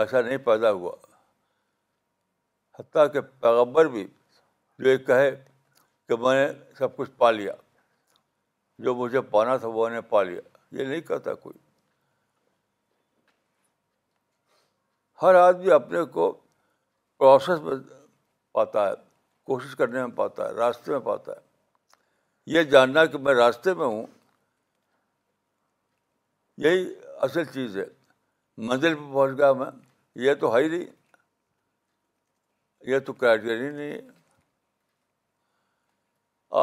ایسا 0.00 0.20
نہیں 0.20 0.36
پیدا 0.46 0.70
ہوا 0.70 0.92
حتیٰ 2.78 3.06
کہ 3.12 3.20
پیغبر 3.40 3.86
بھی 3.88 4.06
جو 4.78 4.88
یہ 4.90 4.96
کہے 5.06 5.30
کہ 6.08 6.16
میں 6.22 6.34
نے 6.34 6.46
سب 6.78 6.96
کچھ 6.96 7.10
پا 7.18 7.30
لیا 7.30 7.52
جو 8.84 8.94
مجھے 8.94 9.20
پانا 9.30 9.56
تھا 9.56 9.68
وہ 9.76 9.88
نے 9.88 10.00
پا 10.10 10.22
لیا 10.22 10.40
یہ 10.80 10.84
نہیں 10.86 11.00
کہتا 11.00 11.34
کوئی 11.44 11.58
ہر 15.22 15.34
آدمی 15.34 15.70
اپنے 15.72 16.04
کو 16.12 16.30
پروسیس 17.18 17.60
میں 17.64 17.76
پاتا 18.54 18.86
ہے 18.88 18.92
کوشش 19.46 19.76
کرنے 19.76 20.06
میں 20.06 20.14
پاتا 20.16 20.48
ہے 20.48 20.54
راستے 20.54 20.92
میں 20.92 21.00
پاتا 21.12 21.32
ہے 21.32 21.44
یہ 22.54 22.62
جاننا 22.72 23.04
کہ 23.12 23.18
میں 23.18 23.34
راستے 23.34 23.72
میں 23.74 23.86
ہوں 23.86 24.06
یہی 26.64 26.84
اصل 27.26 27.44
چیز 27.52 27.76
ہے 27.76 27.84
منزل 28.68 28.94
پہ 28.94 29.12
پہنچ 29.12 29.36
گیا 29.38 29.52
میں 29.62 29.66
یہ 30.26 30.34
تو 30.40 30.52
ہائی 30.52 30.68
نہیں 30.68 30.84
یہ 32.90 32.98
تو 33.06 33.12
کیٹگری 33.12 33.70
نہیں 33.70 33.90
ہے 33.92 33.98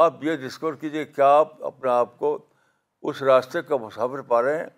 آپ 0.04 0.22
یہ 0.24 0.36
ڈسکور 0.46 0.74
کیجیے 0.80 1.04
کیا 1.04 1.26
آپ 1.38 1.62
اپنے 1.64 1.90
آپ 1.90 2.18
کو 2.18 2.36
اس 3.10 3.22
راستے 3.22 3.62
کا 3.68 3.76
مسافر 3.82 4.22
پا 4.30 4.40
رہے 4.42 4.58
ہیں 4.58 4.68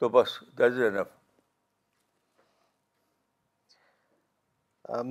تو 0.00 0.08
بس 0.16 0.38
دیٹ 0.58 0.72
از 0.72 0.78
انف 0.88 1.06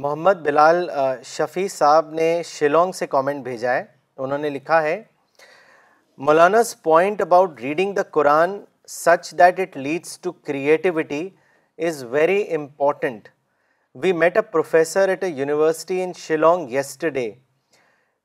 محمد 0.04 0.42
بلال 0.46 0.90
شفیع 1.26 1.68
صاحب 1.76 2.10
نے 2.14 2.32
شیلونگ 2.46 2.92
سے 3.02 3.08
کامنٹ 3.08 3.44
بھیجا 3.44 3.74
ہے 3.74 3.84
انہوں 4.18 4.38
نے 4.38 4.50
لکھا 4.50 4.82
ہے 4.84 5.02
Maulana's 6.18 6.76
point 6.76 7.22
about 7.22 7.62
reading 7.62 7.94
the 7.94 8.04
Quran 8.04 8.68
such 8.86 9.32
that 9.32 9.58
it 9.58 9.76
leads 9.76 10.18
to 10.18 10.34
creativity 10.34 11.34
is 11.78 12.02
very 12.02 12.50
important. 12.50 13.30
We 13.94 14.12
met 14.14 14.36
a 14.36 14.44
professor 14.44 15.00
at 15.00 15.24
a 15.24 15.32
university 15.32 16.02
in 16.02 16.12
Shillong 16.12 16.70
yesterday. 16.70 17.40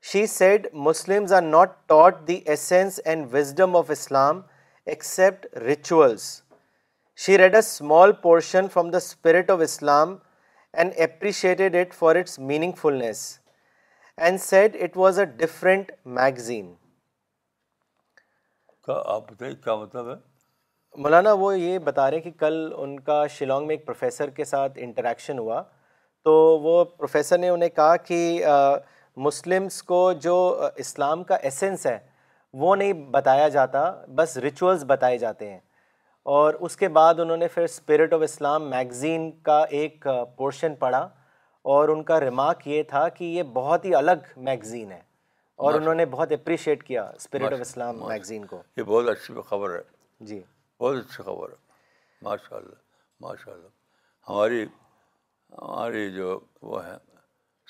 She 0.01 0.25
said 0.27 0.67
Muslims 0.73 1.31
are 1.31 1.47
not 1.57 1.87
taught 1.87 2.27
the 2.27 2.43
essence 2.45 2.99
and 2.99 3.31
wisdom 3.31 3.73
of 3.73 3.89
Islam 3.89 4.43
except 4.85 5.45
rituals. 5.61 6.43
She 7.15 7.37
read 7.37 7.55
a 7.55 7.63
small 7.63 8.11
portion 8.11 8.67
from 8.69 8.91
the 8.91 8.99
Spirit 8.99 9.49
of 9.49 9.61
Islam 9.61 10.19
and 10.73 10.93
appreciated 10.99 11.73
it 11.73 11.93
for 11.93 12.15
its 12.15 12.37
meaningfulness, 12.37 13.39
and 14.17 14.39
said 14.39 14.75
it 14.75 14.95
was 14.95 15.17
a 15.17 15.25
different 15.25 15.89
magazine. 16.03 16.75
آپ 18.93 19.31
بتائیے 19.31 19.55
کیا 19.63 19.75
مطلب 19.75 20.09
ہے 20.09 20.15
مولانا 21.03 21.31
وہ 21.39 21.57
یہ 21.59 21.79
بتا 21.85 22.09
رہے 22.09 22.17
ہیں 22.17 22.23
کہ 22.23 22.31
کل 22.39 22.71
ان 22.77 22.99
کا 23.09 23.25
شیلانگ 23.37 23.67
میں 23.67 23.75
ایک 23.75 23.85
پروفیسر 23.85 24.29
کے 24.35 24.45
ساتھ 24.45 24.77
انٹریکشن 24.81 25.39
ہوا 25.39 25.61
تو 26.25 26.33
وہ 26.61 26.83
پروفیسر 26.97 27.37
نے 27.37 27.49
انہیں 27.49 27.69
کہا 27.69 27.95
کہ 28.07 28.17
مسلمس 29.25 29.81
کو 29.83 30.11
جو 30.21 30.35
اسلام 30.79 31.23
کا 31.29 31.35
ایسنس 31.35 31.85
ہے 31.87 31.97
وہ 32.61 32.75
نہیں 32.75 32.93
بتایا 33.11 33.47
جاتا 33.55 33.89
بس 34.15 34.37
ریچولس 34.43 34.83
بتائے 34.87 35.17
جاتے 35.17 35.49
ہیں 35.49 35.59
اور 36.35 36.53
اس 36.67 36.75
کے 36.77 36.87
بعد 36.97 37.19
انہوں 37.19 37.37
نے 37.37 37.47
پھر 37.53 37.63
اسپرٹ 37.63 38.13
آف 38.13 38.21
اسلام 38.23 38.69
میگزین 38.69 39.29
کا 39.45 39.61
ایک 39.79 40.07
پورشن 40.37 40.75
پڑھا 40.79 41.07
اور 41.75 41.89
ان 41.89 42.03
کا 42.03 42.19
ریمارک 42.19 42.67
یہ 42.67 42.83
تھا 42.89 43.07
کہ 43.17 43.23
یہ 43.23 43.43
بہت 43.53 43.85
ہی 43.85 43.93
الگ 43.95 44.27
میگزین 44.49 44.91
ہے 44.91 44.99
اور 45.65 45.73
انہوں 45.73 45.95
نے 45.95 46.05
بہت 46.05 46.31
اپریشیٹ 46.31 46.83
کیا 46.87 47.03
اسپرٹ 47.15 47.53
آف 47.53 47.59
اسلام 47.61 47.99
میگزین 48.07 48.43
کو 48.47 48.61
یہ 48.77 48.83
بہت 48.89 49.07
اچھی 49.09 49.33
خبر 49.47 49.73
ہے 49.75 49.79
جی 50.31 50.39
بہت 50.79 50.97
اچھی 50.97 51.23
خبر 51.23 51.49
ہے 51.49 51.55
ماشاء 52.27 52.55
اللہ 52.57 53.21
ماشاء 53.21 53.51
اللہ 53.53 54.29
ہماری 54.29 54.63
ہماری 54.63 56.11
جو 56.15 56.39
وہ 56.71 56.83
ہیں 56.85 56.95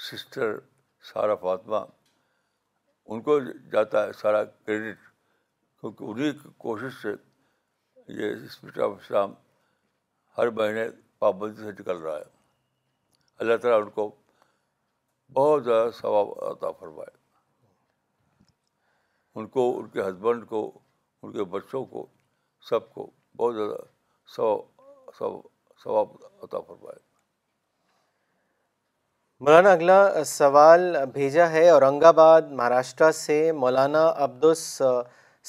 سسٹر 0.09 0.57
سارا 1.13 1.35
فاطمہ 1.45 1.77
ان 3.13 3.21
کو 3.27 3.39
جاتا 3.73 4.05
ہے 4.07 4.13
سارا 4.21 4.43
کریڈٹ 4.43 4.97
کیونکہ 5.81 6.03
انہیں 6.09 6.31
کوشش 6.65 7.01
سے 7.01 7.13
یہ 8.21 8.33
اسپرٹ 8.45 8.79
آف 8.89 8.97
اسلام 8.99 9.33
ہر 10.37 10.49
مہینے 10.59 10.87
پابندی 11.19 11.61
سے 11.63 11.71
نکل 11.79 12.01
رہا 12.03 12.17
ہے 12.17 12.35
اللہ 13.39 13.57
تعالیٰ 13.61 13.79
ان 13.83 13.89
کو 13.99 14.09
بہت 15.37 15.63
زیادہ 15.65 15.89
ثواب 16.01 16.31
عطا 16.51 16.71
فرمائے 16.79 17.15
ان 19.37 19.45
کو 19.55 19.63
ان 19.79 19.87
کے 19.95 20.01
ہسبینڈ 20.01 20.45
کو 20.49 20.59
ان 21.23 21.31
کے 21.31 21.43
بچوں 21.55 21.83
کو 21.95 22.05
سب 22.69 22.89
کو 22.93 23.05
بہت 23.39 23.55
زیادہ 23.55 24.55
ثواب 25.83 26.07
عطا 26.43 26.59
فرمائے 26.67 26.97
مولانا 29.45 29.71
اگلا 29.77 29.99
سوال 30.25 30.95
بھیجا 31.13 31.49
ہے 31.51 31.67
اورنگ 31.69 32.03
آباد 32.13 32.49
مہاراشٹرا 32.61 33.11
سے 33.21 33.37
مولانا 33.65 34.05
عبد 34.25 34.45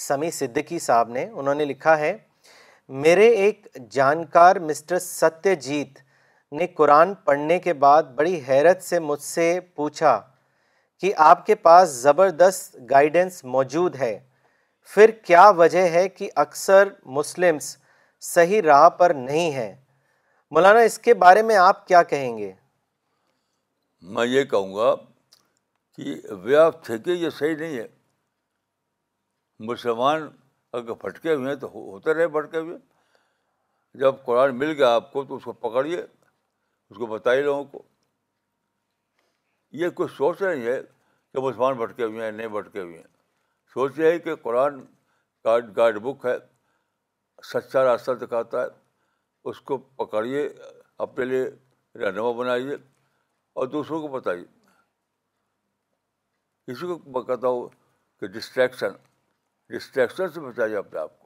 سمی 0.09 0.30
صدیقی 0.41 0.78
صاحب 0.89 1.09
نے 1.16 1.24
انہوں 1.32 1.55
نے 1.61 1.64
لکھا 1.74 1.99
ہے 1.99 2.16
میرے 3.07 3.28
ایک 3.47 3.66
جانکار 4.01 4.57
مسٹر 4.68 4.99
ستیہ 5.09 5.55
جیت 5.68 5.99
نے 6.59 6.66
قرآن 6.76 7.14
پڑھنے 7.24 7.59
کے 7.68 7.72
بعد 7.86 8.03
بڑی 8.20 8.41
حیرت 8.49 8.82
سے 8.82 8.99
مجھ 9.12 9.22
سے 9.34 9.49
پوچھا 9.76 10.20
کہ 11.01 11.13
آپ 11.31 11.45
کے 11.47 11.55
پاس 11.65 11.89
زبردست 12.03 12.77
گائیڈنس 12.91 13.45
موجود 13.57 13.97
ہے 13.97 14.19
پھر 14.95 15.11
کیا 15.25 15.49
وجہ 15.57 15.83
ہے 15.93 16.09
کہ 16.09 16.29
اکثر 16.45 16.89
مسلمس 17.19 17.77
صحیح 18.35 18.63
راہ 18.63 18.89
پر 19.01 19.15
نہیں 19.15 19.53
ہیں 19.53 19.75
مولانا 20.55 20.81
اس 20.89 20.99
کے 20.99 21.15
بارے 21.25 21.43
میں 21.51 21.57
آپ 21.57 21.87
کیا 21.87 22.03
کہیں 22.13 22.37
گے 22.39 22.53
میں 24.17 24.27
یہ 24.27 24.45
کہوں 24.55 24.75
گا 24.75 24.95
کہ 25.97 26.55
آف 26.61 26.75
تھنکنگ 26.85 27.17
یہ 27.19 27.31
صحیح 27.39 27.57
نہیں 27.57 27.77
ہے 27.79 27.87
مسلمان 29.69 30.29
اگر 30.79 30.93
پھٹکے 31.05 31.35
ہوئے 31.35 31.49
ہیں 31.49 31.59
تو 31.61 31.67
ہوتے 31.75 32.15
رہے 32.15 32.27
بھٹکے 32.39 32.59
ہوئے 32.59 32.77
جب 34.01 34.15
قرآن 34.25 34.59
مل 34.59 34.73
گیا 34.81 34.95
آپ 34.95 35.13
کو 35.13 35.25
تو 35.31 35.37
اس 35.37 35.45
کو 35.45 35.53
پکڑیے 35.67 36.01
اس 36.01 36.97
کو 36.97 37.07
بتائیے 37.07 37.43
لوگوں 37.43 37.65
کو 37.73 37.83
یہ 39.81 39.89
کچھ 39.95 40.12
سوچ 40.16 40.43
نہیں 40.43 40.66
ہے 40.66 40.81
کہ 41.33 41.41
مسلمان 41.41 41.75
بھٹکے 41.79 42.05
ہوئے 42.05 42.25
ہیں 42.25 42.31
نہیں 42.33 42.49
بھٹکے 42.49 42.81
ہوئے 42.81 42.97
ہیں 42.97 43.07
سوچ 43.75 43.99
یہ 43.99 44.11
ہے 44.11 44.19
کہ 44.19 44.35
قرآن 44.43 44.79
گائڈ 45.45 45.77
گائڈ 45.77 45.99
بک 46.03 46.25
ہے 46.27 46.37
سچا 47.53 47.83
راستہ 47.85 48.12
دکھاتا 48.21 48.62
ہے 48.62 48.69
اس 49.51 49.61
کو 49.71 49.77
پکڑیے 49.99 50.49
اپنے 51.07 51.25
لیے 51.25 51.45
رہنما 52.05 52.31
بنائیے 52.39 52.75
اور 53.59 53.66
دوسروں 53.66 54.01
کو 54.01 54.09
بتائیے 54.19 54.45
کسی 56.66 56.87
کو 57.12 57.23
کہتا 57.23 57.49
ہوں 57.49 57.69
کہ 58.21 58.27
ڈسٹریکشن 58.39 58.97
ڈسٹریکشن 59.75 60.29
سے 60.35 60.41
بچائیے 60.41 60.77
اپنے 60.77 61.01
آپ 61.01 61.18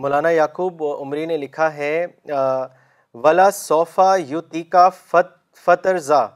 مولانا 0.00 0.30
یعقوب 0.32 0.82
عمری 1.00 1.24
نے 1.26 1.36
لکھا 1.36 1.72
ہے 1.74 1.94
ولا 3.24 3.48
صوفا 3.54 4.14
فتر 5.64 5.98
ذا 6.08 6.26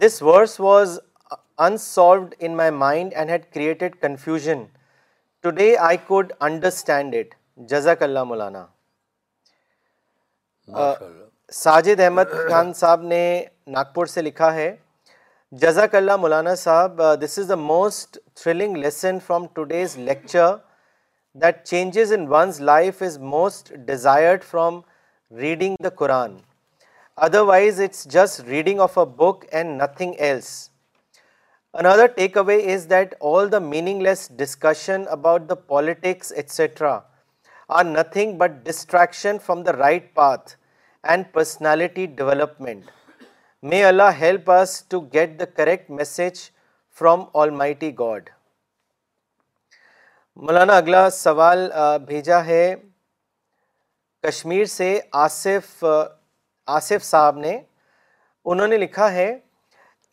this 0.00 0.22
verse 0.22 0.58
was 0.60 0.98
unsolved 1.68 2.34
in 2.46 2.56
my 2.56 2.70
mind 2.70 3.14
and 3.16 3.30
had 3.30 3.44
created 3.54 3.96
confusion 4.02 4.62
today 5.42 5.74
I 5.88 5.96
could 6.06 6.32
understand 6.40 7.14
it 7.18 7.34
جزاک 7.68 8.02
اللہ 8.02 8.24
مولانا 8.24 8.66
ساجد 11.52 12.00
احمد 12.00 12.30
خان 12.48 12.72
صاحب 12.74 13.02
نے 13.06 13.22
ناگپور 13.72 14.06
سے 14.06 14.22
لکھا 14.22 14.52
ہے 14.54 14.74
جزاک 15.62 15.94
اللہ 15.94 16.16
مولانا 16.16 16.54
صاحب 16.54 17.02
this 17.24 17.38
is 17.38 17.48
the 17.48 17.54
most 17.70 18.18
thrilling 18.42 18.76
lesson 18.76 19.18
from 19.26 19.46
today's 19.54 19.96
lecture 19.98 20.54
that 21.34 21.64
changes 21.64 22.10
in 22.10 22.28
one's 22.28 22.60
life 22.60 23.00
is 23.02 23.18
most 23.18 23.72
desired 23.86 24.42
from 24.44 24.84
reading 25.30 25.76
the 25.80 25.90
Quran. 25.90 26.40
Otherwise, 27.16 27.78
it's 27.78 28.04
just 28.04 28.46
reading 28.46 28.80
of 28.80 28.96
a 28.96 29.06
book 29.06 29.46
and 29.52 29.78
nothing 29.78 30.18
else. 30.20 30.70
Another 31.74 32.08
takeaway 32.08 32.58
is 32.60 32.86
that 32.88 33.14
all 33.20 33.48
the 33.48 33.60
meaningless 33.60 34.28
discussion 34.28 35.06
about 35.10 35.48
the 35.48 35.56
politics, 35.56 36.32
etc. 36.36 37.02
are 37.68 37.84
nothing 37.84 38.36
but 38.36 38.64
distraction 38.64 39.38
from 39.38 39.62
the 39.62 39.72
right 39.74 40.14
path 40.14 40.56
and 41.04 41.32
personality 41.32 42.06
development. 42.06 42.84
May 43.62 43.84
Allah 43.84 44.12
help 44.12 44.50
us 44.50 44.82
to 44.82 45.02
get 45.16 45.38
the 45.38 45.46
correct 45.46 45.88
message 45.88 46.52
from 46.90 47.28
Almighty 47.32 47.90
God. 47.90 48.30
مولانا 50.40 50.76
اگلا 50.76 51.08
سوال 51.10 51.70
بھیجا 52.06 52.44
ہے 52.44 52.74
کشمیر 54.26 54.64
سے 54.74 54.88
آصف 55.22 55.84
آصف 56.76 57.04
صاحب 57.04 57.38
نے 57.38 57.56
انہوں 58.52 58.66
نے 58.68 58.76
لکھا 58.76 59.10
ہے 59.12 59.28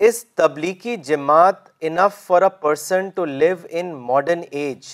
اس 0.08 0.24
Tablighi 0.42 0.96
Jamaat 1.10 1.70
enough 1.90 2.18
for 2.26 2.42
a 2.42 2.50
person 2.62 3.10
to 3.16 3.26
live 3.26 3.56
in 3.80 3.94
modern 4.06 4.42
age 4.52 4.88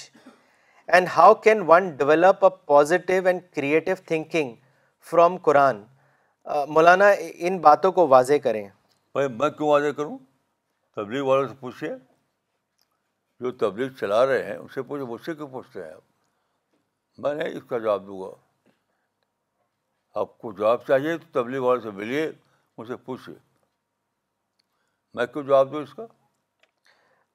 and 0.94 1.08
how 1.16 1.34
can 1.44 1.64
one 1.68 1.90
develop 1.98 2.46
a 2.46 2.50
positive 2.74 3.28
and 3.28 3.42
creative 3.56 3.96
thinking 4.08 4.54
from 5.12 5.38
Quran 5.48 5.84
مولانا 6.74 7.10
ان 7.38 7.58
باتوں 7.62 7.92
کو 7.92 8.08
واضح 8.08 8.38
کریں 8.44 8.68
میں 9.16 9.50
کیوں 9.50 9.70
واضح 9.70 9.92
کروں 9.98 10.18
تبلیغ 10.96 11.26
والوں 11.26 11.48
سے 11.48 11.54
پوچھیے 11.60 11.90
جو 13.44 13.52
تبلیغ 13.62 13.88
چلا 14.00 14.26
رہے 14.28 14.44
ہیں 14.44 14.56
اسے 14.58 14.82
پوچھو 14.88 15.06
مجھ 15.08 15.22
سے 15.26 15.34
کیوں 15.36 15.48
پوچھتے 15.52 15.84
ہیں 15.84 15.92
آپ 15.94 16.04
میں 17.24 17.34
نہیں 17.34 17.58
اس 17.58 17.64
کا 17.70 17.78
جواب 17.78 18.06
دوں 18.08 18.20
گا 18.22 18.30
آپ 20.20 20.38
کو 20.38 20.52
جواب 20.58 20.86
چاہیے 20.88 21.18
تو 21.18 21.42
تبلیغ 21.42 21.62
والے 21.64 21.82
سے 21.82 21.92
ملیے 21.96 22.30
سے 22.88 22.96
پوچھے 23.06 23.34
میں 25.16 25.26
کیوں 25.26 25.44
جواب 25.44 25.72
دوں 25.72 25.82
اس 25.84 25.94
کا 25.94 26.06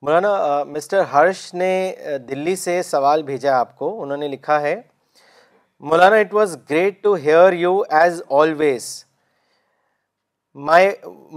مولانا 0.03 0.63
مسٹر 0.69 1.01
ہرش 1.13 1.53
نے 1.55 1.71
دلی 2.29 2.55
سے 2.57 2.81
سوال 2.83 3.23
بھیجا 3.31 3.59
آپ 3.59 3.77
کو 3.77 3.89
انہوں 4.03 4.17
نے 4.19 4.29
لکھا 4.29 4.61
ہے 4.61 4.75
مولانا 5.91 6.17
it 6.17 6.35
was 6.35 6.57
great 6.71 7.03
to 7.03 7.15
hear 7.25 7.53
you 7.61 7.81
as 8.01 8.23
always 8.41 8.89
my 10.67 10.89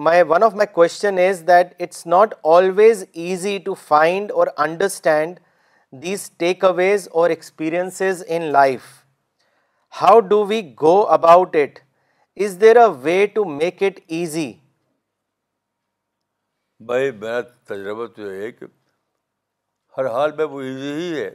my 0.03 0.21
one 0.27 0.43
of 0.43 0.53
my 0.55 0.67
question 0.73 1.17
is 1.27 1.41
that 1.47 1.73
it's 1.81 2.05
not 2.07 2.33
always 2.53 3.03
easy 3.13 3.57
to 3.65 3.73
find 3.87 4.31
or 4.31 4.47
understand 4.65 5.39
these 6.03 6.29
takeaways 6.65 7.07
or 7.11 7.29
experiences 7.29 8.23
in 8.27 8.41
life 8.51 8.83
how 10.01 10.19
do 10.29 10.43
we 10.45 10.61
go 10.81 10.95
about 11.17 11.55
it 11.63 11.79
is 12.45 12.59
there 12.61 12.77
a 12.81 12.85
way 13.03 13.25
to 13.33 13.45
make 13.61 13.83
it 13.83 13.99
easy 14.07 14.51
بھائی 16.85 17.11
میرا 17.11 17.41
تجربہ 17.67 18.05
تو 18.15 18.31
یہ 18.31 18.41
ہے 18.43 18.51
کہ 18.51 18.65
ہر 19.97 20.09
حال 20.11 20.31
میں 20.37 20.45
وہ 20.55 20.61
ایزی 20.61 20.91
ہی 20.93 21.17
ہے 21.23 21.29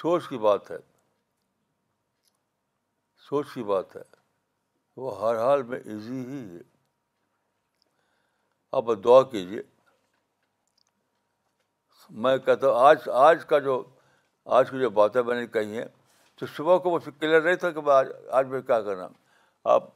سوچ 0.00 0.28
کی 0.28 0.38
بات 0.38 0.70
ہے 0.70 0.76
سوچ 3.28 3.52
کی 3.54 3.62
بات 3.74 3.96
ہے 3.96 4.16
وہ 5.02 5.10
ہر 5.20 5.38
حال 5.40 5.62
میں 5.70 5.78
ایزی 5.92 6.22
ہی 6.28 6.38
ہے 6.52 6.58
آپ 8.78 8.84
دعا 9.04 9.20
کیجیے 9.34 9.60
میں 12.24 12.36
کہتا 12.46 12.66
ہوں 12.68 12.86
آج 12.86 13.08
آج 13.26 13.44
کا 13.48 13.58
جو 13.66 13.82
آج 14.58 14.70
کی 14.70 14.78
جو 14.80 14.90
باتیں 14.98 15.20
میں 15.28 15.34
نے 15.40 15.46
کہی 15.56 15.78
ہیں 15.78 15.84
تو 16.40 16.46
صبح 16.56 16.78
کو 16.86 16.90
وہ 16.90 16.98
کلیئر 17.18 17.40
نہیں 17.42 17.56
تھا 17.64 17.70
کہ 17.76 17.80
میں 17.86 17.92
آج 17.94 18.08
آج 18.38 18.46
میں 18.54 18.60
کیا 18.70 18.80
کرنا 18.88 19.06
آپ 19.76 19.88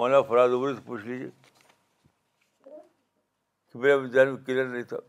مولانا 0.00 0.22
فراز 0.32 0.52
عبری 0.58 0.74
سے 0.74 0.80
پوچھ 0.86 1.04
لیجیے 1.04 1.28
کہ 2.64 3.78
میرے 3.78 3.96
ذہن 4.08 4.34
میں 4.34 4.44
کلیئر 4.46 4.66
نہیں 4.68 4.82
تھا 4.94 5.00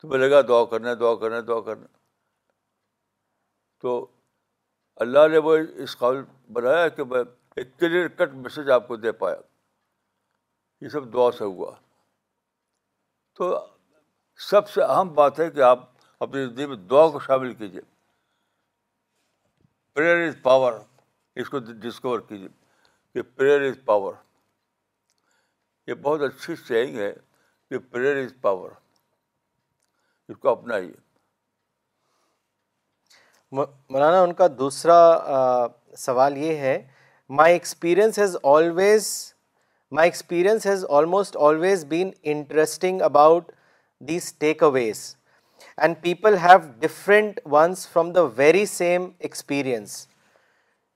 تو 0.00 0.08
میں 0.08 0.18
لگا 0.18 0.40
دعا 0.48 0.64
کرنا 0.74 0.94
دعا 1.00 1.14
کرنا 1.20 1.40
دعا 1.48 1.60
کرنا 1.70 1.86
تو 3.82 3.96
اللہ 5.06 5.26
نے 5.30 5.38
وہ 5.48 5.56
اس 5.86 5.96
قابل 5.98 6.22
بنایا 6.58 6.88
کہ 6.98 7.04
میں 7.14 7.22
ایک 7.60 7.68
کلیئر 7.78 8.08
کٹ 8.16 8.32
میسج 8.34 8.70
آپ 8.70 8.88
کو 8.88 8.96
دے 8.96 9.10
پایا 9.20 9.36
یہ 10.84 10.88
سب 10.94 11.12
دعا 11.12 11.30
سے 11.36 11.44
ہوا 11.44 11.70
تو 13.36 13.48
سب 14.50 14.68
سے 14.68 14.82
اہم 14.82 15.12
بات 15.14 15.38
ہے 15.40 15.50
کہ 15.50 15.60
آپ 15.68 15.84
اپنی 16.22 16.44
زندگی 16.46 16.66
میں 16.66 16.76
دعا 16.90 17.06
کو 17.12 17.20
شامل 17.26 17.54
کیجیے 17.54 17.80
پریئر 19.94 20.26
از 20.26 20.34
پاور 20.42 20.72
اس 21.42 21.48
کو 21.50 21.58
ڈسکور 21.82 22.20
کیجیے 22.28 22.48
کہ 23.14 23.22
پریئر 23.36 23.60
از 23.68 23.76
پاور 23.84 24.12
یہ 25.86 25.94
بہت 26.02 26.22
اچھی 26.28 26.56
سیئنگ 26.66 26.98
ہے 26.98 27.12
کہ 27.70 27.78
پریئر 27.90 28.16
از 28.24 28.34
پاور 28.42 28.70
اس 30.28 30.36
کو 30.40 30.48
اپنائیے 30.50 30.92
مولانا 33.56 34.20
ان 34.22 34.32
کا 34.34 34.46
دوسرا 34.58 34.96
سوال 36.06 36.36
یہ 36.38 36.58
ہے 36.64 36.76
My 37.28 37.50
experience 37.50 38.16
has 38.16 38.36
almost 38.36 39.34
always 41.34 41.84
been 41.84 42.14
interesting 42.22 43.02
about 43.02 43.50
these 44.00 44.32
takeaways, 44.32 45.16
and 45.76 46.00
people 46.00 46.36
have 46.36 46.78
different 46.78 47.44
ones 47.44 47.84
from 47.84 48.12
the 48.12 48.28
very 48.28 48.64
same 48.64 49.16
experience. 49.18 50.06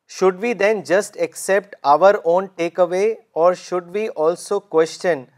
Should 0.07 0.41
we 0.41 0.53
then 0.53 0.85
just 0.85 1.17
accept 1.17 1.75
our 1.83 2.23
own 2.25 2.51
takeaway, 2.51 3.17
or 3.35 3.57
should 3.57 3.93
we 3.93 4.11
also 4.11 4.61
question 4.61 5.29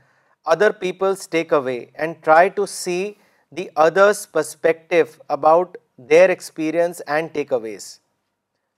other 0.44 0.74
people's 0.74 1.26
takeaway 1.26 1.88
and 1.94 2.22
try 2.22 2.50
to 2.50 2.66
see 2.66 3.16
the 3.50 3.70
other's 3.76 4.26
perspective 4.26 5.22
about 5.30 5.78
their 5.96 6.30
experience 6.30 7.00
and 7.00 7.32
takeaways? 7.32 8.00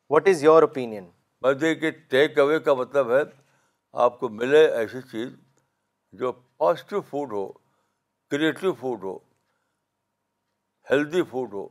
What 0.07 0.29
is 0.29 0.45
your 0.45 0.63
opinion? 0.63 1.03
میں 1.45 1.53
دیکھیے 1.55 1.75
کہ 1.91 1.99
ٹیک 2.09 2.39
اوے 2.39 2.59
کا 2.67 2.75
مطلب 2.75 3.11
ہے 3.13 3.21
آپ 4.05 4.19
کو 4.21 4.29
ملے 4.41 4.65
ایسی 4.67 5.01
چیز 5.11 5.29
جو 6.21 6.31
پازیٹیو 6.59 7.01
فوڈ 7.11 7.33
ہو 7.33 7.47
کریٹیو 8.31 8.73
فوڈ 8.81 9.03
ہو 9.05 9.17
ہیلدی 10.91 11.23
فوڈ 11.31 11.53
ہو 11.55 11.67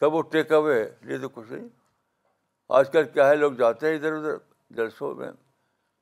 تب 0.00 0.14
وہ 0.14 0.22
ٹیک 0.32 0.52
اوے 0.52 0.74
ہے 0.78 0.88
یہ 1.12 1.18
تو 1.22 1.28
کچھ 1.34 1.52
نہیں 1.52 1.68
آج 2.78 2.90
کل 2.92 3.08
کیا 3.14 3.28
ہے 3.28 3.34
لوگ 3.36 3.52
جاتے 3.62 3.88
ہیں 3.88 3.94
ادھر 3.96 4.12
ادھر 4.18 4.36
جلسوں 4.76 5.14
میں 5.14 5.30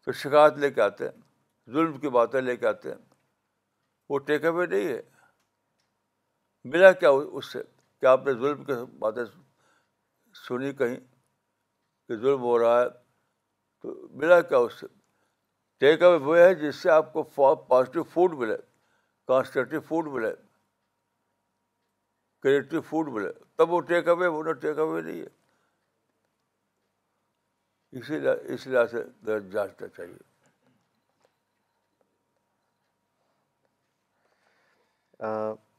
تو 0.05 0.13
شکایت 0.23 0.59
لے 0.59 0.71
کے 0.71 0.83
آتے 0.83 1.09
ہیں 1.09 1.73
ظلم 1.73 1.99
کی 2.01 2.09
باتیں 2.19 2.41
لے 2.41 2.57
کے 2.57 2.67
آتے 2.67 2.91
ہیں 2.91 2.99
وہ 4.11 4.19
ٹیک 4.31 4.45
اوے 4.53 4.67
نہیں 4.67 4.87
ہے 4.89 5.01
ملا 6.73 6.93
کیا 7.03 7.11
اس 7.31 7.53
سے 7.53 7.63
کیا 8.01 8.11
آپ 8.13 8.27
نے 8.27 8.33
ظلم 8.43 8.65
کی 8.65 8.85
باتیں 8.99 9.25
سنی 10.49 10.73
کہیں 10.83 10.97
کہ 12.15 12.21
ظلم 12.23 12.41
ہو 12.43 12.59
رہا 12.59 12.81
ہے 12.83 12.89
تو 13.83 13.95
ملا 14.19 14.41
کیا 14.49 14.59
اس 14.65 14.73
سے 14.81 14.87
ٹیک 15.81 16.03
اوے 16.03 16.17
وہ 16.25 16.37
ہے 16.39 16.55
جس 16.55 16.75
سے 16.83 16.91
آپ 16.91 17.13
کو 17.13 17.23
پازیٹیو 17.57 18.03
فوڈ 18.13 18.35
ملے 18.39 18.57
کانسٹرکٹیو 19.29 19.81
فوڈ 19.89 20.09
ملے 20.13 20.33
کریٹیو 22.43 22.81
فوڈ 22.89 23.09
ملے 23.13 23.31
تب 23.57 23.73
وہ 23.73 23.81
ٹیک 23.93 24.09
اوے 24.09 24.53
ٹیک 24.61 24.79
اوے 24.79 25.01
نہیں 25.01 25.21
ہے 25.21 25.41
اسی 27.99 28.27
اس 28.55 28.67
لحاظ 28.67 28.91
سے 28.91 29.03
جانچنا 29.53 29.89
چاہیے 29.97 30.31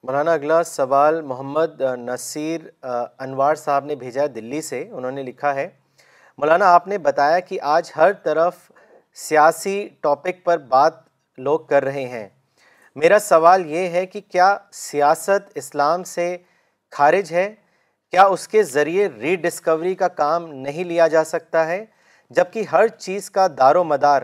مولانا 0.06 0.34
اگلا 0.34 0.62
سوال 0.64 1.22
محمد 1.32 1.82
نصیر 2.00 2.68
انوار 2.82 3.56
صاحب 3.66 3.86
نے 3.86 3.96
بھیجا 4.04 4.22
ہے 4.22 4.28
دلی 4.40 4.62
سے 4.70 4.82
انہوں 4.92 5.12
نے 5.12 5.24
لکھا 5.24 5.54
ہے 5.56 5.68
مولانا 6.38 6.72
آپ 6.74 6.88
نے 6.88 6.98
بتایا 6.98 7.40
کہ 7.48 7.60
آج 7.72 7.92
ہر 7.96 8.14
طرف 8.24 8.56
سیاسی 9.28 9.78
ٹاپک 10.02 10.44
پر 10.46 10.58
بات 10.70 10.94
لوگ 11.48 11.60
کر 11.70 11.84
رہے 11.84 12.06
ہیں 12.10 12.28
میرا 13.02 13.18
سوال 13.22 13.66
یہ 13.72 13.88
ہے 13.96 14.06
کہ 14.06 14.22
کیا 14.32 14.56
سیاست 14.74 15.52
اسلام 15.58 16.04
سے 16.14 16.36
خارج 16.98 17.32
ہے 17.34 17.54
کیا 18.12 18.24
اس 18.34 18.48
کے 18.48 18.64
ذریعے 18.64 19.08
ری 19.22 19.36
ڈسکوری 19.44 19.94
کا 20.02 20.08
کام 20.24 20.50
نہیں 20.62 20.84
لیا 20.84 21.08
جا 21.14 21.24
سکتا 21.26 21.66
ہے 21.68 21.84
جبکہ 22.38 22.64
ہر 22.72 22.88
چیز 22.98 23.30
کا 23.32 23.48
دار 23.58 23.76
و 23.76 23.84
مدار 23.84 24.22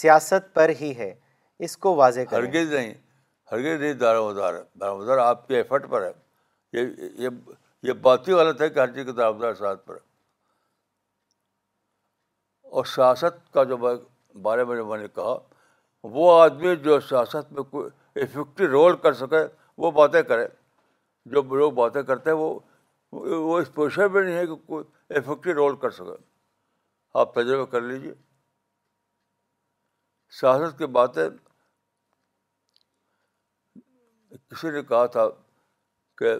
سیاست 0.00 0.54
پر 0.54 0.70
ہی 0.80 0.92
ہے 0.98 1.12
اس 1.66 1.76
کو 1.84 1.94
واضح 1.96 2.20
کریں 2.30 2.46
ہرگز 2.46 2.72
نہیں 2.74 2.92
ہرگز 3.52 3.80
نہیں 3.80 3.92
دار 4.02 4.14
و 4.16 4.28
مدار 4.30 4.54
ہے 4.54 5.20
آپ 5.22 5.46
کے 5.48 5.56
ایفرٹ 5.56 5.88
پر 5.90 6.06
ہے 6.10 6.84
یہ 7.88 7.92
بات 8.02 8.28
ہی 8.28 8.32
غلط 8.40 8.62
ہے 8.62 8.68
کہ 8.70 8.78
ہر 8.78 8.92
چیز 8.94 9.06
کا 9.06 9.12
دار 9.20 9.30
و 9.30 9.34
مدار 9.34 9.54
سیاست 9.60 9.86
پر 9.86 9.94
ہے 9.94 10.10
اور 12.72 12.84
سیاست 12.94 13.42
کا 13.54 13.62
جو 13.72 13.76
بارے 14.42 14.64
میں 14.64 14.76
جو 14.76 14.84
میں 14.86 14.98
نے 14.98 15.06
کہا 15.14 15.36
وہ 16.12 16.30
آدمی 16.40 16.74
جو 16.84 16.98
سیاست 17.08 17.52
میں 17.52 17.62
کوئی 17.70 17.88
افیکٹو 18.22 18.66
رول 18.72 18.96
کر 19.02 19.12
سکے 19.18 19.42
وہ 19.82 19.90
باتیں 19.98 20.22
کرے 20.30 20.46
جو 21.34 21.42
لوگ 21.58 21.72
باتیں 21.80 22.00
کرتے 22.12 22.30
ہیں 22.30 22.36
وہ 22.36 22.58
وہ 23.12 23.58
اس 23.60 23.68
پوزیشن 23.74 24.12
میں 24.12 24.22
نہیں 24.22 24.34
ہے 24.36 24.46
کہ 24.46 24.54
کوئی 24.66 24.84
افیکٹو 25.18 25.54
رول 25.60 25.76
کر 25.82 25.90
سکے 25.98 26.14
آپ 27.22 27.34
تجربہ 27.34 27.64
کر 27.74 27.80
لیجیے 27.90 28.12
سیاست 30.40 30.78
کی 30.78 30.86
باتیں 31.00 31.22
کسی 34.30 34.70
نے 34.70 34.82
کہا 34.88 35.04
تھا 35.18 35.28
کہ 36.20 36.32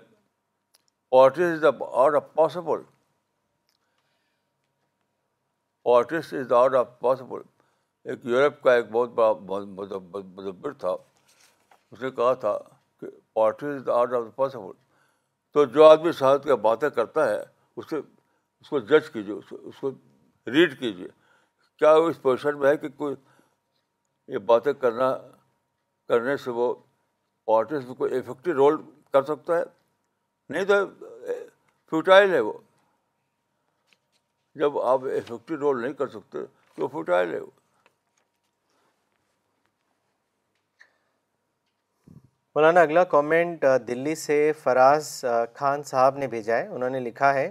art 1.22 1.38
of 1.68 2.34
possible 2.34 2.82
artist 5.90 6.34
is 6.34 6.52
out 6.52 6.64
art 6.64 6.78
of 6.78 6.88
possible 7.00 7.40
ایک 8.10 8.24
یورپ 8.26 8.62
کا 8.62 8.74
ایک 8.74 8.90
بہت 8.92 9.10
بڑا 9.76 9.94
مدبر 10.06 10.72
تھا 10.84 10.88
اس 10.90 12.02
نے 12.02 12.10
کہا 12.10 12.32
تھا 12.44 12.56
کہ 13.00 13.06
artist 13.44 13.64
is 13.64 13.88
out 13.88 14.12
art 14.12 14.18
of 14.26 14.34
possible 14.36 14.70
تو 15.54 15.64
جو 15.74 15.84
آدمی 15.84 16.12
شہادت 16.18 16.44
کا 16.48 16.54
باتیں 16.68 16.88
کرتا 16.90 17.28
ہے 17.30 17.42
اسے 17.76 17.96
اس 17.98 18.68
کو 18.68 18.78
جج 18.92 19.10
کیجیے 19.12 19.34
اس 19.56 19.78
کو 19.80 19.90
ریڈ 20.52 20.78
کیجیے 20.78 21.08
کیا 21.78 21.92
وہ 21.94 22.08
اس 22.08 22.22
پوزیشن 22.22 22.58
میں 22.58 22.70
ہے 22.70 22.76
کہ 22.76 22.88
کوئی 22.96 23.14
یہ 24.32 24.38
باتیں 24.52 24.72
کرنا 24.80 25.12
کرنے 26.08 26.36
سے 26.44 26.50
وہ 26.60 26.74
آرٹسٹ 27.56 27.96
کوئی 27.98 28.16
افیکٹو 28.18 28.52
رول 28.54 28.80
کر 29.12 29.22
سکتا 29.34 29.58
ہے 29.58 29.62
نہیں 30.52 30.64
تو 30.64 30.74
فیوٹائل 31.90 32.32
ہے 32.34 32.40
وہ 32.40 32.52
جب 34.60 34.78
آپ 34.84 35.04
افیکٹو 35.18 35.56
رول 35.60 35.80
نہیں 35.82 35.92
کر 35.98 36.08
سکتے 36.14 36.38
تو 36.76 36.86
فٹائل 36.92 37.32
ہے 37.34 37.38
مولانا 42.54 42.80
اگلا 42.80 43.02
کامنٹ 43.12 43.64
دلی 43.86 44.14
سے 44.14 44.36
فراز 44.62 45.14
خان 45.56 45.82
صاحب 45.90 46.16
نے 46.18 46.26
بھیجا 46.34 46.56
ہے 46.56 46.66
انہوں 46.66 46.90
نے 46.90 47.00
لکھا 47.00 47.32
ہے 47.34 47.50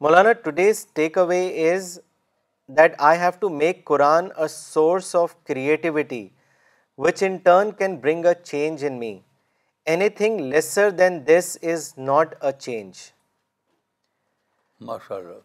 مولانا 0.00 0.32
today's 0.44 0.86
takeaway 1.18 1.40
is 1.70 1.98
that 2.78 2.94
I 3.10 3.18
have 3.20 3.30
to 3.40 3.48
make 3.56 3.84
Quran 3.90 4.28
a 4.36 4.48
source 4.56 5.14
of 5.16 5.34
creativity 5.48 6.26
which 7.06 7.22
in 7.26 7.36
turn 7.44 7.70
can 7.78 7.96
bring 8.00 8.24
a 8.26 8.34
change 8.42 8.84
in 8.86 8.98
me 8.98 9.16
anything 10.18 10.40
lesser 10.50 10.90
than 10.98 11.20
this 11.28 11.56
is 11.72 11.92
not 12.06 12.34
a 12.44 12.52
change 12.66 12.98
ماشاء 14.90 15.16
اللہ 15.16 15.40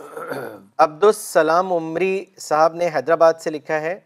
عبدالسلام 0.00 1.72
عمری 1.72 2.14
صاحب 2.40 2.74
نے 2.74 2.88
حیدرآباد 2.94 3.34
سے 3.40 3.50
لکھا 3.50 3.80
ہے 3.80 3.98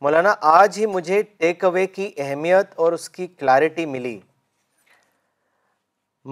مولانا 0.00 0.34
آج 0.52 0.78
ہی 0.78 0.86
مجھے 0.86 1.20
ٹیک 1.38 1.64
اوے 1.64 1.86
کی 1.86 2.10
اہمیت 2.22 2.72
اور 2.80 2.92
اس 2.92 3.08
کی 3.10 3.26
کلیرٹی 3.38 3.86
ملی 3.86 4.18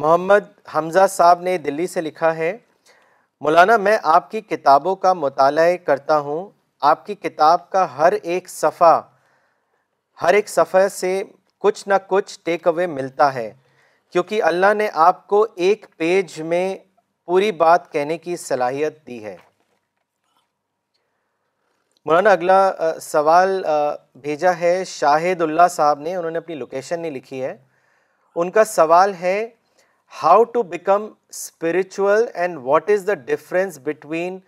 محمد 0.03 0.45
حمزہ 0.75 1.07
صاحب 1.11 1.41
نے 1.43 1.57
دلی 1.67 1.87
سے 1.87 2.01
لکھا 2.01 2.35
ہے 2.37 2.57
مولانا 3.45 3.77
میں 3.89 3.97
آپ 4.15 4.31
کی 4.31 4.41
کتابوں 4.41 4.95
کا 5.05 5.13
مطالعہ 5.27 5.77
کرتا 5.87 6.19
ہوں 6.29 6.49
آپ 6.91 7.05
کی 7.07 7.15
کتاب 7.15 7.69
کا 7.71 7.87
ہر 7.97 8.13
ایک 8.23 8.49
صفحہ 8.49 9.01
ہر 10.23 10.35
ایک 10.35 10.49
صفحہ 10.49 10.87
سے 10.93 11.23
کچھ 11.61 11.87
نہ 11.89 11.95
کچھ 12.09 12.39
ٹیک 12.45 12.67
اوے 12.69 12.87
ملتا 12.87 13.33
ہے 13.35 13.53
کیونکہ 14.13 14.43
اللہ 14.43 14.73
نے 14.77 14.89
آپ 15.09 15.27
کو 15.27 15.47
ایک 15.69 15.87
پیج 15.97 16.41
میں 16.53 16.75
پوری 17.27 17.51
بات 17.63 17.91
کہنے 17.93 18.17
کی 18.19 18.37
صلاحیت 18.45 19.07
دی 19.07 19.23
ہے 19.25 19.37
مولانا 22.07 22.31
اگلا 22.33 22.97
سوال 23.01 23.63
بھیجا 24.23 24.59
ہے 24.61 24.71
شاہد 24.87 25.43
اللہ 25.43 25.69
صاحب 25.71 25.99
نے 26.07 26.15
انہوں 26.17 26.31
نے 26.31 26.39
اپنی 26.39 26.55
لوکیشن 26.55 27.01
نہیں 27.01 27.11
لکھی 27.11 27.43
ہے 27.45 27.55
ان 28.43 28.51
کا 28.51 28.65
سوال 28.65 29.15
ہے 29.21 29.37
how 30.23 30.43
to 30.55 30.63
become 30.73 31.07
spiritual 31.29 32.25
and 32.35 32.59
what 32.63 32.91
is 32.91 33.07
the 33.07 33.15
difference 33.31 33.79
between 33.85 34.39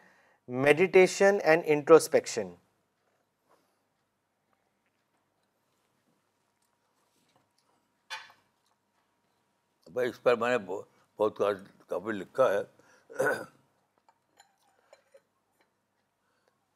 meditation 0.65 1.39
and 1.45 1.63
introspection 1.75 2.51
میں 10.39 10.49
نے 10.51 10.59
بہت 10.67 11.41
کتاب 11.95 12.05
میں 12.07 12.13
لکھا 12.15 12.45
ہے 12.53 13.31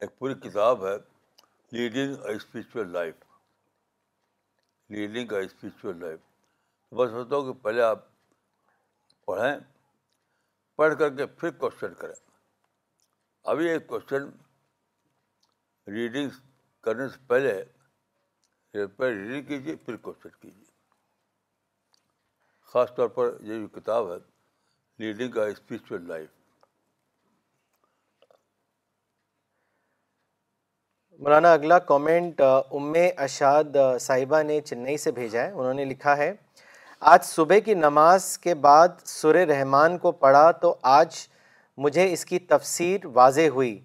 ایک 0.02 0.18
پوری 0.18 0.34
کتاب 0.48 0.86
ہے 0.86 0.94
leading 1.76 2.22
a 2.24 2.34
spiritual 2.36 2.90
life 2.92 3.14
leading 4.94 5.32
a 5.36 5.40
spiritual 5.44 5.96
life 6.00 6.20
میں 6.92 7.06
سمجھتا 7.06 7.36
ہوں 7.36 7.52
کہ 7.52 7.58
پہلے 7.62 7.82
آپ 7.82 8.04
پڑھیں 9.26 9.58
پڑھ 10.76 10.94
کر 10.98 11.16
کے 11.16 11.26
پھر 11.40 11.50
کوشچن 11.64 11.94
کریں 12.00 12.14
ابھی 13.52 13.68
ایک 13.68 13.86
کوشچن 13.86 14.28
ریڈنگ 15.94 16.30
کرنے 16.84 17.08
سے 17.08 17.18
پہلے 17.28 17.62
پہلے 18.96 19.12
ریڈنگ 19.14 19.46
کیجیے 19.48 19.74
پھر 19.84 19.96
کوشچن 20.08 20.28
کیجیے 20.40 20.64
خاص 22.72 22.94
طور 22.96 23.08
پر 23.18 23.36
یہ 23.48 23.58
جو 23.60 23.68
کتاب 23.80 24.12
ہے 24.12 24.16
لیڈنگ 25.02 25.34
لائف 26.06 26.26
مولانا 31.22 31.52
اگلا 31.52 31.78
کامنٹ 31.90 32.40
ام 32.40 32.92
اشاد 33.24 33.76
صاحبہ 34.00 34.42
نے 34.46 34.60
چنئی 34.60 34.96
سے 34.98 35.10
بھیجا 35.18 35.42
ہے 35.42 35.50
انہوں 35.50 35.74
نے 35.74 35.84
لکھا 35.84 36.16
ہے 36.16 36.32
آج 37.12 37.24
صبح 37.24 37.58
کی 37.64 37.74
نماز 37.74 38.24
کے 38.42 38.54
بعد 38.66 38.96
سر 39.06 39.34
رحمان 39.48 39.96
کو 39.98 40.12
پڑھا 40.24 40.50
تو 40.62 40.74
آج 40.98 41.16
مجھے 41.84 42.12
اس 42.12 42.24
کی 42.24 42.38
تفسیر 42.52 43.06
واضح 43.18 43.48
ہوئی 43.54 43.78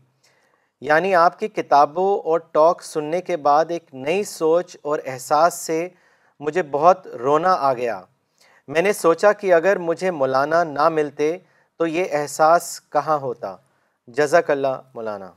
یعنی 0.90 1.14
آپ 1.16 1.38
کی 1.40 1.48
کتابوں 1.48 2.10
اور 2.32 2.40
ٹاک 2.54 2.82
سننے 2.84 3.22
کے 3.32 3.38
بعد 3.50 3.72
ایک 3.72 3.94
نئی 4.08 4.24
سوچ 4.34 4.76
اور 4.82 5.00
احساس 5.06 5.60
سے 5.68 5.88
مجھے 6.46 6.62
بہت 6.72 7.08
رونا 7.22 7.54
آ 7.68 7.72
گیا 7.74 8.00
میں 8.72 8.82
نے 8.82 8.92
سوچا 8.94 9.32
کہ 9.40 9.54
اگر 9.54 9.78
مجھے 9.78 10.12
مولانا 10.12 10.64
نہ 10.64 10.88
ملتے 10.90 11.38
تو 11.78 11.88
یہ 11.88 12.14
احساس 12.20 12.80
کہاں 12.92 13.18
ہوتا 13.20 13.56
جزاک 14.18 14.52
اللہ 14.52 14.80
مولانا 14.94 15.32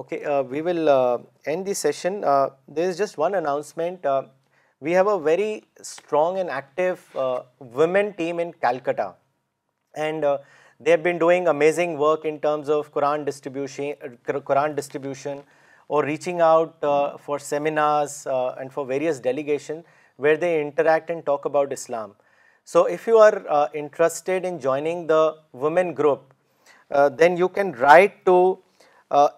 okay 0.00 0.18
we 0.50 0.60
will 0.64 0.88
end 0.88 1.66
the 1.66 1.74
session 1.74 2.20
there 2.76 2.88
is 2.88 2.98
just 2.98 3.18
one 3.18 3.34
announcement 3.34 4.06
we 4.82 4.94
have 4.96 5.08
a 5.10 5.18
very 5.22 5.52
strong 5.80 6.36
and 6.36 6.50
active 6.54 7.34
women 7.78 8.10
team 8.16 8.38
in 8.42 8.50
Calcutta 8.60 9.10
and 10.04 10.24
they 10.86 10.94
have 10.94 11.02
been 11.04 11.18
doing 11.18 11.48
amazing 11.48 11.98
work 12.00 12.26
in 12.28 12.36
terms 12.42 12.70
of 12.70 12.90
Quran 12.92 13.24
distribution 13.24 14.38
Quran 14.46 14.74
distribution 14.74 15.38
or 15.88 16.04
reaching 16.04 16.40
out 16.40 16.76
uh, 16.82 17.18
for 17.18 17.38
seminars 17.38 18.26
uh, 18.26 18.56
and 18.60 18.70
for 18.72 18.84
various 18.86 19.20
delegations 19.20 19.84
where 20.16 20.36
they 20.36 20.60
interact 20.60 21.10
and 21.10 21.26
talk 21.26 21.44
about 21.44 21.72
Islam. 21.72 22.14
So 22.64 22.86
if 22.86 23.06
you 23.06 23.18
are 23.18 23.44
uh, 23.48 23.68
interested 23.72 24.44
in 24.44 24.58
joining 24.60 25.06
the 25.06 25.36
women 25.52 25.94
group, 25.94 26.34
then 26.88 27.36
you 27.36 27.50
can 27.50 27.72
write 27.72 28.24
to 28.26 28.62